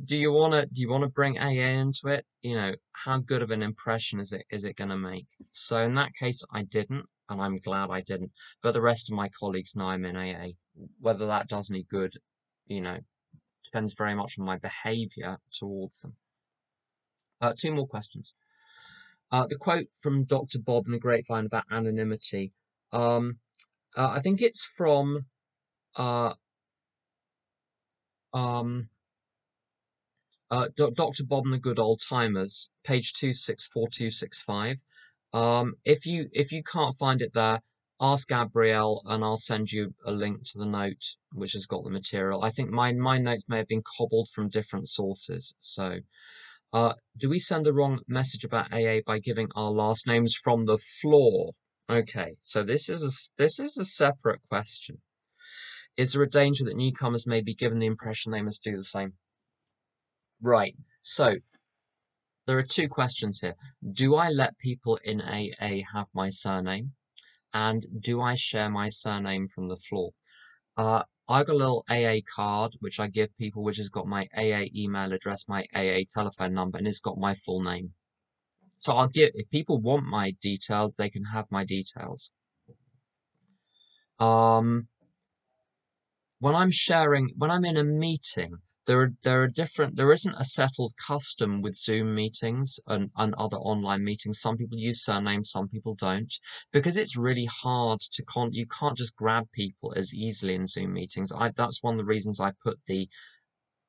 do 0.06 0.18
you 0.18 0.32
want 0.32 0.54
to 0.54 0.66
do 0.66 0.82
you 0.82 0.90
want 0.90 1.04
to 1.04 1.10
bring 1.10 1.38
AA 1.38 1.80
into 1.82 2.08
it? 2.08 2.26
You 2.42 2.56
know, 2.56 2.74
how 2.94 3.20
good 3.20 3.42
of 3.42 3.52
an 3.52 3.62
impression 3.62 4.20
is 4.20 4.32
it 4.34 4.46
is 4.50 4.64
it 4.66 4.78
going 4.78 4.92
to 4.92 4.98
make? 4.98 5.28
So 5.50 5.80
in 5.80 5.96
that 5.96 6.14
case, 6.14 6.46
I 6.52 6.64
didn't, 6.64 7.06
and 7.30 7.42
I'm 7.42 7.58
glad 7.58 7.90
I 7.90 8.02
didn't. 8.02 8.32
But 8.62 8.74
the 8.74 8.82
rest 8.82 9.12
of 9.12 9.16
my 9.16 9.30
colleagues 9.40 9.76
know 9.76 9.86
I'm 9.86 10.06
in 10.06 10.16
AA. 10.16 10.50
Whether 11.00 11.28
that 11.28 11.50
does 11.50 11.70
any 11.70 11.84
good, 11.84 12.14
you 12.68 12.82
know, 12.82 12.98
depends 13.66 13.94
very 13.94 14.16
much 14.16 14.40
on 14.40 14.46
my 14.46 14.58
behaviour 14.58 15.38
towards 15.52 16.02
them. 16.02 16.16
Uh, 17.42 17.54
two 17.60 17.74
more 17.74 17.88
questions. 17.88 18.34
Uh, 19.32 19.48
the 19.48 19.58
quote 19.58 19.88
from 20.00 20.26
Dr. 20.26 20.60
Bob 20.60 20.86
in 20.86 20.92
the 20.92 21.00
Grapevine 21.00 21.48
about 21.48 21.66
anonymity. 21.72 22.54
Um, 22.92 23.40
uh, 23.98 24.10
I 24.12 24.22
think 24.22 24.42
it's 24.42 24.70
from 24.78 25.26
uh, 25.96 26.34
um, 28.34 28.90
uh, 30.50 30.70
Dr. 30.76 31.26
Bob 31.26 31.46
and 31.46 31.54
the 31.54 31.60
Good 31.60 31.80
Old 31.80 32.00
Timers, 32.02 32.70
page 32.84 33.14
two 33.14 33.34
six 33.34 33.66
four 33.66 33.88
two 33.90 34.12
six 34.12 34.42
five. 34.42 34.78
Um, 35.34 35.76
if 35.84 36.06
you 36.06 36.30
if 36.32 36.52
you 36.52 36.62
can't 36.62 36.96
find 36.96 37.22
it 37.22 37.34
there, 37.34 37.60
ask 38.00 38.28
Gabrielle 38.28 39.02
and 39.06 39.24
I'll 39.24 39.38
send 39.38 39.72
you 39.72 39.96
a 40.06 40.12
link 40.12 40.44
to 40.44 40.60
the 40.60 40.66
note 40.66 41.16
which 41.32 41.54
has 41.54 41.66
got 41.66 41.84
the 41.84 41.90
material. 41.90 42.44
I 42.44 42.52
think 42.52 42.70
my 42.70 42.92
my 42.94 43.18
notes 43.18 43.50
may 43.50 43.58
have 43.58 43.68
been 43.68 43.84
cobbled 43.98 44.30
from 44.30 44.50
different 44.50 44.88
sources. 44.88 45.56
So, 45.58 46.00
uh, 46.72 46.94
do 47.18 47.30
we 47.30 47.40
send 47.40 47.66
a 47.66 47.74
wrong 47.74 48.02
message 48.08 48.44
about 48.44 48.74
AA 48.74 49.00
by 49.06 49.20
giving 49.20 49.50
our 49.56 49.72
last 49.72 50.06
names 50.06 50.36
from 50.36 50.66
the 50.66 50.78
floor? 50.78 51.54
Okay, 51.90 52.36
so 52.42 52.64
this 52.64 52.90
is 52.90 53.04
a 53.04 53.42
this 53.42 53.60
is 53.60 53.78
a 53.78 53.86
separate 53.86 54.42
question. 54.50 55.02
Is 55.96 56.14
there 56.14 56.24
a 56.24 56.30
danger 56.30 56.66
that 56.66 56.76
newcomers 56.76 57.28
may 57.28 57.42
be 57.42 57.54
given 57.54 57.80
the 57.80 57.86
impression 57.86 58.32
they 58.32 58.42
must 58.42 58.64
do 58.64 58.76
the 58.76 58.84
same? 58.84 59.14
Right, 60.42 60.76
so 61.02 61.36
there 62.46 62.58
are 62.58 62.64
two 62.64 62.90
questions 62.90 63.40
here. 63.40 63.56
Do 63.90 64.16
I 64.16 64.30
let 64.30 64.58
people 64.58 64.98
in 64.98 65.22
AA 65.22 65.82
have 65.94 66.08
my 66.14 66.30
surname? 66.30 66.94
And 67.54 67.82
do 68.00 68.20
I 68.20 68.36
share 68.36 68.70
my 68.70 68.90
surname 68.90 69.48
from 69.48 69.68
the 69.68 69.78
floor? 69.78 70.14
Uh, 70.76 71.04
I 71.30 71.44
got 71.44 71.54
a 71.54 71.58
little 71.58 71.86
AA 71.88 72.20
card 72.36 72.74
which 72.80 73.00
I 73.00 73.08
give 73.08 73.38
people, 73.38 73.64
which 73.64 73.78
has 73.78 73.90
got 73.90 74.08
my 74.08 74.28
AA 74.36 74.66
email 74.76 75.14
address, 75.14 75.48
my 75.48 75.64
AA 75.74 76.04
telephone 76.12 76.54
number, 76.54 76.80
and 76.80 76.88
it's 76.88 77.00
got 77.00 77.18
my 77.18 77.36
full 77.36 77.62
name. 77.62 77.94
So 78.78 78.94
I'll 78.96 79.08
give, 79.08 79.32
if 79.36 79.50
people 79.50 79.80
want 79.80 80.06
my 80.06 80.32
details, 80.42 80.96
they 80.96 81.10
can 81.10 81.24
have 81.26 81.46
my 81.52 81.64
details. 81.64 82.32
Um, 84.20 84.90
when 86.44 86.56
I'm 86.56 86.72
sharing, 86.72 87.30
when 87.38 87.50
I'm 87.50 87.64
in 87.64 87.78
a 87.78 87.86
meeting, 87.86 88.58
there 88.86 89.00
are 89.00 89.12
there 89.24 89.44
are 89.44 89.48
different 89.48 89.96
there 89.96 90.12
isn't 90.12 90.36
a 90.36 90.44
settled 90.44 90.94
custom 90.98 91.62
with 91.62 91.74
Zoom 91.74 92.14
meetings 92.14 92.82
and, 92.86 93.10
and 93.16 93.34
other 93.36 93.56
online 93.56 94.04
meetings. 94.04 94.42
Some 94.42 94.58
people 94.58 94.78
use 94.78 95.06
surnames, 95.06 95.52
some 95.52 95.70
people 95.70 95.96
don't, 95.96 96.34
because 96.74 96.98
it's 96.98 97.16
really 97.16 97.46
hard 97.46 98.02
to 98.16 98.26
con 98.26 98.52
you 98.52 98.68
can't 98.68 98.98
just 98.98 99.16
grab 99.16 99.50
people 99.54 99.94
as 99.96 100.14
easily 100.14 100.56
in 100.56 100.66
Zoom 100.66 100.92
meetings. 100.92 101.32
I 101.32 101.52
that's 101.56 101.82
one 101.82 101.94
of 101.94 102.00
the 102.00 102.14
reasons 102.14 102.42
I 102.42 102.52
put 102.62 102.78
the 102.88 103.08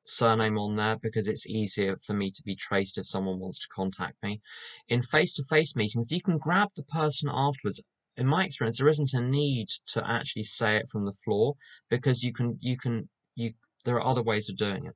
surname 0.03 0.57
on 0.57 0.77
there 0.77 0.95
because 1.01 1.27
it's 1.27 1.47
easier 1.47 1.97
for 1.97 2.13
me 2.13 2.31
to 2.31 2.43
be 2.43 2.55
traced 2.55 2.97
if 2.97 3.05
someone 3.05 3.39
wants 3.39 3.59
to 3.63 3.67
contact 3.75 4.15
me. 4.23 4.39
In 4.87 5.01
face-to-face 5.01 5.75
meetings, 5.75 6.09
you 6.09 6.21
can 6.21 6.37
grab 6.37 6.69
the 6.73 6.83
person 6.83 7.29
afterwards 7.29 7.83
in 8.17 8.27
my 8.27 8.45
experience, 8.45 8.77
there 8.77 8.87
isn't 8.87 9.13
a 9.13 9.21
need 9.21 9.67
to 9.87 10.09
actually 10.09 10.43
say 10.43 10.77
it 10.77 10.89
from 10.89 11.05
the 11.05 11.11
floor 11.23 11.55
because 11.89 12.23
you 12.23 12.33
can 12.33 12.57
you 12.61 12.77
can 12.77 13.09
you 13.35 13.53
There 13.83 13.95
are 13.95 14.05
other 14.05 14.23
ways 14.23 14.49
of 14.49 14.57
doing 14.57 14.85
it. 14.85 14.95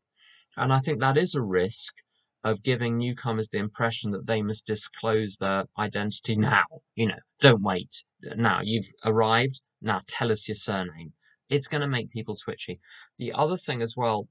And 0.57 0.71
I 0.73 0.79
think 0.79 0.99
that 0.99 1.17
is 1.17 1.35
a 1.35 1.41
risk 1.41 1.95
of 2.43 2.63
giving 2.63 2.97
newcomers 2.97 3.49
the 3.49 3.57
impression 3.57 4.11
that 4.11 4.25
they 4.25 4.41
must 4.41 4.65
disclose 4.65 5.37
their 5.37 5.65
identity 5.77 6.35
now. 6.37 6.63
You 6.95 7.07
know, 7.07 7.19
don't 7.39 7.61
wait. 7.61 8.03
Now 8.21 8.61
you've 8.63 8.91
arrived. 9.03 9.61
Now 9.81 10.01
tell 10.07 10.31
us 10.31 10.47
your 10.47 10.55
surname. 10.55 11.13
It's 11.49 11.67
going 11.67 11.81
to 11.81 11.87
make 11.87 12.11
people 12.11 12.35
twitchy. 12.35 12.79
The 13.17 13.33
other 13.33 13.57
thing 13.57 13.81
as 13.81 13.95
well 13.97 14.27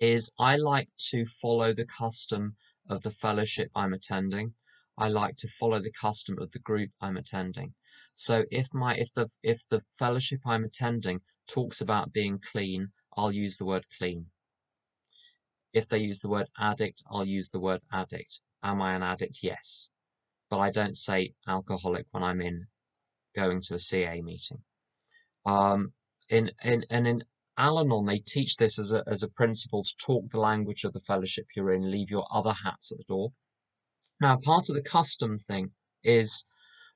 is 0.00 0.30
I 0.38 0.56
like 0.56 0.88
to 1.10 1.26
follow 1.42 1.72
the 1.72 1.86
custom 1.86 2.56
of 2.88 3.02
the 3.02 3.10
fellowship 3.10 3.70
I'm 3.74 3.92
attending. 3.92 4.54
I 4.98 5.08
like 5.08 5.34
to 5.36 5.48
follow 5.48 5.78
the 5.78 5.92
custom 5.92 6.38
of 6.38 6.50
the 6.52 6.58
group 6.58 6.90
I'm 7.00 7.16
attending. 7.16 7.74
So 8.14 8.44
if 8.50 8.72
my 8.72 8.96
if 8.96 9.12
the 9.12 9.30
if 9.42 9.66
the 9.68 9.80
fellowship 9.98 10.40
I'm 10.46 10.64
attending 10.64 11.20
talks 11.46 11.80
about 11.82 12.12
being 12.12 12.38
clean, 12.38 12.92
I'll 13.16 13.32
use 13.32 13.58
the 13.58 13.66
word 13.66 13.84
clean. 13.98 14.30
If 15.72 15.88
they 15.88 15.98
use 15.98 16.20
the 16.20 16.30
word 16.30 16.48
addict, 16.58 17.02
I'll 17.10 17.26
use 17.26 17.50
the 17.50 17.60
word 17.60 17.82
addict. 17.92 18.40
Am 18.62 18.80
I 18.80 18.94
an 18.94 19.02
addict? 19.02 19.42
Yes. 19.42 19.88
But 20.48 20.60
I 20.60 20.70
don't 20.70 20.96
say 20.96 21.34
alcoholic 21.46 22.06
when 22.12 22.22
I'm 22.22 22.40
in 22.40 22.66
going 23.34 23.60
to 23.60 23.74
a 23.74 23.78
CA 23.78 24.22
meeting. 24.22 24.62
Um, 25.44 25.92
in, 26.30 26.50
in, 26.64 26.86
and 26.88 27.06
in 27.06 27.24
Al 27.58 27.78
Anon, 27.78 28.06
they 28.06 28.18
teach 28.18 28.56
this 28.56 28.78
as 28.78 28.92
a, 28.92 29.04
as 29.06 29.22
a 29.22 29.28
principle 29.28 29.84
to 29.84 29.96
talk 29.96 30.30
the 30.30 30.40
language 30.40 30.84
of 30.84 30.92
the 30.94 31.00
fellowship 31.00 31.46
you're 31.54 31.72
in, 31.72 31.90
leave 31.90 32.10
your 32.10 32.26
other 32.30 32.52
hats 32.52 32.90
at 32.92 32.98
the 32.98 33.04
door. 33.04 33.32
Now, 34.20 34.38
part 34.38 34.68
of 34.68 34.74
the 34.74 34.82
custom 34.82 35.38
thing 35.38 35.70
is 36.02 36.44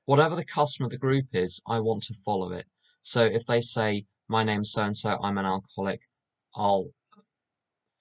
whatever 0.05 0.35
the 0.35 0.45
custom 0.45 0.85
of 0.85 0.91
the 0.91 0.97
group 0.97 1.27
is, 1.33 1.61
I 1.67 1.79
want 1.79 2.03
to 2.03 2.15
follow 2.25 2.51
it. 2.51 2.65
So 3.01 3.23
if 3.25 3.45
they 3.45 3.59
say, 3.59 4.05
my 4.27 4.43
name's 4.43 4.71
so 4.71 4.83
and 4.83 4.95
so, 4.95 5.17
I'm 5.21 5.37
an 5.37 5.45
alcoholic, 5.45 6.01
I'll 6.55 6.89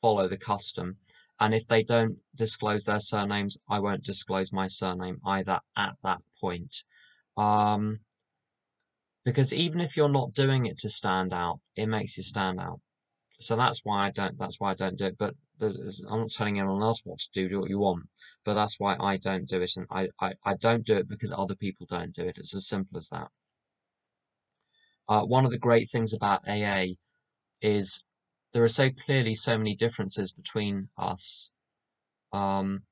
follow 0.00 0.28
the 0.28 0.38
custom. 0.38 0.96
And 1.38 1.54
if 1.54 1.66
they 1.66 1.82
don't 1.82 2.18
disclose 2.36 2.84
their 2.84 2.98
surnames, 2.98 3.58
I 3.68 3.80
won't 3.80 4.04
disclose 4.04 4.52
my 4.52 4.66
surname 4.66 5.20
either 5.24 5.60
at 5.76 5.96
that 6.02 6.20
point. 6.40 6.84
Um, 7.36 8.00
because 9.24 9.54
even 9.54 9.80
if 9.80 9.96
you're 9.96 10.08
not 10.08 10.32
doing 10.32 10.66
it 10.66 10.78
to 10.78 10.88
stand 10.88 11.32
out, 11.32 11.60
it 11.76 11.86
makes 11.86 12.16
you 12.16 12.22
stand 12.22 12.60
out. 12.60 12.80
So 13.30 13.56
that's 13.56 13.80
why 13.84 14.06
I 14.06 14.10
don't. 14.10 14.38
That's 14.38 14.60
why 14.60 14.72
I 14.72 14.74
don't 14.74 14.98
do 14.98 15.06
it. 15.06 15.18
But 15.18 15.34
I'm 15.62 16.20
not 16.20 16.30
telling 16.30 16.58
anyone 16.58 16.82
else 16.82 17.00
what 17.04 17.18
to 17.18 17.30
do. 17.34 17.48
Do 17.48 17.60
what 17.60 17.70
you 17.70 17.78
want. 17.78 18.08
But 18.44 18.54
that's 18.54 18.80
why 18.80 18.96
I 18.98 19.16
don't 19.18 19.48
do 19.48 19.60
it, 19.60 19.76
and 19.76 19.86
I, 19.90 20.08
I, 20.20 20.34
I 20.44 20.54
don't 20.56 20.84
do 20.86 20.96
it 20.96 21.08
because 21.08 21.32
other 21.32 21.54
people 21.54 21.86
don't 21.88 22.14
do 22.14 22.22
it. 22.22 22.38
It's 22.38 22.54
as 22.54 22.66
simple 22.66 22.96
as 22.98 23.08
that. 23.10 23.28
Uh, 25.08 25.24
one 25.24 25.44
of 25.44 25.50
the 25.50 25.58
great 25.58 25.90
things 25.90 26.14
about 26.14 26.48
AA 26.48 26.94
is 27.60 28.02
there 28.52 28.62
are 28.62 28.68
so 28.68 28.90
clearly 28.90 29.34
so 29.34 29.58
many 29.58 29.74
differences 29.74 30.32
between 30.32 30.88
us. 30.96 31.50
Um, 32.32 32.82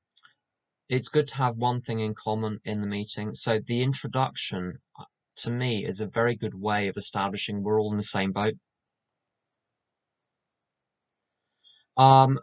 it's 0.89 1.09
good 1.09 1.27
to 1.27 1.35
have 1.37 1.57
one 1.57 1.81
thing 1.81 1.99
in 1.99 2.13
common 2.13 2.59
in 2.65 2.81
the 2.81 2.87
meeting. 2.87 3.31
So 3.31 3.59
the 3.59 3.81
introduction, 3.83 4.79
uh, 4.99 5.05
to 5.37 5.51
me, 5.51 5.85
is 5.85 6.01
a 6.01 6.07
very 6.07 6.35
good 6.35 6.55
way 6.55 6.87
of 6.87 6.97
establishing 6.97 7.63
we're 7.63 7.79
all 7.79 7.91
in 7.91 7.97
the 7.97 8.03
same 8.03 8.31
boat. 8.31 8.55
Um, 11.95 12.39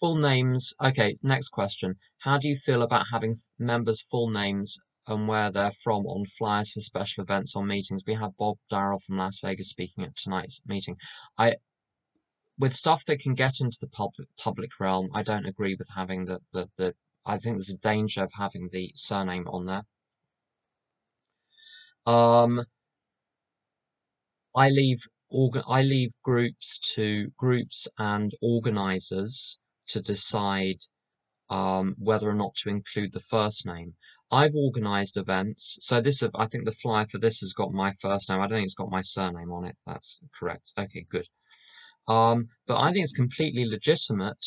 full 0.00 0.16
names. 0.16 0.74
Okay, 0.82 1.14
next 1.22 1.48
question. 1.50 1.96
How 2.18 2.38
do 2.38 2.48
you 2.48 2.56
feel 2.56 2.82
about 2.82 3.06
having 3.10 3.36
members' 3.58 4.02
full 4.02 4.30
names 4.30 4.78
and 5.08 5.26
where 5.26 5.50
they're 5.50 5.70
from 5.70 6.06
on 6.06 6.24
flyers 6.26 6.72
for 6.72 6.80
special 6.80 7.22
events 7.24 7.56
or 7.56 7.64
meetings. 7.64 8.04
We 8.06 8.14
had 8.14 8.36
Bob 8.36 8.58
Darrell 8.68 8.98
from 8.98 9.16
Las 9.16 9.40
Vegas 9.40 9.70
speaking 9.70 10.04
at 10.04 10.14
tonight's 10.14 10.62
meeting. 10.66 10.96
I, 11.38 11.56
with 12.58 12.74
stuff 12.74 13.04
that 13.06 13.20
can 13.20 13.34
get 13.34 13.60
into 13.60 13.78
the 13.80 13.88
public 13.88 14.28
public 14.36 14.70
realm, 14.78 15.08
I 15.14 15.22
don't 15.22 15.46
agree 15.46 15.76
with 15.76 15.88
having 15.94 16.26
the 16.26 16.40
the, 16.52 16.68
the 16.76 16.94
I 17.24 17.38
think 17.38 17.56
there's 17.56 17.70
a 17.70 17.78
danger 17.78 18.22
of 18.22 18.32
having 18.36 18.68
the 18.70 18.92
surname 18.94 19.48
on 19.48 19.64
there. 19.64 19.84
Um, 22.06 22.64
I 24.54 24.68
leave 24.68 25.00
organ 25.30 25.62
I 25.66 25.82
leave 25.82 26.12
groups 26.22 26.80
to 26.94 27.30
groups 27.38 27.88
and 27.98 28.32
organizers 28.42 29.58
to 29.88 30.00
decide 30.00 30.78
um, 31.50 31.94
whether 31.98 32.28
or 32.28 32.34
not 32.34 32.54
to 32.56 32.68
include 32.68 33.12
the 33.12 33.20
first 33.20 33.66
name. 33.66 33.94
I've 34.30 34.54
organised 34.54 35.16
events. 35.16 35.78
So 35.80 36.00
this, 36.02 36.22
I 36.34 36.46
think 36.46 36.64
the 36.66 36.72
flyer 36.72 37.06
for 37.06 37.18
this 37.18 37.40
has 37.40 37.54
got 37.54 37.72
my 37.72 37.94
first 37.94 38.28
name. 38.28 38.40
I 38.40 38.46
don't 38.46 38.58
think 38.58 38.64
it's 38.66 38.74
got 38.74 38.90
my 38.90 39.00
surname 39.00 39.50
on 39.52 39.64
it. 39.64 39.76
That's 39.86 40.20
correct. 40.38 40.72
Okay, 40.78 41.06
good. 41.08 41.26
Um, 42.06 42.48
but 42.66 42.78
I 42.78 42.92
think 42.92 43.04
it's 43.04 43.12
completely 43.12 43.66
legitimate 43.66 44.44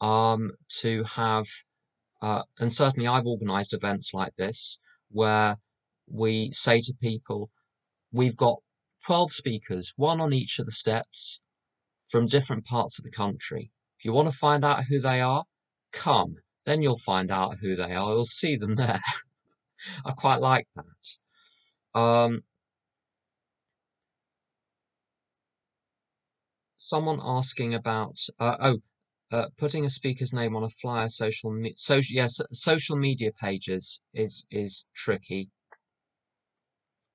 um, 0.00 0.52
to 0.80 1.04
have, 1.04 1.46
uh, 2.22 2.42
and 2.58 2.72
certainly 2.72 3.08
I've 3.08 3.26
organised 3.26 3.74
events 3.74 4.12
like 4.14 4.34
this 4.36 4.78
where 5.10 5.56
we 6.08 6.50
say 6.50 6.80
to 6.80 6.94
people, 7.00 7.50
we've 8.12 8.36
got 8.36 8.60
12 9.06 9.32
speakers, 9.32 9.92
one 9.96 10.20
on 10.20 10.32
each 10.32 10.58
of 10.58 10.66
the 10.66 10.72
steps 10.72 11.40
from 12.10 12.26
different 12.26 12.64
parts 12.64 12.98
of 12.98 13.04
the 13.04 13.10
country. 13.10 13.70
If 14.00 14.06
you 14.06 14.14
want 14.14 14.30
to 14.30 14.38
find 14.38 14.64
out 14.64 14.84
who 14.84 14.98
they 14.98 15.20
are, 15.20 15.44
come. 15.92 16.36
Then 16.64 16.80
you'll 16.80 16.98
find 16.98 17.30
out 17.30 17.58
who 17.58 17.76
they 17.76 17.92
are. 17.94 18.14
You'll 18.14 18.24
see 18.24 18.56
them 18.56 18.74
there. 18.74 19.02
I 20.06 20.12
quite 20.12 20.40
like 20.40 20.66
that. 20.74 22.00
Um, 22.00 22.42
someone 26.78 27.20
asking 27.22 27.74
about 27.74 28.16
uh, 28.38 28.56
oh 28.60 28.78
uh, 29.32 29.48
putting 29.58 29.84
a 29.84 29.90
speaker's 29.90 30.32
name 30.32 30.56
on 30.56 30.64
a 30.64 30.70
flyer 30.70 31.08
social 31.08 31.52
me 31.52 31.74
social 31.76 32.16
yes 32.16 32.40
social 32.50 32.96
media 32.96 33.32
pages 33.38 34.00
is 34.14 34.46
is 34.50 34.86
tricky 34.96 35.50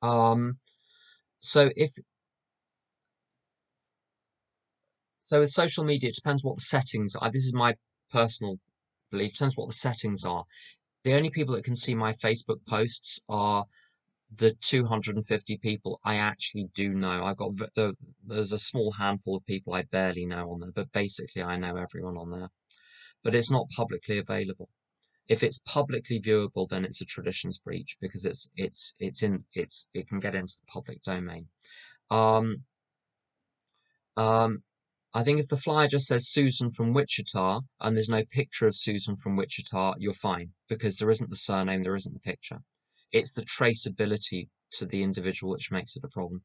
um 0.03 0.59
so 1.39 1.71
if 1.75 1.91
so 5.25 5.39
with 5.39 5.49
social 5.49 5.83
media 5.83 6.09
it 6.09 6.15
depends 6.15 6.43
what 6.43 6.55
the 6.55 6.61
settings 6.61 7.15
are 7.15 7.29
this 7.31 7.45
is 7.45 7.53
my 7.53 7.75
personal 8.11 8.57
belief 9.11 9.33
depends 9.33 9.57
what 9.57 9.67
the 9.67 9.73
settings 9.73 10.25
are. 10.25 10.45
The 11.03 11.13
only 11.13 11.29
people 11.29 11.55
that 11.55 11.63
can 11.63 11.75
see 11.75 11.95
my 11.95 12.13
Facebook 12.13 12.65
posts 12.67 13.21
are 13.29 13.65
the 14.35 14.53
250 14.53 15.57
people 15.57 15.99
I 16.03 16.15
actually 16.15 16.69
do 16.73 16.89
know. 16.89 17.23
I've 17.23 17.37
got 17.37 17.55
the, 17.75 17.95
there's 18.25 18.51
a 18.51 18.57
small 18.57 18.91
handful 18.91 19.37
of 19.37 19.45
people 19.45 19.73
I 19.73 19.83
barely 19.83 20.25
know 20.25 20.51
on 20.51 20.59
there, 20.59 20.71
but 20.71 20.91
basically 20.91 21.43
I 21.43 21.57
know 21.57 21.77
everyone 21.77 22.17
on 22.17 22.31
there. 22.31 22.49
But 23.23 23.35
it's 23.35 23.51
not 23.51 23.69
publicly 23.69 24.17
available. 24.17 24.69
If 25.27 25.41
it's 25.41 25.61
publicly 25.65 26.19
viewable, 26.19 26.67
then 26.67 26.85
it's 26.85 27.01
a 27.01 27.05
traditions 27.05 27.57
breach 27.57 27.97
because 27.99 28.25
it's 28.25 28.49
it's 28.55 28.93
it's 28.99 29.23
in 29.23 29.43
it's 29.53 29.87
it 29.93 30.07
can 30.07 30.19
get 30.19 30.35
into 30.35 30.53
the 30.59 30.71
public 30.71 31.01
domain. 31.01 31.47
Um, 32.11 32.63
um, 34.17 34.61
I 35.15 35.23
think 35.23 35.39
if 35.39 35.47
the 35.47 35.55
flyer 35.55 35.87
just 35.87 36.07
says 36.07 36.27
Susan 36.27 36.71
from 36.71 36.91
Wichita 36.91 37.61
and 37.79 37.95
there's 37.95 38.09
no 38.09 38.25
picture 38.25 38.67
of 38.67 38.75
Susan 38.75 39.15
from 39.15 39.37
Wichita, 39.37 39.93
you're 39.97 40.11
fine 40.11 40.51
because 40.67 40.97
there 40.97 41.09
isn't 41.09 41.29
the 41.29 41.37
surname, 41.37 41.83
there 41.83 41.95
isn't 41.95 42.13
the 42.13 42.19
picture. 42.19 42.61
It's 43.13 43.31
the 43.31 43.45
traceability 43.45 44.49
to 44.71 44.85
the 44.85 45.03
individual 45.03 45.53
which 45.53 45.71
makes 45.71 45.95
it 45.95 46.03
a 46.03 46.09
problem. 46.09 46.41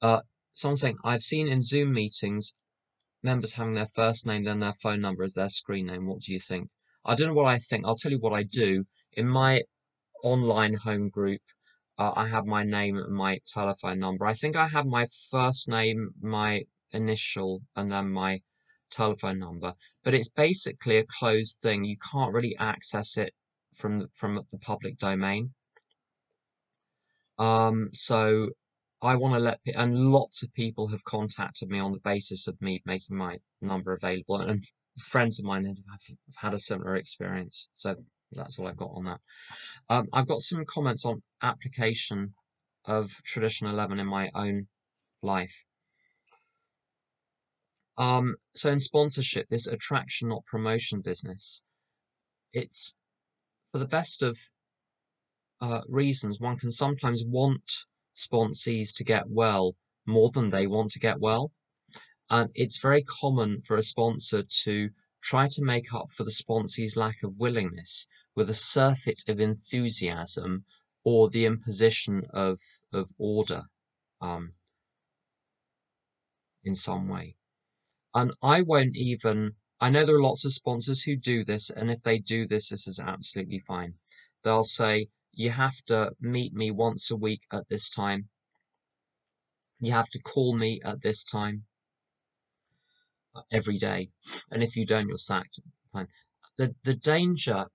Uh, 0.00 0.22
someone 0.54 0.78
saying, 0.78 0.96
I've 1.04 1.20
seen 1.20 1.46
in 1.46 1.60
Zoom 1.60 1.92
meetings 1.92 2.54
members 3.22 3.52
having 3.52 3.74
their 3.74 3.86
first 3.94 4.24
name, 4.24 4.44
then 4.44 4.60
their 4.60 4.72
phone 4.72 5.02
number 5.02 5.22
as 5.22 5.34
their 5.34 5.50
screen 5.50 5.88
name. 5.88 6.06
What 6.06 6.22
do 6.22 6.32
you 6.32 6.40
think? 6.40 6.70
I 7.04 7.16
don't 7.16 7.28
know 7.28 7.34
what 7.34 7.52
I 7.52 7.58
think. 7.58 7.84
I'll 7.84 7.96
tell 7.96 8.12
you 8.12 8.18
what 8.18 8.32
I 8.32 8.44
do. 8.44 8.82
In 9.12 9.28
my 9.28 9.64
online 10.24 10.72
home 10.72 11.10
group, 11.10 11.42
uh, 11.98 12.12
I 12.16 12.28
have 12.28 12.46
my 12.46 12.64
name 12.64 12.96
and 12.96 13.14
my 13.14 13.40
telephone 13.52 13.98
number. 13.98 14.24
I 14.24 14.32
think 14.32 14.56
I 14.56 14.68
have 14.68 14.86
my 14.86 15.06
first 15.30 15.68
name, 15.68 16.14
my 16.22 16.62
initial 16.92 17.62
and 17.76 17.90
then 17.90 18.10
my 18.10 18.40
telephone 18.90 19.38
number. 19.38 19.72
But 20.04 20.14
it's 20.14 20.30
basically 20.30 20.98
a 20.98 21.06
closed 21.06 21.60
thing. 21.60 21.84
You 21.84 21.96
can't 22.12 22.34
really 22.34 22.56
access 22.58 23.16
it 23.16 23.32
from 23.76 24.08
from 24.14 24.40
the 24.50 24.58
public 24.58 24.98
domain. 24.98 25.54
Um, 27.38 27.90
so 27.92 28.50
I 29.02 29.16
want 29.16 29.34
to 29.34 29.40
let 29.40 29.60
and 29.74 29.94
lots 30.12 30.42
of 30.42 30.52
people 30.52 30.88
have 30.88 31.04
contacted 31.04 31.70
me 31.70 31.78
on 31.78 31.92
the 31.92 32.00
basis 32.00 32.48
of 32.48 32.60
me 32.60 32.82
making 32.84 33.16
my 33.16 33.38
number 33.62 33.92
available, 33.92 34.36
and 34.36 34.62
friends 35.08 35.38
of 35.38 35.46
mine 35.46 35.64
have, 35.64 36.16
had 36.36 36.54
a 36.54 36.58
similar 36.58 36.96
experience. 36.96 37.68
So 37.72 37.96
that's 38.32 38.58
all 38.58 38.66
I've 38.66 38.76
got 38.76 38.92
on 38.94 39.04
that. 39.04 39.20
Um, 39.88 40.08
I've 40.12 40.28
got 40.28 40.40
some 40.40 40.64
comments 40.66 41.04
on 41.04 41.22
application 41.42 42.34
of 42.84 43.10
tradition 43.24 43.68
11 43.68 43.98
in 43.98 44.06
my 44.06 44.30
own 44.34 44.68
life. 45.22 45.54
Um, 47.98 48.36
so 48.54 48.70
in 48.70 48.80
sponsorship, 48.80 49.48
this 49.48 49.66
attraction, 49.66 50.28
not 50.28 50.44
promotion 50.46 51.00
business, 51.00 51.62
it's 52.52 52.94
for 53.70 53.78
the 53.78 53.86
best 53.86 54.22
of 54.22 54.38
uh, 55.60 55.82
reasons. 55.88 56.40
One 56.40 56.58
can 56.58 56.70
sometimes 56.70 57.24
want 57.24 57.70
sponsees 58.14 58.94
to 58.96 59.04
get 59.04 59.28
well 59.28 59.74
more 60.06 60.30
than 60.30 60.48
they 60.48 60.66
want 60.66 60.92
to 60.92 60.98
get 60.98 61.20
well. 61.20 61.52
And 62.28 62.50
it's 62.54 62.80
very 62.80 63.02
common 63.02 63.60
for 63.62 63.76
a 63.76 63.82
sponsor 63.82 64.44
to 64.64 64.90
try 65.22 65.48
to 65.48 65.62
make 65.62 65.92
up 65.92 66.12
for 66.12 66.24
the 66.24 66.30
sponsee's 66.30 66.96
lack 66.96 67.22
of 67.22 67.38
willingness 67.38 68.06
with 68.34 68.48
a 68.48 68.54
surfeit 68.54 69.22
of 69.28 69.40
enthusiasm 69.40 70.64
or 71.04 71.28
the 71.28 71.44
imposition 71.46 72.22
of, 72.32 72.58
of 72.92 73.10
order 73.18 73.62
um, 74.20 74.50
in 76.64 76.74
some 76.74 77.08
way. 77.08 77.36
And 78.14 78.32
I 78.42 78.62
won't 78.62 78.96
even, 78.96 79.52
I 79.80 79.90
know 79.90 80.04
there 80.04 80.16
are 80.16 80.22
lots 80.22 80.44
of 80.44 80.52
sponsors 80.52 81.02
who 81.02 81.16
do 81.16 81.44
this, 81.44 81.70
and 81.70 81.90
if 81.90 82.02
they 82.02 82.18
do 82.18 82.46
this, 82.46 82.70
this 82.70 82.88
is 82.88 83.00
absolutely 83.00 83.60
fine. 83.66 83.94
They'll 84.42 84.64
say, 84.64 85.08
you 85.32 85.50
have 85.50 85.76
to 85.86 86.12
meet 86.20 86.52
me 86.52 86.70
once 86.70 87.10
a 87.10 87.16
week 87.16 87.42
at 87.52 87.68
this 87.68 87.90
time. 87.90 88.28
You 89.78 89.92
have 89.92 90.08
to 90.10 90.18
call 90.20 90.56
me 90.56 90.80
at 90.84 91.00
this 91.00 91.24
time 91.24 91.64
every 93.52 93.78
day. 93.78 94.10
And 94.50 94.62
if 94.62 94.76
you 94.76 94.86
don't, 94.86 95.08
you're 95.08 95.16
sacked. 95.16 95.60
Fine. 95.92 96.08
The, 96.58 96.74
the 96.84 96.96
danger, 96.96 97.66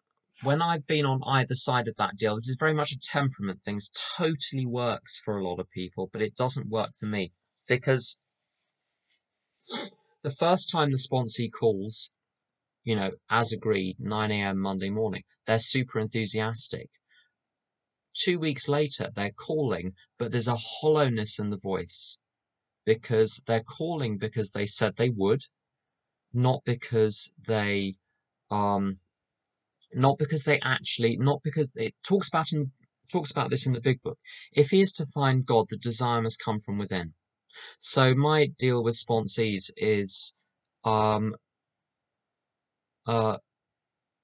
when 0.43 0.61
I've 0.61 0.85
been 0.85 1.05
on 1.05 1.21
either 1.25 1.55
side 1.55 1.87
of 1.87 1.95
that 1.95 2.17
deal, 2.17 2.35
this 2.35 2.49
is 2.49 2.57
very 2.59 2.73
much 2.73 2.91
a 2.91 2.99
temperament 2.99 3.61
thing. 3.63 3.77
It 3.77 3.99
totally 4.17 4.65
works 4.65 5.21
for 5.23 5.37
a 5.37 5.47
lot 5.47 5.59
of 5.59 5.69
people, 5.71 6.09
but 6.11 6.21
it 6.21 6.35
doesn't 6.35 6.69
work 6.69 6.91
for 6.99 7.05
me 7.05 7.31
because 7.67 8.17
the 10.25 10.31
first 10.31 10.71
time 10.71 10.89
the 10.89 10.97
sponsee 10.97 11.51
calls, 11.51 12.09
you 12.83 12.95
know, 12.95 13.11
as 13.29 13.53
agreed, 13.53 13.99
9 13.99 14.31
a.m. 14.31 14.57
Monday 14.57 14.89
morning, 14.89 15.23
they're 15.45 15.59
super 15.59 15.99
enthusiastic. 15.99 16.89
Two 18.15 18.39
weeks 18.39 18.67
later, 18.67 19.11
they're 19.15 19.33
calling, 19.33 19.93
but 20.17 20.31
there's 20.31 20.47
a 20.47 20.55
hollowness 20.55 21.37
in 21.37 21.51
the 21.51 21.59
voice 21.59 22.17
because 22.87 23.43
they're 23.45 23.61
calling 23.77 24.17
because 24.17 24.49
they 24.49 24.65
said 24.65 24.95
they 24.97 25.11
would, 25.11 25.41
not 26.33 26.63
because 26.65 27.31
they, 27.47 27.93
um, 28.49 28.97
not 29.93 30.17
because 30.17 30.43
they 30.43 30.59
actually, 30.59 31.17
not 31.17 31.43
because 31.43 31.71
it 31.75 31.93
talks 32.01 32.29
about 32.29 32.51
in 32.51 32.71
talks 33.11 33.29
about 33.29 33.51
this 33.51 33.67
in 33.67 33.73
the 33.73 33.81
big 33.81 34.01
book. 34.01 34.17
If 34.51 34.71
he 34.71 34.81
is 34.81 34.93
to 34.93 35.05
find 35.05 35.45
God, 35.45 35.67
the 35.69 35.77
desire 35.77 36.23
must 36.23 36.41
come 36.43 36.59
from 36.59 36.79
within. 36.79 37.13
So 37.79 38.13
my 38.15 38.47
deal 38.47 38.83
with 38.83 38.95
sponsees 38.95 39.71
is, 39.77 40.33
um, 40.83 41.35
uh, 43.05 43.37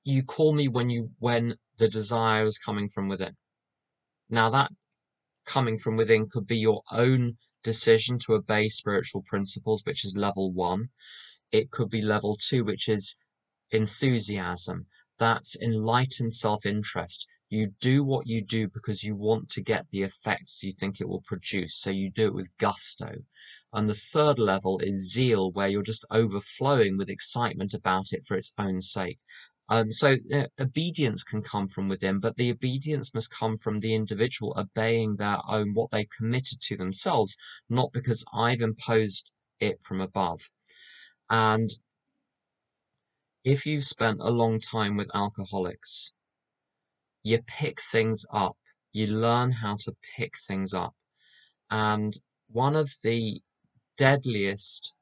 you 0.04 0.24
call 0.24 0.54
me 0.54 0.68
when 0.68 0.90
you 0.90 1.12
when 1.20 1.56
the 1.78 1.88
desire 1.88 2.44
is 2.44 2.58
coming 2.58 2.90
from 2.90 3.08
within. 3.08 3.36
Now 4.30 4.50
that 4.52 4.72
coming 5.46 5.78
from 5.78 5.98
within 5.98 6.30
could 6.30 6.48
be 6.48 6.58
your 6.58 6.82
own 6.92 7.38
decision 7.64 8.18
to 8.20 8.34
obey 8.34 8.68
spiritual 8.68 9.24
principles, 9.24 9.84
which 9.86 10.06
is 10.06 10.16
level 10.16 10.52
one. 10.52 10.90
It 11.52 11.70
could 11.72 11.90
be 11.90 12.02
level 12.02 12.38
two, 12.38 12.64
which 12.64 12.88
is 12.90 13.16
enthusiasm. 13.72 14.88
That's 15.18 15.58
enlightened 15.60 16.34
self-interest. 16.34 17.28
You 17.52 17.68
do 17.82 18.06
what 18.06 18.28
you 18.28 18.42
do 18.42 18.70
because 18.70 19.04
you 19.04 19.14
want 19.14 19.50
to 19.50 19.62
get 19.62 19.86
the 19.90 20.04
effects 20.04 20.64
you 20.64 20.72
think 20.72 21.02
it 21.02 21.10
will 21.10 21.20
produce. 21.20 21.76
So 21.76 21.90
you 21.90 22.10
do 22.10 22.28
it 22.28 22.34
with 22.34 22.56
gusto. 22.58 23.26
And 23.74 23.90
the 23.90 23.94
third 23.94 24.40
level 24.40 24.80
is 24.80 25.12
zeal, 25.12 25.52
where 25.52 25.68
you're 25.68 25.84
just 25.84 26.06
overflowing 26.10 26.96
with 26.96 27.10
excitement 27.10 27.74
about 27.74 28.14
it 28.14 28.24
for 28.26 28.36
its 28.36 28.54
own 28.58 28.80
sake. 28.80 29.20
Um, 29.68 29.90
so 29.90 30.16
uh, 30.34 30.48
obedience 30.62 31.24
can 31.24 31.42
come 31.42 31.68
from 31.68 31.90
within, 31.90 32.22
but 32.22 32.38
the 32.38 32.52
obedience 32.52 33.14
must 33.14 33.32
come 33.32 33.58
from 33.58 33.82
the 33.82 33.96
individual 33.96 34.56
obeying 34.58 35.18
their 35.18 35.40
own, 35.46 35.74
what 35.74 35.92
they 35.92 36.06
committed 36.06 36.62
to 36.62 36.78
themselves, 36.78 37.36
not 37.68 37.92
because 37.92 38.24
I've 38.34 38.62
imposed 38.62 39.30
it 39.60 39.82
from 39.82 40.00
above. 40.00 40.40
And 41.30 41.70
if 43.44 43.66
you've 43.66 43.84
spent 43.84 44.22
a 44.22 44.30
long 44.30 44.62
time 44.62 44.96
with 44.96 45.14
alcoholics, 45.14 46.14
you 47.24 47.42
pick 47.44 47.82
things 47.92 48.26
up. 48.34 48.58
You 48.94 49.08
learn 49.08 49.52
how 49.52 49.76
to 49.76 49.96
pick 50.16 50.34
things 50.48 50.74
up. 50.74 50.94
And 51.70 52.14
one 52.50 52.76
of 52.76 52.90
the 53.04 53.42
deadliest 53.98 54.94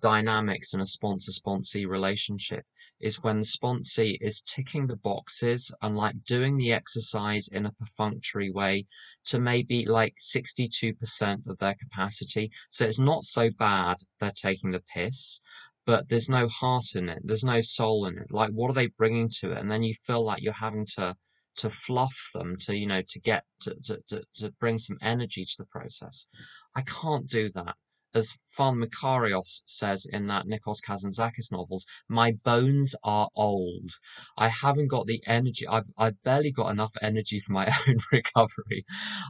dynamics 0.00 0.74
in 0.74 0.80
a 0.80 0.86
sponsor 0.86 1.32
sponsee 1.32 1.86
relationship 1.88 2.64
is 3.00 3.22
when 3.22 3.38
the 3.38 3.44
sponsee 3.44 4.18
is 4.20 4.42
ticking 4.42 4.86
the 4.86 4.96
boxes 4.96 5.72
and 5.82 5.96
like 5.96 6.22
doing 6.24 6.56
the 6.56 6.72
exercise 6.72 7.48
in 7.48 7.66
a 7.66 7.72
perfunctory 7.72 8.50
way 8.50 8.86
to 9.24 9.38
maybe 9.38 9.86
like 9.86 10.14
62% 10.16 11.46
of 11.46 11.58
their 11.58 11.74
capacity. 11.74 12.50
So 12.68 12.84
it's 12.84 13.00
not 13.00 13.22
so 13.22 13.50
bad 13.58 13.96
they're 14.20 14.30
taking 14.30 14.70
the 14.70 14.82
piss, 14.94 15.40
but 15.86 16.08
there's 16.08 16.28
no 16.28 16.46
heart 16.48 16.94
in 16.94 17.08
it. 17.08 17.20
There's 17.24 17.44
no 17.44 17.60
soul 17.60 18.06
in 18.06 18.18
it. 18.18 18.30
Like, 18.30 18.50
what 18.50 18.70
are 18.70 18.74
they 18.74 18.88
bringing 18.88 19.28
to 19.40 19.52
it? 19.52 19.58
And 19.58 19.70
then 19.70 19.82
you 19.82 19.94
feel 19.94 20.24
like 20.24 20.42
you're 20.42 20.52
having 20.52 20.86
to 20.96 21.16
to 21.56 21.70
fluff 21.70 22.30
them 22.34 22.54
to 22.56 22.76
you 22.76 22.86
know 22.86 23.02
to 23.06 23.20
get 23.20 23.44
to, 23.60 23.74
to, 23.82 24.00
to, 24.06 24.22
to 24.34 24.50
bring 24.60 24.78
some 24.78 24.98
energy 25.02 25.44
to 25.44 25.56
the 25.58 25.66
process 25.66 26.26
i 26.74 26.82
can't 26.82 27.28
do 27.28 27.48
that 27.50 27.74
as 28.14 28.34
Father 28.46 28.78
Makarios 28.78 29.62
says 29.66 30.06
in 30.06 30.28
that 30.28 30.46
Nikos 30.46 30.80
Kazantzakis 30.82 31.52
novels, 31.52 31.86
my 32.08 32.32
bones 32.44 32.96
are 33.04 33.28
old. 33.34 33.90
I 34.38 34.48
haven't 34.48 34.86
got 34.86 35.06
the 35.06 35.22
energy. 35.26 35.68
I've, 35.68 35.90
I've 35.98 36.22
barely 36.22 36.50
got 36.50 36.70
enough 36.70 36.92
energy 37.02 37.40
for 37.40 37.52
my 37.52 37.66
own 37.88 37.98
recovery. 38.10 38.86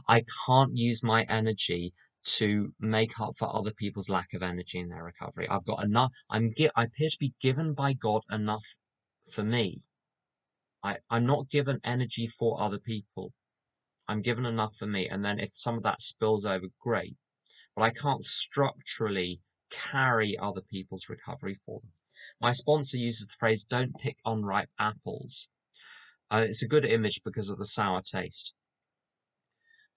I 0.07 0.23
can't 0.45 0.77
use 0.77 1.03
my 1.03 1.23
energy 1.23 1.93
to 2.37 2.73
make 2.79 3.19
up 3.19 3.35
for 3.35 3.53
other 3.53 3.73
people's 3.73 4.09
lack 4.09 4.33
of 4.33 4.41
energy 4.41 4.79
in 4.79 4.87
their 4.87 5.03
recovery. 5.03 5.49
I've 5.49 5.65
got 5.65 5.83
enough. 5.83 6.13
I'm 6.29 6.53
I 6.75 6.83
appear 6.85 7.09
to 7.09 7.19
be 7.19 7.33
given 7.41 7.73
by 7.73 7.91
God 7.93 8.21
enough 8.31 8.65
for 9.31 9.43
me 9.43 9.83
I, 10.87 10.99
I'm 11.09 11.25
not 11.25 11.49
given 11.49 11.81
energy 11.83 12.27
for 12.27 12.61
other 12.61 12.79
people. 12.79 13.33
I'm 14.07 14.21
given 14.21 14.45
enough 14.45 14.73
for 14.77 14.87
me. 14.87 15.09
And 15.09 15.23
then 15.25 15.37
if 15.37 15.53
some 15.53 15.75
of 15.75 15.83
that 15.83 15.99
spills 15.99 16.45
over, 16.45 16.67
great. 16.79 17.17
But 17.75 17.81
I 17.81 17.89
can't 17.89 18.21
structurally 18.21 19.41
carry 19.69 20.37
other 20.37 20.61
people's 20.61 21.09
recovery 21.09 21.55
for 21.55 21.81
them. 21.81 21.91
My 22.39 22.53
sponsor 22.53 22.97
uses 22.97 23.27
the 23.27 23.35
phrase, 23.37 23.65
don't 23.65 23.99
pick 23.99 24.17
unripe 24.23 24.69
apples. 24.79 25.49
Uh, 26.31 26.45
it's 26.47 26.63
a 26.63 26.69
good 26.69 26.85
image 26.85 27.21
because 27.25 27.49
of 27.49 27.57
the 27.57 27.65
sour 27.65 28.01
taste. 28.01 28.55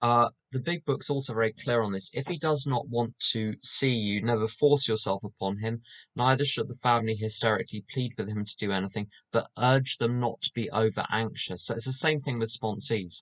Uh, 0.01 0.29
the 0.51 0.59
big 0.59 0.83
book's 0.83 1.11
also 1.11 1.33
very 1.33 1.53
clear 1.53 1.81
on 1.81 1.91
this. 1.91 2.09
If 2.13 2.25
he 2.25 2.37
does 2.37 2.65
not 2.65 2.89
want 2.89 3.17
to 3.33 3.53
see 3.61 3.91
you, 3.91 4.23
never 4.23 4.47
force 4.47 4.87
yourself 4.87 5.23
upon 5.23 5.59
him. 5.59 5.83
Neither 6.15 6.43
should 6.43 6.67
the 6.67 6.75
family 6.81 7.15
hysterically 7.15 7.85
plead 7.87 8.13
with 8.17 8.27
him 8.27 8.43
to 8.43 8.57
do 8.57 8.71
anything, 8.71 9.07
but 9.31 9.51
urge 9.57 9.97
them 9.97 10.19
not 10.19 10.41
to 10.41 10.51
be 10.55 10.71
over 10.71 11.05
anxious. 11.11 11.65
So 11.65 11.75
it's 11.75 11.85
the 11.85 11.93
same 11.93 12.19
thing 12.19 12.39
with 12.39 12.49
sponsees. 12.49 13.21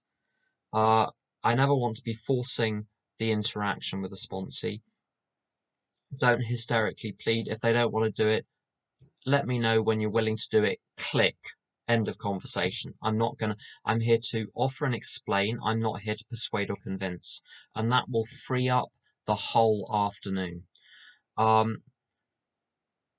Uh, 0.72 1.08
I 1.44 1.56
never 1.56 1.76
want 1.76 1.98
to 1.98 2.04
be 2.04 2.14
forcing 2.14 2.88
the 3.18 3.32
interaction 3.32 4.02
with 4.02 4.14
a 4.14 4.16
sponsee. 4.16 4.82
Don't 6.18 6.42
hysterically 6.42 7.12
plead. 7.12 7.48
If 7.50 7.60
they 7.60 7.74
don't 7.74 7.94
want 7.94 8.16
to 8.16 8.24
do 8.24 8.30
it, 8.30 8.46
let 9.26 9.46
me 9.46 9.60
know 9.60 9.82
when 9.82 10.00
you're 10.00 10.10
willing 10.10 10.38
to 10.38 10.50
do 10.50 10.64
it. 10.64 10.80
Click. 10.98 11.38
End 11.90 12.08
of 12.08 12.20
conversation. 12.20 12.94
I'm 13.02 13.18
not 13.18 13.40
going 13.40 13.54
to, 13.54 13.58
I'm 13.84 14.00
here 14.00 14.20
to 14.30 14.52
offer 14.54 14.86
and 14.86 14.94
explain. 14.94 15.58
I'm 15.64 15.82
not 15.82 16.02
here 16.02 16.14
to 16.14 16.26
persuade 16.30 16.70
or 16.70 16.78
convince. 16.84 17.42
And 17.74 17.92
that 17.92 18.08
will 18.08 18.28
free 18.46 18.70
up 18.70 18.90
the 19.26 19.34
whole 19.34 19.90
afternoon. 19.92 20.66
Um, 21.36 21.82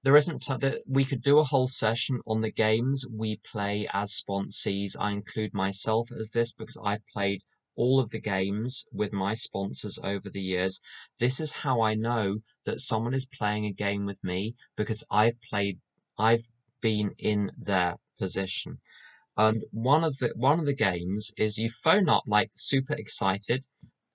there 0.04 0.14
isn't, 0.14 0.38
t- 0.38 0.82
we 0.86 1.04
could 1.04 1.20
do 1.20 1.38
a 1.38 1.44
whole 1.44 1.66
session 1.66 2.20
on 2.28 2.40
the 2.40 2.52
games 2.52 3.04
we 3.10 3.40
play 3.44 3.88
as 3.92 4.22
sponsees. 4.22 4.96
I 4.98 5.10
include 5.10 5.52
myself 5.52 6.08
as 6.16 6.30
this 6.30 6.52
because 6.52 6.78
I've 6.82 7.04
played 7.12 7.40
all 7.74 7.98
of 7.98 8.10
the 8.10 8.20
games 8.20 8.84
with 8.92 9.12
my 9.12 9.34
sponsors 9.34 9.98
over 10.02 10.30
the 10.30 10.40
years. 10.40 10.80
This 11.18 11.40
is 11.40 11.52
how 11.52 11.80
I 11.80 11.94
know 11.94 12.38
that 12.66 12.78
someone 12.78 13.14
is 13.14 13.26
playing 13.26 13.66
a 13.66 13.72
game 13.72 14.06
with 14.06 14.22
me 14.22 14.54
because 14.76 15.04
I've 15.10 15.40
played, 15.42 15.80
I've 16.16 16.46
been 16.80 17.10
in 17.18 17.50
their 17.58 17.96
position. 18.20 18.78
And 19.36 19.64
one 19.72 20.04
of 20.04 20.18
the 20.18 20.32
one 20.36 20.60
of 20.60 20.66
the 20.66 20.74
games 20.74 21.32
is 21.36 21.58
you 21.58 21.70
phone 21.70 22.08
up 22.08 22.24
like 22.26 22.50
super 22.52 22.94
excited 22.94 23.64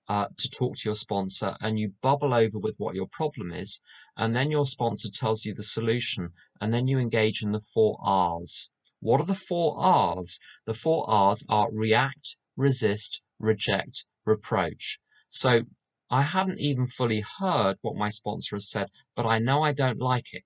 uh, 0.08 0.28
to 0.38 0.50
talk 0.50 0.76
to 0.76 0.88
your 0.88 0.94
sponsor, 0.94 1.56
and 1.60 1.78
you 1.78 1.92
bubble 2.00 2.32
over 2.32 2.58
with 2.58 2.76
what 2.78 2.94
your 2.94 3.08
problem 3.08 3.50
is, 3.50 3.82
and 4.16 4.34
then 4.34 4.52
your 4.52 4.64
sponsor 4.64 5.10
tells 5.10 5.44
you 5.44 5.52
the 5.52 5.64
solution, 5.64 6.32
and 6.60 6.72
then 6.72 6.86
you 6.86 6.98
engage 7.00 7.42
in 7.42 7.50
the 7.50 7.66
four 7.74 7.98
R's. 8.00 8.70
What 9.00 9.20
are 9.20 9.26
the 9.26 9.34
four 9.34 9.78
R's? 9.80 10.38
The 10.64 10.74
four 10.74 11.10
R's 11.10 11.44
are 11.48 11.72
react, 11.72 12.36
resist, 12.56 13.20
reject, 13.40 14.06
reproach. 14.24 15.00
So 15.26 15.62
I 16.08 16.22
haven't 16.22 16.60
even 16.60 16.86
fully 16.86 17.24
heard 17.40 17.78
what 17.82 17.96
my 17.96 18.10
sponsor 18.10 18.54
has 18.54 18.70
said, 18.70 18.88
but 19.16 19.26
I 19.26 19.40
know 19.40 19.62
I 19.64 19.72
don't 19.72 19.98
like 19.98 20.32
it 20.32 20.44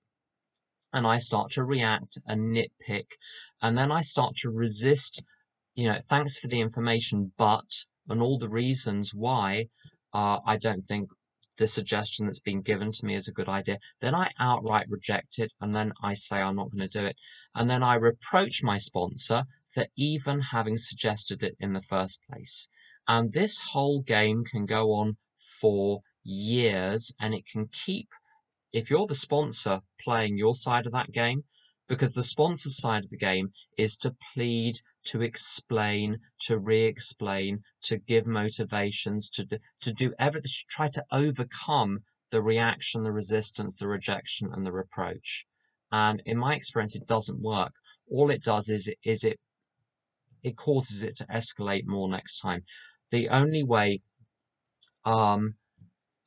and 0.92 1.06
I 1.06 1.18
start 1.18 1.52
to 1.52 1.62
react 1.62 2.18
and 2.26 2.52
nitpick, 2.56 3.06
and 3.62 3.76
then 3.76 3.92
I 3.92 4.02
start 4.02 4.36
to 4.36 4.50
resist, 4.50 5.22
you 5.74 5.86
know, 5.86 5.98
thanks 6.08 6.38
for 6.38 6.48
the 6.48 6.60
information, 6.60 7.32
but, 7.36 7.84
and 8.08 8.22
all 8.22 8.38
the 8.38 8.48
reasons 8.48 9.14
why 9.14 9.66
uh, 10.12 10.38
I 10.46 10.56
don't 10.56 10.82
think 10.82 11.10
the 11.60 11.66
suggestion 11.66 12.24
that's 12.24 12.40
been 12.40 12.62
given 12.62 12.90
to 12.90 13.04
me 13.04 13.14
is 13.14 13.28
a 13.28 13.32
good 13.32 13.48
idea, 13.48 13.78
then 14.00 14.14
I 14.14 14.30
outright 14.38 14.88
reject 14.88 15.38
it 15.38 15.52
and 15.60 15.76
then 15.76 15.92
I 16.02 16.14
say 16.14 16.38
I'm 16.40 16.56
not 16.56 16.70
going 16.70 16.88
to 16.88 16.98
do 16.98 17.04
it. 17.04 17.16
And 17.54 17.68
then 17.68 17.82
I 17.82 17.96
reproach 17.96 18.62
my 18.62 18.78
sponsor 18.78 19.44
for 19.74 19.86
even 19.94 20.40
having 20.40 20.74
suggested 20.76 21.42
it 21.42 21.56
in 21.60 21.74
the 21.74 21.82
first 21.82 22.20
place. 22.30 22.66
And 23.06 23.30
this 23.30 23.60
whole 23.60 24.00
game 24.00 24.42
can 24.42 24.64
go 24.64 24.92
on 24.92 25.18
for 25.60 26.00
years 26.24 27.12
and 27.20 27.34
it 27.34 27.44
can 27.46 27.68
keep, 27.68 28.08
if 28.72 28.88
you're 28.88 29.06
the 29.06 29.14
sponsor 29.14 29.80
playing 30.02 30.38
your 30.38 30.54
side 30.54 30.86
of 30.86 30.92
that 30.92 31.12
game, 31.12 31.44
because 31.90 32.14
the 32.14 32.22
sponsor 32.22 32.70
side 32.70 33.02
of 33.02 33.10
the 33.10 33.16
game 33.16 33.52
is 33.76 33.96
to 33.96 34.14
plead, 34.32 34.76
to 35.02 35.22
explain, 35.22 36.16
to 36.38 36.56
re-explain, 36.56 37.60
to 37.82 37.98
give 37.98 38.28
motivations, 38.28 39.28
to 39.28 39.44
do, 39.44 39.58
to 39.80 39.92
do 39.92 40.14
everything, 40.16 40.48
to 40.48 40.64
try 40.68 40.88
to 40.88 41.04
overcome 41.10 41.98
the 42.30 42.40
reaction, 42.40 43.02
the 43.02 43.10
resistance, 43.10 43.74
the 43.74 43.88
rejection, 43.88 44.50
and 44.52 44.64
the 44.64 44.70
reproach. 44.70 45.44
And 45.90 46.22
in 46.26 46.38
my 46.38 46.54
experience, 46.54 46.94
it 46.94 47.08
doesn't 47.08 47.42
work. 47.42 47.72
All 48.08 48.30
it 48.30 48.44
does 48.44 48.68
is 48.68 48.88
is 49.02 49.24
it 49.24 49.40
it 50.44 50.56
causes 50.56 51.02
it 51.02 51.16
to 51.16 51.26
escalate 51.26 51.86
more 51.86 52.08
next 52.08 52.38
time. 52.38 52.62
The 53.10 53.30
only 53.30 53.64
way, 53.64 54.00
um, 55.04 55.56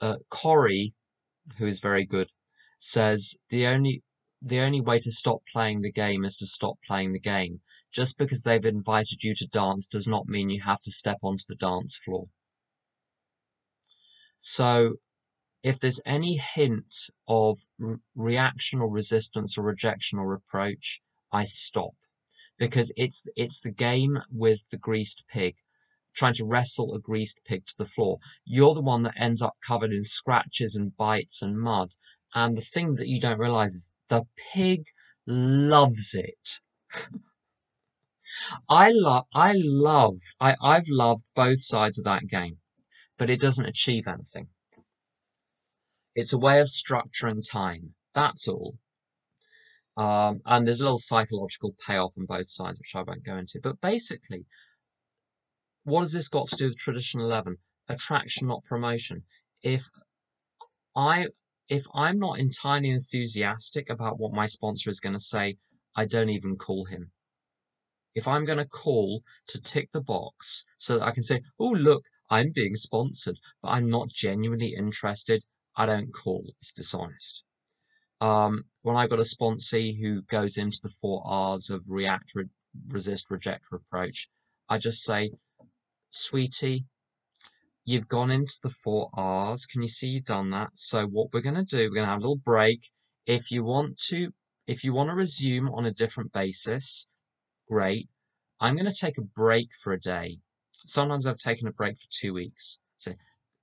uh, 0.01 0.17
Corey, 0.29 0.93
who 1.57 1.67
is 1.67 1.79
very 1.79 2.05
good, 2.05 2.27
says 2.77 3.37
the 3.49 3.67
only 3.67 4.03
the 4.43 4.59
only 4.59 4.81
way 4.81 4.99
to 4.99 5.11
stop 5.11 5.41
playing 5.51 5.81
the 5.81 5.91
game 5.91 6.25
is 6.25 6.37
to 6.37 6.45
stop 6.45 6.77
playing 6.85 7.13
the 7.13 7.19
game. 7.19 7.61
Just 7.91 8.17
because 8.17 8.43
they've 8.43 8.65
invited 8.65 9.23
you 9.23 9.33
to 9.35 9.47
dance 9.47 9.87
does 9.87 10.07
not 10.07 10.27
mean 10.27 10.49
you 10.49 10.61
have 10.61 10.81
to 10.81 10.91
step 10.91 11.19
onto 11.23 11.45
the 11.47 11.55
dance 11.55 11.97
floor. 11.97 12.27
So, 14.37 14.95
if 15.63 15.79
there's 15.79 16.01
any 16.05 16.35
hint 16.35 16.93
of 17.27 17.65
re- 17.79 17.97
reaction 18.15 18.81
or 18.81 18.89
resistance 18.89 19.57
or 19.57 19.63
rejection 19.63 20.19
or 20.19 20.27
reproach, 20.27 21.01
I 21.31 21.45
stop 21.45 21.95
because 22.57 22.91
it's 22.97 23.25
it's 23.37 23.61
the 23.61 23.71
game 23.71 24.19
with 24.29 24.69
the 24.69 24.77
greased 24.77 25.23
pig 25.31 25.55
trying 26.13 26.33
to 26.33 26.45
wrestle 26.45 26.93
a 26.93 26.99
greased 26.99 27.39
pig 27.45 27.65
to 27.65 27.77
the 27.77 27.85
floor. 27.85 28.19
You're 28.45 28.75
the 28.75 28.81
one 28.81 29.03
that 29.03 29.19
ends 29.19 29.41
up 29.41 29.55
covered 29.65 29.91
in 29.91 30.03
scratches 30.03 30.75
and 30.75 30.95
bites 30.95 31.41
and 31.41 31.59
mud. 31.59 31.89
And 32.35 32.55
the 32.55 32.61
thing 32.61 32.95
that 32.95 33.07
you 33.07 33.19
don't 33.19 33.39
realize 33.39 33.73
is 33.73 33.91
the 34.09 34.25
pig 34.53 34.85
loves 35.25 36.13
it. 36.13 36.59
I 38.67 38.91
love, 38.91 39.25
I 39.33 39.53
love, 39.55 40.19
I, 40.39 40.55
I've 40.61 40.87
loved 40.89 41.23
both 41.35 41.61
sides 41.61 41.97
of 41.99 42.05
that 42.05 42.27
game, 42.27 42.59
but 43.17 43.29
it 43.29 43.39
doesn't 43.39 43.65
achieve 43.65 44.07
anything. 44.07 44.49
It's 46.15 46.33
a 46.33 46.37
way 46.37 46.59
of 46.59 46.67
structuring 46.67 47.41
time. 47.49 47.95
That's 48.13 48.47
all. 48.47 48.77
Um, 49.95 50.41
and 50.45 50.65
there's 50.65 50.81
a 50.81 50.83
little 50.83 50.97
psychological 50.97 51.75
payoff 51.85 52.17
on 52.17 52.25
both 52.25 52.47
sides, 52.47 52.79
which 52.79 52.95
I 52.95 53.03
won't 53.03 53.23
go 53.23 53.37
into. 53.37 53.59
But 53.61 53.79
basically, 53.79 54.45
what 55.83 56.01
has 56.01 56.13
this 56.13 56.29
got 56.29 56.47
to 56.49 56.55
do 56.55 56.67
with 56.67 56.77
tradition 56.77 57.21
11? 57.21 57.57
Attraction, 57.87 58.47
not 58.47 58.63
promotion. 58.63 59.23
If 59.61 59.89
I 60.95 61.27
if 61.69 61.85
I'm 61.93 62.19
not 62.19 62.39
entirely 62.39 62.89
enthusiastic 62.89 63.89
about 63.89 64.19
what 64.19 64.33
my 64.33 64.47
sponsor 64.47 64.89
is 64.89 64.99
going 64.99 65.15
to 65.15 65.19
say, 65.19 65.57
I 65.95 66.05
don't 66.05 66.29
even 66.29 66.57
call 66.57 66.85
him. 66.85 67.11
If 68.15 68.27
I'm 68.27 68.45
going 68.45 68.57
to 68.59 68.67
call 68.67 69.23
to 69.47 69.61
tick 69.61 69.91
the 69.91 70.01
box 70.01 70.65
so 70.77 70.99
that 70.99 71.05
I 71.05 71.11
can 71.11 71.23
say, 71.23 71.41
oh, 71.59 71.71
look, 71.71 72.05
I'm 72.29 72.51
being 72.51 72.75
sponsored, 72.75 73.39
but 73.61 73.69
I'm 73.69 73.89
not 73.89 74.09
genuinely 74.09 74.75
interested, 74.75 75.43
I 75.75 75.85
don't 75.85 76.11
call. 76.11 76.43
It's 76.57 76.73
dishonest. 76.73 77.43
Um, 78.21 78.65
when 78.81 78.95
I 78.95 79.07
got 79.07 79.19
a 79.19 79.23
sponsee 79.23 79.99
who 79.99 80.21
goes 80.23 80.57
into 80.57 80.79
the 80.83 80.93
four 81.01 81.21
R's 81.25 81.69
of 81.69 81.83
react, 81.87 82.35
re- 82.35 82.49
resist, 82.87 83.29
reject, 83.29 83.71
reproach, 83.71 84.29
I 84.69 84.77
just 84.77 85.03
say, 85.03 85.31
sweetie, 86.07 86.85
You've 87.85 88.07
gone 88.07 88.31
into 88.31 88.59
the 88.63 88.69
four 88.69 89.09
R's. 89.13 89.65
Can 89.65 89.81
you 89.81 89.89
see 89.89 90.07
you've 90.07 90.23
done 90.23 90.51
that? 90.51 90.69
So 90.73 91.05
what 91.05 91.33
we're 91.33 91.41
going 91.41 91.55
to 91.55 91.63
do, 91.63 91.89
we're 91.89 91.95
going 91.95 92.05
to 92.05 92.11
have 92.11 92.19
a 92.19 92.21
little 92.21 92.37
break. 92.37 92.81
If 93.25 93.51
you 93.51 93.63
want 93.63 93.97
to, 94.09 94.31
if 94.67 94.83
you 94.83 94.93
want 94.93 95.09
to 95.09 95.15
resume 95.15 95.69
on 95.69 95.85
a 95.85 95.91
different 95.91 96.31
basis, 96.31 97.07
great. 97.67 98.09
I'm 98.59 98.75
going 98.75 98.89
to 98.89 98.97
take 98.97 99.17
a 99.17 99.21
break 99.21 99.69
for 99.81 99.91
a 99.91 99.99
day. 99.99 100.37
Sometimes 100.71 101.27
I've 101.27 101.37
taken 101.37 101.67
a 101.67 101.73
break 101.73 101.97
for 101.97 102.07
two 102.09 102.33
weeks. 102.33 102.79
So 102.95 103.11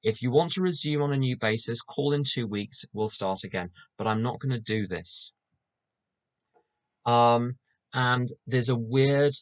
if 0.02 0.20
you 0.20 0.30
want 0.30 0.52
to 0.52 0.62
resume 0.62 1.02
on 1.02 1.12
a 1.12 1.16
new 1.16 1.38
basis, 1.38 1.80
call 1.80 2.12
in 2.12 2.22
two 2.22 2.46
weeks. 2.46 2.84
We'll 2.92 3.08
start 3.08 3.44
again. 3.44 3.70
But 3.96 4.06
I'm 4.06 4.22
not 4.22 4.38
going 4.38 4.52
to 4.52 4.60
do 4.60 4.86
this. 4.86 5.32
Um, 7.06 7.56
and 7.94 8.28
there's 8.46 8.68
a 8.68 8.76
weird, 8.76 9.32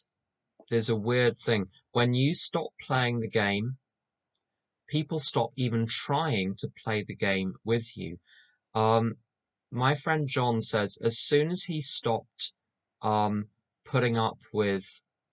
there's 0.69 0.89
a 0.89 0.95
weird 0.95 1.35
thing. 1.37 1.67
When 1.91 2.13
you 2.13 2.33
stop 2.33 2.69
playing 2.87 3.19
the 3.19 3.29
game, 3.29 3.77
people 4.89 5.19
stop 5.19 5.51
even 5.55 5.85
trying 5.87 6.55
to 6.55 6.67
play 6.83 7.03
the 7.03 7.15
game 7.15 7.53
with 7.63 7.95
you. 7.95 8.17
Um, 8.73 9.15
my 9.71 9.93
friend 9.95 10.27
John 10.27 10.59
says 10.59 10.97
as 11.01 11.19
soon 11.19 11.51
as 11.51 11.63
he 11.63 11.79
stopped 11.79 12.53
um, 13.01 13.45
putting 13.85 14.17
up 14.17 14.39
with 14.51 14.83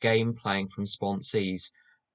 game 0.01 0.35
playing 0.35 0.69
from 0.69 0.85
sponsees, 0.85 1.73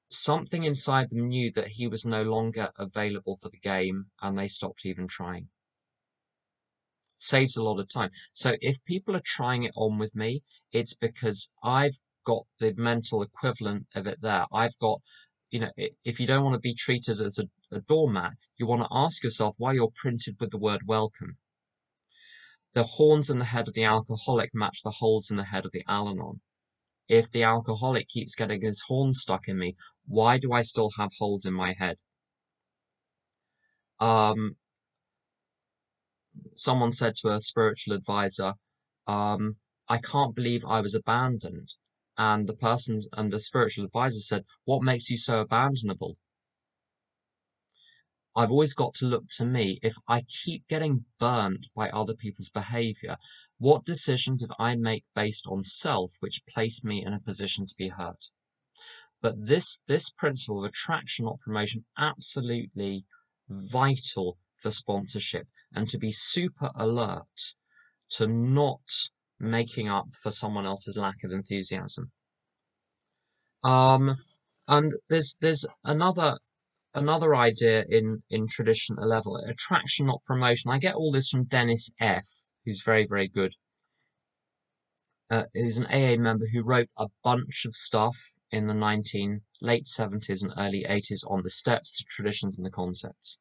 something 0.07 0.63
inside 0.63 1.09
them 1.09 1.29
knew 1.29 1.51
that 1.53 1.67
he 1.67 1.87
was 1.87 2.05
no 2.05 2.21
longer 2.21 2.71
available 2.77 3.37
for 3.37 3.49
the 3.49 3.59
game 3.59 4.05
and 4.21 4.37
they 4.37 4.47
stopped 4.47 4.85
even 4.85 5.07
trying. 5.07 5.49
Saves 7.15 7.57
a 7.57 7.63
lot 7.63 7.79
of 7.79 7.91
time. 7.91 8.11
So 8.31 8.53
if 8.61 8.83
people 8.85 9.15
are 9.15 9.23
trying 9.25 9.63
it 9.63 9.73
on 9.75 9.97
with 9.97 10.15
me, 10.15 10.43
it's 10.71 10.95
because 10.95 11.49
I've 11.63 11.99
got 12.23 12.45
the 12.59 12.73
mental 12.75 13.23
equivalent 13.23 13.87
of 13.95 14.05
it 14.05 14.21
there. 14.21 14.45
I've 14.53 14.77
got 14.77 15.01
you 15.52 15.60
know, 15.60 15.72
if 16.06 16.20
you 16.20 16.28
don't 16.28 16.45
want 16.45 16.54
to 16.54 16.60
be 16.60 16.74
treated 16.74 17.20
as 17.20 17.38
a, 17.38 17.76
a 17.76 17.82
doormat, 17.82 18.32
you 18.58 18.66
want 18.66 18.82
to 18.84 18.88
ask 18.89 19.22
yourself 19.22 19.56
why 19.58 19.74
you're 19.74 19.91
printed 19.93 20.38
with 20.39 20.49
the 20.49 20.58
word 20.58 20.82
welcome. 20.88 21.38
The 22.74 22.84
horns 22.84 23.30
in 23.30 23.38
the 23.38 23.45
head 23.45 23.68
of 23.68 23.74
the 23.74 23.84
alcoholic 23.84 24.52
match 24.54 24.82
the 24.82 24.91
holes 24.91 25.30
in 25.30 25.36
the 25.36 25.43
head 25.43 25.66
of 25.66 25.72
the 25.74 25.84
Al 25.89 26.08
Anon. 26.08 26.39
If 27.10 27.30
the 27.32 27.43
alcoholic 27.43 28.08
keeps 28.08 28.36
getting 28.36 28.62
his 28.62 28.82
horns 28.88 29.20
stuck 29.22 29.49
in 29.49 29.60
me, 29.60 29.76
why 30.08 30.38
do 30.38 30.54
I 30.54 30.62
still 30.62 30.89
have 30.97 31.12
holes 31.20 31.45
in 31.45 31.54
my 31.54 31.74
head? 31.74 31.97
Um, 33.99 34.56
someone 36.56 36.91
said 36.91 37.16
to 37.16 37.34
a 37.34 37.39
spiritual 37.41 37.93
advisor, 37.93 38.54
um, 39.06 39.58
I 39.89 39.97
can't 39.97 40.34
believe 40.34 40.64
I 40.66 40.80
was 40.80 40.95
abandoned. 40.95 41.76
And 42.18 42.45
the 42.45 42.55
person 42.55 42.97
and 43.14 43.32
the 43.32 43.39
spiritual 43.39 43.86
advisor 43.86 44.20
said, 44.20 44.45
What 44.66 44.84
makes 44.84 45.09
you 45.09 45.18
so 45.18 45.41
abandonable? 45.41 46.18
I've 48.36 48.51
always 48.51 48.74
got 48.74 48.93
to 48.95 49.07
look 49.07 49.28
to 49.36 49.45
me. 49.45 49.80
If 49.84 49.95
I 50.07 50.22
keep 50.22 50.68
getting 50.68 51.05
burnt 51.20 51.70
by 51.76 51.89
other 51.89 52.16
people's 52.16 52.49
behavior, 52.49 53.18
what 53.57 53.84
decision 53.84 54.38
did 54.38 54.51
I 54.57 54.76
make 54.76 55.03
based 55.14 55.47
on 55.47 55.64
self 55.64 56.12
which 56.20 56.45
placed 56.45 56.86
me 56.86 57.03
in 57.03 57.12
a 57.12 57.20
position 57.20 57.66
to 57.66 57.76
be 57.76 57.89
hurt? 57.89 58.30
But 59.22 59.45
this, 59.45 59.82
this 59.86 60.12
principle 60.12 60.64
of 60.64 60.70
attraction, 60.70 61.26
not 61.26 61.41
promotion, 61.41 61.86
absolutely 61.97 63.05
vital 63.49 64.38
for 64.55 64.72
sponsorship 64.72 65.47
and 65.74 65.88
to 65.89 65.97
be 65.97 66.12
super 66.12 66.72
alert 66.76 67.55
to 68.12 68.28
not 68.28 68.82
making 69.41 69.89
up 69.89 70.05
for 70.13 70.29
someone 70.29 70.65
else's 70.65 70.95
lack 70.95 71.23
of 71.23 71.31
enthusiasm. 71.31 72.11
Um, 73.63 74.15
and 74.67 74.93
there's 75.09 75.35
there's 75.41 75.65
another 75.83 76.37
another 76.93 77.35
idea 77.35 77.83
in 77.89 78.23
in 78.29 78.47
tradition 78.47 78.95
level 78.95 79.37
attraction 79.37 80.07
not 80.07 80.23
promotion. 80.25 80.71
I 80.71 80.79
get 80.79 80.95
all 80.95 81.11
this 81.11 81.29
from 81.29 81.45
Dennis 81.45 81.91
F, 81.99 82.27
who's 82.65 82.83
very 82.83 83.07
very 83.07 83.27
good. 83.27 83.53
Uh, 85.29 85.45
who's 85.53 85.77
an 85.77 85.87
AA 85.87 86.21
member 86.21 86.45
who 86.47 86.63
wrote 86.63 86.89
a 86.97 87.07
bunch 87.23 87.65
of 87.65 87.73
stuff 87.75 88.17
in 88.51 88.67
the 88.67 88.73
19 88.73 89.41
late 89.61 89.83
70s 89.83 90.43
and 90.43 90.51
early 90.57 90.85
80s 90.87 91.23
on 91.25 91.41
the 91.41 91.49
steps, 91.49 91.99
the 91.99 92.05
traditions, 92.09 92.57
and 92.57 92.65
the 92.65 92.71
concepts. 92.71 93.39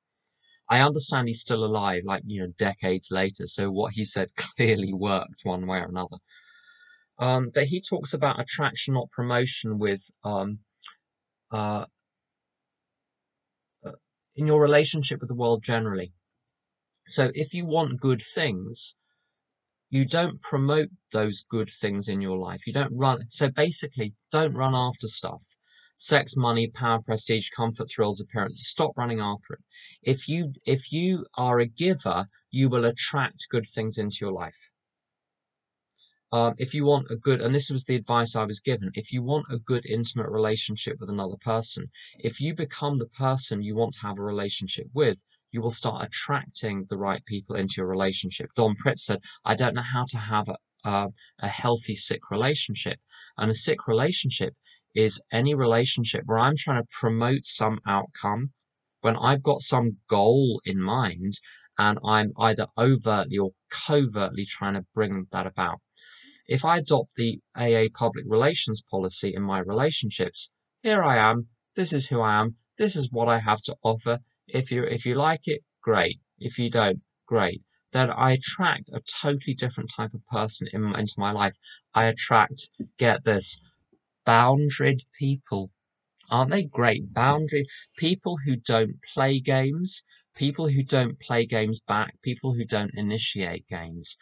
I 0.71 0.83
understand 0.83 1.27
he's 1.27 1.41
still 1.41 1.64
alive, 1.64 2.05
like, 2.07 2.23
you 2.27 2.43
know, 2.43 2.53
decades 2.57 3.11
later, 3.11 3.45
so 3.47 3.71
what 3.71 3.93
he 3.93 4.05
said 4.05 4.31
clearly 4.57 4.93
worked 4.95 5.41
one 5.45 5.66
way 5.66 5.79
or 5.81 5.87
another. 5.89 6.16
Um, 7.18 7.51
but 7.53 7.64
he 7.66 7.83
talks 7.83 8.14
about 8.14 8.41
attraction, 8.41 8.95
not 8.95 9.11
promotion, 9.11 9.79
with 9.79 10.03
um, 10.25 10.61
uh, 11.53 11.87
uh, 13.85 13.93
in 14.37 14.47
your 14.47 14.61
relationship 14.61 15.21
with 15.21 15.29
the 15.29 15.35
world 15.35 15.62
generally. 15.64 16.12
So 17.07 17.31
if 17.35 17.53
you 17.53 17.66
want 17.66 18.01
good 18.01 18.23
things, 18.23 18.95
you 19.91 20.05
don't 20.07 20.41
promote 20.41 20.89
those 21.12 21.45
good 21.51 21.68
things 21.68 22.09
in 22.09 22.21
your 22.21 22.39
life. 22.39 22.66
You 22.66 22.73
don't 22.73 22.97
run. 22.97 23.29
So 23.29 23.51
basically, 23.51 24.14
don't 24.31 24.55
run 24.55 24.75
after 24.75 25.09
stuff. 25.09 25.43
Sex, 26.03 26.34
money, 26.34 26.66
power, 26.66 26.98
prestige, 27.03 27.51
comfort, 27.51 27.86
thrills, 27.90 28.22
appearance. 28.22 28.66
Stop 28.68 28.96
running 28.96 29.20
after 29.20 29.53
it. 29.53 29.61
If 30.03 30.28
you 30.28 30.55
if 30.64 30.90
you 30.92 31.26
are 31.34 31.61
a 31.61 31.66
giver, 31.66 32.26
you 32.51 32.70
will 32.70 32.86
attract 32.86 33.51
good 33.51 33.66
things 33.66 33.98
into 33.98 34.16
your 34.22 34.32
life. 34.32 34.70
Um, 36.32 36.55
if 36.57 36.72
you 36.72 36.86
want 36.86 37.11
a 37.11 37.16
good, 37.16 37.42
and 37.42 37.55
this 37.55 37.68
was 37.70 37.84
the 37.84 37.96
advice 37.96 38.34
I 38.34 38.44
was 38.44 38.62
given, 38.62 38.90
if 38.94 39.12
you 39.12 39.22
want 39.22 39.46
a 39.51 39.59
good 39.59 39.84
intimate 39.84 40.30
relationship 40.30 40.96
with 41.01 41.11
another 41.11 41.36
person, 41.36 41.90
if 42.18 42.40
you 42.40 42.55
become 42.55 42.96
the 42.96 43.09
person 43.09 43.62
you 43.62 43.76
want 43.76 43.92
to 43.94 44.07
have 44.07 44.18
a 44.18 44.22
relationship 44.22 44.86
with, 44.94 45.22
you 45.51 45.61
will 45.61 45.72
start 45.72 46.07
attracting 46.07 46.86
the 46.88 46.96
right 46.96 47.22
people 47.26 47.57
into 47.57 47.74
your 47.76 47.88
relationship. 47.88 48.48
Don 48.57 48.74
Pritz 48.74 49.01
said, 49.01 49.20
I 49.44 49.55
don't 49.55 49.74
know 49.74 49.82
how 49.82 50.05
to 50.12 50.18
have 50.18 50.48
a, 50.48 50.57
a, 50.84 51.09
a 51.40 51.48
healthy 51.48 51.94
sick 51.94 52.30
relationship. 52.30 52.98
And 53.36 53.51
a 53.51 53.55
sick 53.55 53.86
relationship 53.86 54.55
is 54.95 55.20
any 55.32 55.55
relationship 55.55 56.22
where 56.26 56.38
I'm 56.38 56.57
trying 56.57 56.82
to 56.82 56.88
promote 56.91 57.45
some 57.45 57.80
outcome 57.86 58.53
when 59.01 59.16
I've 59.16 59.43
got 59.43 59.61
some 59.61 59.99
goal 60.09 60.61
in 60.64 60.80
mind 60.80 61.34
and 61.78 61.99
I'm 62.05 62.32
either 62.38 62.66
overtly 62.76 63.38
or 63.38 63.53
covertly 63.70 64.45
trying 64.45 64.74
to 64.74 64.84
bring 64.95 65.26
that 65.32 65.47
about. 65.47 65.80
If 66.47 66.64
I 66.64 66.78
adopt 66.78 67.14
the 67.14 67.41
AA 67.55 67.86
public 67.95 68.24
relations 68.26 68.82
policy 68.91 69.34
in 69.34 69.43
my 69.43 69.61
relationships, 69.61 70.51
here 70.82 71.03
I 71.03 71.16
am, 71.16 71.49
this 71.76 71.93
is 71.93 72.09
who 72.09 72.20
I 72.20 72.41
am, 72.41 72.57
this 72.76 72.97
is 72.97 73.11
what 73.11 73.28
I 73.28 73.38
have 73.38 73.62
to 73.62 73.76
offer. 73.82 74.18
If 74.47 74.72
you 74.72 74.82
if 74.84 75.07
you 75.07 75.14
like 75.14 75.47
it, 75.47 75.62
great. 75.80 76.20
If 76.38 76.59
you 76.59 76.70
don't, 76.70 77.03
great. 77.26 77.62
Then 77.93 78.11
I 78.11 78.32
attract 78.32 78.88
a 78.88 79.01
totally 79.01 79.55
different 79.55 79.91
type 79.97 80.14
of 80.14 80.26
person 80.26 80.68
in, 80.72 80.95
into 80.95 81.14
my 81.18 81.32
life. 81.32 81.57
I 81.95 82.07
attract, 82.07 82.68
get 82.99 83.24
this, 83.24 83.59
boundaried 84.31 85.01
people. 85.18 85.70
Aren't 86.31 86.53
they 86.53 86.64
great? 86.64 87.12
Boundary 87.12 87.66
people 87.97 88.37
who 88.45 88.55
don't 88.57 88.97
play 89.12 89.41
games, 89.41 90.05
people 90.37 90.68
who 90.68 90.85
don't 90.85 91.18
play 91.18 91.47
games 91.47 91.81
back, 91.81 92.14
people 92.22 92.55
who 92.55 92.64
don't 92.64 92.93
initiate 92.95 93.66
games 93.68 94.18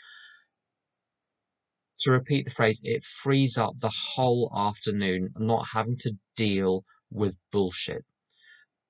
to 2.00 2.12
repeat 2.12 2.44
the 2.44 2.50
phrase, 2.50 2.80
it 2.84 3.02
frees 3.02 3.58
up 3.58 3.74
the 3.78 3.92
whole 4.14 4.52
afternoon 4.56 5.30
not 5.36 5.66
having 5.72 5.96
to 5.96 6.16
deal 6.36 6.84
with 7.10 7.36
bullshit. 7.50 8.04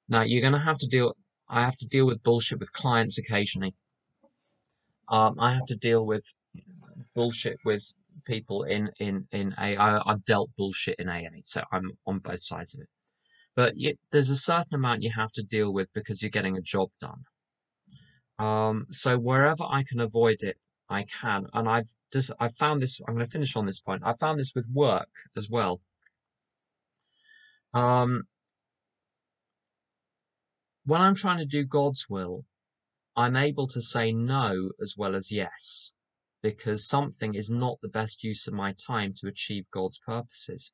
Now 0.09 0.23
you're 0.23 0.43
going 0.43 0.53
to 0.53 0.59
have 0.59 0.79
to 0.79 0.89
deal, 0.89 1.17
I 1.49 1.65
have 1.65 1.77
to 1.79 1.87
deal 1.87 2.07
with 2.07 2.23
bullshit 2.23 2.59
with 2.59 2.73
clients 2.73 3.19
occasionally. 3.19 3.75
Um, 5.09 5.37
I 5.39 5.55
have 5.55 5.65
to 5.67 5.77
deal 5.77 6.05
with 6.05 6.25
bullshit 7.15 7.57
with 7.65 7.83
people 8.25 8.65
in, 8.65 8.91
in, 8.99 9.27
in 9.33 9.55
A. 9.59 9.77
I, 9.77 10.01
I've 10.11 10.25
dealt 10.25 10.51
bullshit 10.57 10.97
in 10.99 11.09
AA, 11.09 11.41
so 11.43 11.63
I'm 11.73 11.91
on 12.07 12.19
both 12.19 12.43
sides 12.43 12.75
of 12.75 12.83
it. 12.83 12.89
But 13.57 13.75
there's 14.13 14.31
a 14.31 14.37
certain 14.37 14.75
amount 14.75 15.03
you 15.03 15.11
have 15.17 15.33
to 15.33 15.43
deal 15.43 15.73
with 15.73 15.89
because 15.93 16.23
you're 16.23 16.31
getting 16.31 16.57
a 16.57 16.63
job 16.63 16.91
done. 17.01 17.25
Um, 18.39 18.87
so 18.89 19.19
wherever 19.19 19.65
I 19.65 19.83
can 19.83 20.01
avoid 20.01 20.43
it, 20.43 20.57
I 20.89 21.05
can. 21.05 21.47
And 21.53 21.69
I've 21.69 21.89
just, 22.13 22.31
I 22.39 22.49
found 22.49 22.81
this, 22.81 23.01
I'm 23.07 23.15
going 23.15 23.27
to 23.27 23.31
finish 23.31 23.57
on 23.57 23.67
this 23.67 23.81
point. 23.81 24.03
I 24.05 24.15
found 24.15 24.39
this 24.39 24.53
with 24.55 24.67
work 24.73 25.11
as 25.37 25.51
well. 25.51 25.81
Um, 27.75 28.23
when 30.85 31.01
I'm 31.01 31.15
trying 31.15 31.39
to 31.39 31.45
do 31.45 31.65
God's 31.65 32.07
will, 32.09 32.45
I'm 33.17 33.37
able 33.37 33.67
to 33.67 33.81
say 33.81 34.13
no 34.13 34.71
as 34.81 34.95
well 34.97 35.17
as 35.17 35.33
yes, 35.33 35.91
because 36.43 36.89
something 36.89 37.35
is 37.35 37.51
not 37.51 37.81
the 37.81 37.89
best 37.89 38.23
use 38.23 38.47
of 38.47 38.55
my 38.55 38.73
time 38.75 39.13
to 39.15 39.29
achieve 39.29 39.71
God's 39.71 39.99
purposes. 39.99 40.73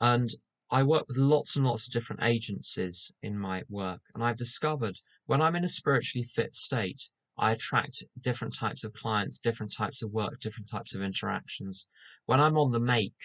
And 0.00 0.30
I 0.70 0.82
work 0.82 1.06
with 1.08 1.16
lots 1.16 1.56
and 1.56 1.66
lots 1.66 1.86
of 1.86 1.92
different 1.92 2.22
agencies 2.22 3.12
in 3.22 3.38
my 3.38 3.64
work, 3.68 4.02
and 4.14 4.24
I've 4.24 4.36
discovered 4.36 4.98
when 5.26 5.40
I'm 5.40 5.56
in 5.56 5.64
a 5.64 5.68
spiritually 5.68 6.24
fit 6.24 6.52
state, 6.52 7.10
I 7.36 7.52
attract 7.52 8.04
different 8.20 8.54
types 8.54 8.84
of 8.84 8.92
clients, 8.92 9.38
different 9.38 9.72
types 9.72 10.02
of 10.02 10.12
work, 10.12 10.40
different 10.40 10.68
types 10.68 10.94
of 10.94 11.02
interactions. 11.02 11.88
When 12.26 12.40
I'm 12.40 12.56
on 12.56 12.70
the 12.70 12.80
make, 12.80 13.18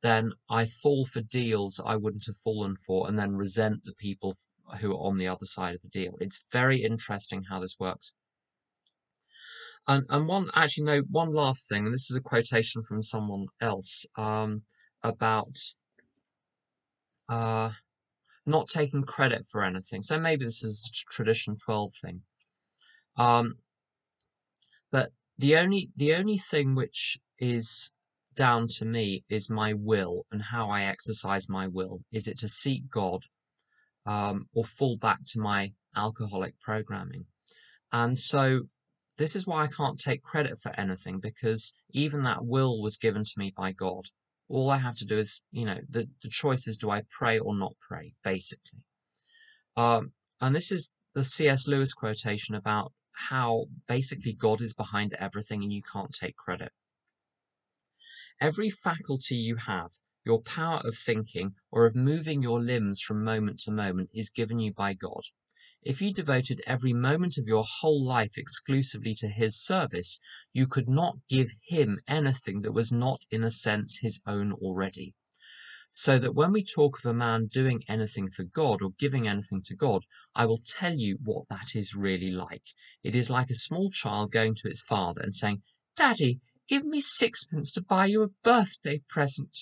then 0.00 0.32
I 0.48 0.66
fall 0.66 1.04
for 1.04 1.20
deals 1.20 1.80
I 1.84 1.96
wouldn't 1.96 2.26
have 2.26 2.36
fallen 2.38 2.76
for 2.76 3.08
and 3.08 3.18
then 3.18 3.36
resent 3.36 3.84
the 3.84 3.94
people 3.94 4.36
who 4.80 4.92
are 4.92 5.06
on 5.06 5.18
the 5.18 5.28
other 5.28 5.46
side 5.46 5.74
of 5.74 5.82
the 5.82 5.88
deal. 5.88 6.16
It's 6.20 6.48
very 6.52 6.82
interesting 6.82 7.42
how 7.44 7.60
this 7.60 7.78
works. 7.78 8.14
And, 9.88 10.04
and 10.10 10.28
one, 10.28 10.50
actually, 10.54 10.84
no, 10.84 11.00
one 11.10 11.32
last 11.32 11.66
thing, 11.70 11.86
and 11.86 11.94
this 11.94 12.10
is 12.10 12.16
a 12.16 12.20
quotation 12.20 12.82
from 12.82 13.00
someone 13.00 13.46
else 13.58 14.04
um, 14.16 14.60
about 15.02 15.56
uh, 17.30 17.70
not 18.44 18.66
taking 18.68 19.02
credit 19.04 19.48
for 19.50 19.64
anything. 19.64 20.02
So 20.02 20.20
maybe 20.20 20.44
this 20.44 20.62
is 20.62 20.90
a 20.92 21.10
tradition 21.10 21.56
12 21.64 21.92
thing. 22.02 22.22
Um, 23.16 23.54
but 24.90 25.08
the 25.38 25.56
only 25.56 25.90
the 25.96 26.14
only 26.14 26.38
thing 26.38 26.74
which 26.74 27.18
is 27.38 27.90
down 28.34 28.66
to 28.68 28.84
me 28.84 29.24
is 29.30 29.48
my 29.48 29.72
will 29.72 30.26
and 30.30 30.42
how 30.42 30.68
I 30.68 30.82
exercise 30.84 31.48
my 31.48 31.66
will. 31.66 32.00
Is 32.12 32.28
it 32.28 32.38
to 32.40 32.48
seek 32.48 32.90
God 32.90 33.22
um, 34.04 34.48
or 34.52 34.64
fall 34.64 34.98
back 34.98 35.20
to 35.32 35.40
my 35.40 35.72
alcoholic 35.96 36.60
programming? 36.60 37.24
And 37.90 38.16
so 38.18 38.68
this 39.18 39.34
is 39.34 39.46
why 39.46 39.64
I 39.64 39.66
can't 39.66 39.98
take 39.98 40.22
credit 40.22 40.58
for 40.58 40.72
anything 40.78 41.18
because 41.18 41.74
even 41.90 42.22
that 42.22 42.44
will 42.44 42.80
was 42.80 42.98
given 42.98 43.24
to 43.24 43.38
me 43.38 43.52
by 43.56 43.72
God. 43.72 44.06
All 44.48 44.70
I 44.70 44.78
have 44.78 44.96
to 44.98 45.06
do 45.06 45.18
is, 45.18 45.42
you 45.50 45.66
know, 45.66 45.78
the, 45.88 46.08
the 46.22 46.30
choice 46.30 46.68
is 46.68 46.78
do 46.78 46.90
I 46.90 47.02
pray 47.10 47.40
or 47.40 47.54
not 47.56 47.74
pray, 47.80 48.14
basically. 48.22 48.80
Um, 49.76 50.12
and 50.40 50.54
this 50.54 50.70
is 50.70 50.92
the 51.14 51.22
C.S. 51.22 51.66
Lewis 51.66 51.94
quotation 51.94 52.54
about 52.54 52.92
how 53.10 53.66
basically 53.88 54.34
God 54.34 54.60
is 54.62 54.74
behind 54.74 55.12
everything 55.14 55.64
and 55.64 55.72
you 55.72 55.82
can't 55.82 56.14
take 56.14 56.36
credit. 56.36 56.72
Every 58.40 58.70
faculty 58.70 59.36
you 59.36 59.56
have, 59.56 59.90
your 60.24 60.40
power 60.42 60.80
of 60.84 60.96
thinking 60.96 61.56
or 61.72 61.86
of 61.86 61.96
moving 61.96 62.40
your 62.40 62.60
limbs 62.60 63.00
from 63.00 63.24
moment 63.24 63.58
to 63.60 63.72
moment 63.72 64.10
is 64.14 64.30
given 64.30 64.60
you 64.60 64.72
by 64.72 64.94
God. 64.94 65.22
If 65.84 66.02
you 66.02 66.12
devoted 66.12 66.60
every 66.66 66.92
moment 66.92 67.38
of 67.38 67.46
your 67.46 67.64
whole 67.64 68.04
life 68.04 68.36
exclusively 68.36 69.14
to 69.14 69.28
His 69.28 69.62
service, 69.62 70.18
you 70.52 70.66
could 70.66 70.88
not 70.88 71.16
give 71.28 71.52
Him 71.62 72.00
anything 72.08 72.62
that 72.62 72.72
was 72.72 72.90
not 72.90 73.20
in 73.30 73.44
a 73.44 73.50
sense 73.50 73.96
His 73.96 74.20
own 74.26 74.50
already. 74.54 75.14
So 75.90 76.18
that 76.18 76.34
when 76.34 76.50
we 76.50 76.64
talk 76.64 76.98
of 76.98 77.06
a 77.06 77.14
man 77.14 77.46
doing 77.46 77.84
anything 77.86 78.28
for 78.28 78.42
God 78.42 78.82
or 78.82 78.90
giving 78.98 79.28
anything 79.28 79.62
to 79.66 79.76
God, 79.76 80.04
I 80.34 80.46
will 80.46 80.58
tell 80.58 80.94
you 80.94 81.16
what 81.22 81.48
that 81.48 81.76
is 81.76 81.94
really 81.94 82.32
like. 82.32 82.74
It 83.04 83.14
is 83.14 83.30
like 83.30 83.48
a 83.48 83.54
small 83.54 83.92
child 83.92 84.32
going 84.32 84.56
to 84.56 84.68
its 84.68 84.82
father 84.82 85.20
and 85.20 85.32
saying, 85.32 85.62
Daddy, 85.94 86.40
give 86.66 86.84
me 86.84 87.00
sixpence 87.00 87.70
to 87.74 87.82
buy 87.82 88.06
you 88.06 88.24
a 88.24 88.28
birthday 88.42 88.98
present. 89.08 89.56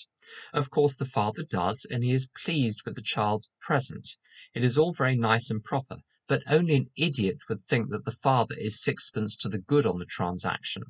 Of 0.51 0.69
course, 0.69 0.95
the 0.95 1.05
father 1.05 1.43
does, 1.43 1.85
and 1.89 2.03
he 2.03 2.11
is 2.11 2.27
pleased 2.43 2.81
with 2.85 2.95
the 2.95 3.01
child's 3.01 3.49
present. 3.61 4.17
It 4.53 4.63
is 4.63 4.77
all 4.77 4.91
very 4.91 5.15
nice 5.15 5.49
and 5.49 5.63
proper, 5.63 6.01
but 6.27 6.43
only 6.47 6.75
an 6.75 6.89
idiot 6.97 7.37
would 7.47 7.61
think 7.61 7.89
that 7.91 8.03
the 8.03 8.11
father 8.11 8.55
is 8.57 8.83
sixpence 8.83 9.35
to 9.37 9.49
the 9.49 9.59
good 9.59 9.85
on 9.85 9.99
the 9.99 10.05
transaction. 10.05 10.83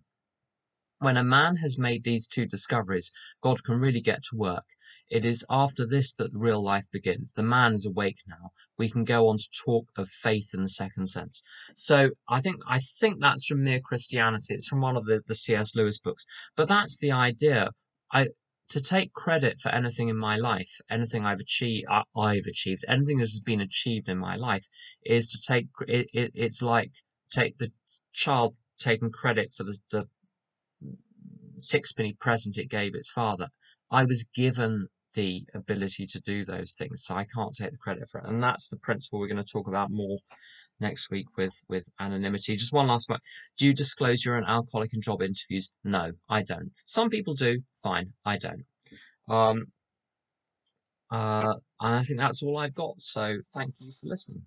When 1.00 1.18
a 1.18 1.24
man 1.24 1.58
has 1.58 1.78
made 1.78 2.04
these 2.04 2.28
two 2.28 2.48
discoveries, 2.48 3.14
God 3.42 3.64
can 3.64 3.80
really 3.80 4.02
get 4.02 4.24
to 4.24 4.36
work. 4.36 4.66
It 5.10 5.24
is 5.24 5.46
after 5.50 5.86
this 5.86 6.14
that 6.16 6.34
real 6.34 6.62
life 6.62 6.90
begins. 6.92 7.32
The 7.32 7.44
man 7.44 7.74
is 7.74 7.86
awake 7.86 8.18
now. 8.28 8.52
We 8.78 8.90
can 8.90 9.06
go 9.06 9.30
on 9.30 9.38
to 9.38 9.50
talk 9.64 9.88
of 9.96 10.10
faith 10.10 10.54
in 10.54 10.64
the 10.64 10.70
second 10.70 11.06
sense. 11.06 11.44
So 11.76 12.10
I 12.28 12.42
think 12.42 12.62
I 12.68 12.80
think 12.80 13.22
that's 13.22 13.46
from 13.46 13.64
Mere 13.64 13.80
Christianity. 13.80 14.54
It's 14.54 14.68
from 14.68 14.82
one 14.82 14.98
of 14.98 15.06
the, 15.06 15.22
the 15.26 15.36
C.S. 15.36 15.76
Lewis 15.76 16.00
books. 16.00 16.26
But 16.56 16.68
that's 16.68 16.98
the 16.98 17.12
idea. 17.12 17.70
I 18.12 18.30
to 18.70 18.82
take 18.82 19.14
credit 19.14 19.60
for 19.60 19.70
anything 19.70 20.10
in 20.10 20.18
my 20.18 20.36
life, 20.36 20.70
anything 20.90 21.26
I've 21.26 21.40
achieved, 21.40 21.88
I've 22.16 22.46
achieved, 22.48 22.84
anything 22.88 23.18
that 23.18 23.24
has 23.24 23.42
been 23.42 23.62
achieved 23.62 24.10
in 24.10 24.18
my 24.18 24.36
life, 24.36 24.66
is 25.06 25.30
to 25.30 25.54
take. 25.54 25.68
It, 25.88 26.08
it, 26.14 26.32
it's 26.34 26.62
like 26.62 26.92
take 27.30 27.58
the 27.58 27.72
child 28.14 28.56
taking 28.78 29.12
credit 29.12 29.52
for 29.54 29.64
the, 29.64 29.78
the 29.92 30.08
sixpenny 31.58 32.14
present 32.20 32.58
it 32.58 32.70
gave 32.70 32.94
its 32.94 33.12
father. 33.12 33.50
I 33.90 34.04
was 34.06 34.28
given 34.36 34.88
the 35.14 35.46
ability 35.54 36.06
to 36.06 36.20
do 36.20 36.46
those 36.46 36.76
things. 36.76 37.04
So 37.04 37.16
I 37.16 37.26
can't 37.26 37.56
take 37.56 37.72
the 37.72 37.78
credit 37.78 38.08
for 38.10 38.20
it. 38.20 38.28
And 38.28 38.44
that's 38.44 38.70
the 38.70 38.78
principle 38.78 39.20
we're 39.20 39.28
going 39.28 39.44
to 39.44 39.52
talk 39.52 39.68
about 39.68 39.90
more 39.90 40.20
next 40.80 41.10
week 41.10 41.28
with, 41.38 41.54
with 41.70 41.88
anonymity. 42.00 42.56
Just 42.56 42.74
one 42.74 42.88
last 42.88 43.10
one. 43.10 43.20
Do 43.58 43.66
you 43.66 43.74
disclose 43.74 44.24
you're 44.24 44.38
an 44.38 44.46
alcoholic 44.46 44.94
in 44.94 45.02
job 45.02 45.22
interviews? 45.22 45.72
No, 45.84 46.12
I 46.30 46.44
don't. 46.44 46.72
Some 46.84 47.10
people 47.10 47.34
do. 47.34 47.62
Fine. 47.84 48.14
I 48.26 48.38
don't. 48.38 48.66
Um, 49.28 49.66
uh, 51.12 51.56
and 51.80 51.96
I 51.96 52.04
think 52.04 52.20
that's 52.20 52.44
all 52.44 52.58
I've 52.58 52.74
got. 52.74 53.00
So 53.00 53.38
thank 53.54 53.74
you 53.80 53.92
for 54.00 54.08
listening. 54.08 54.44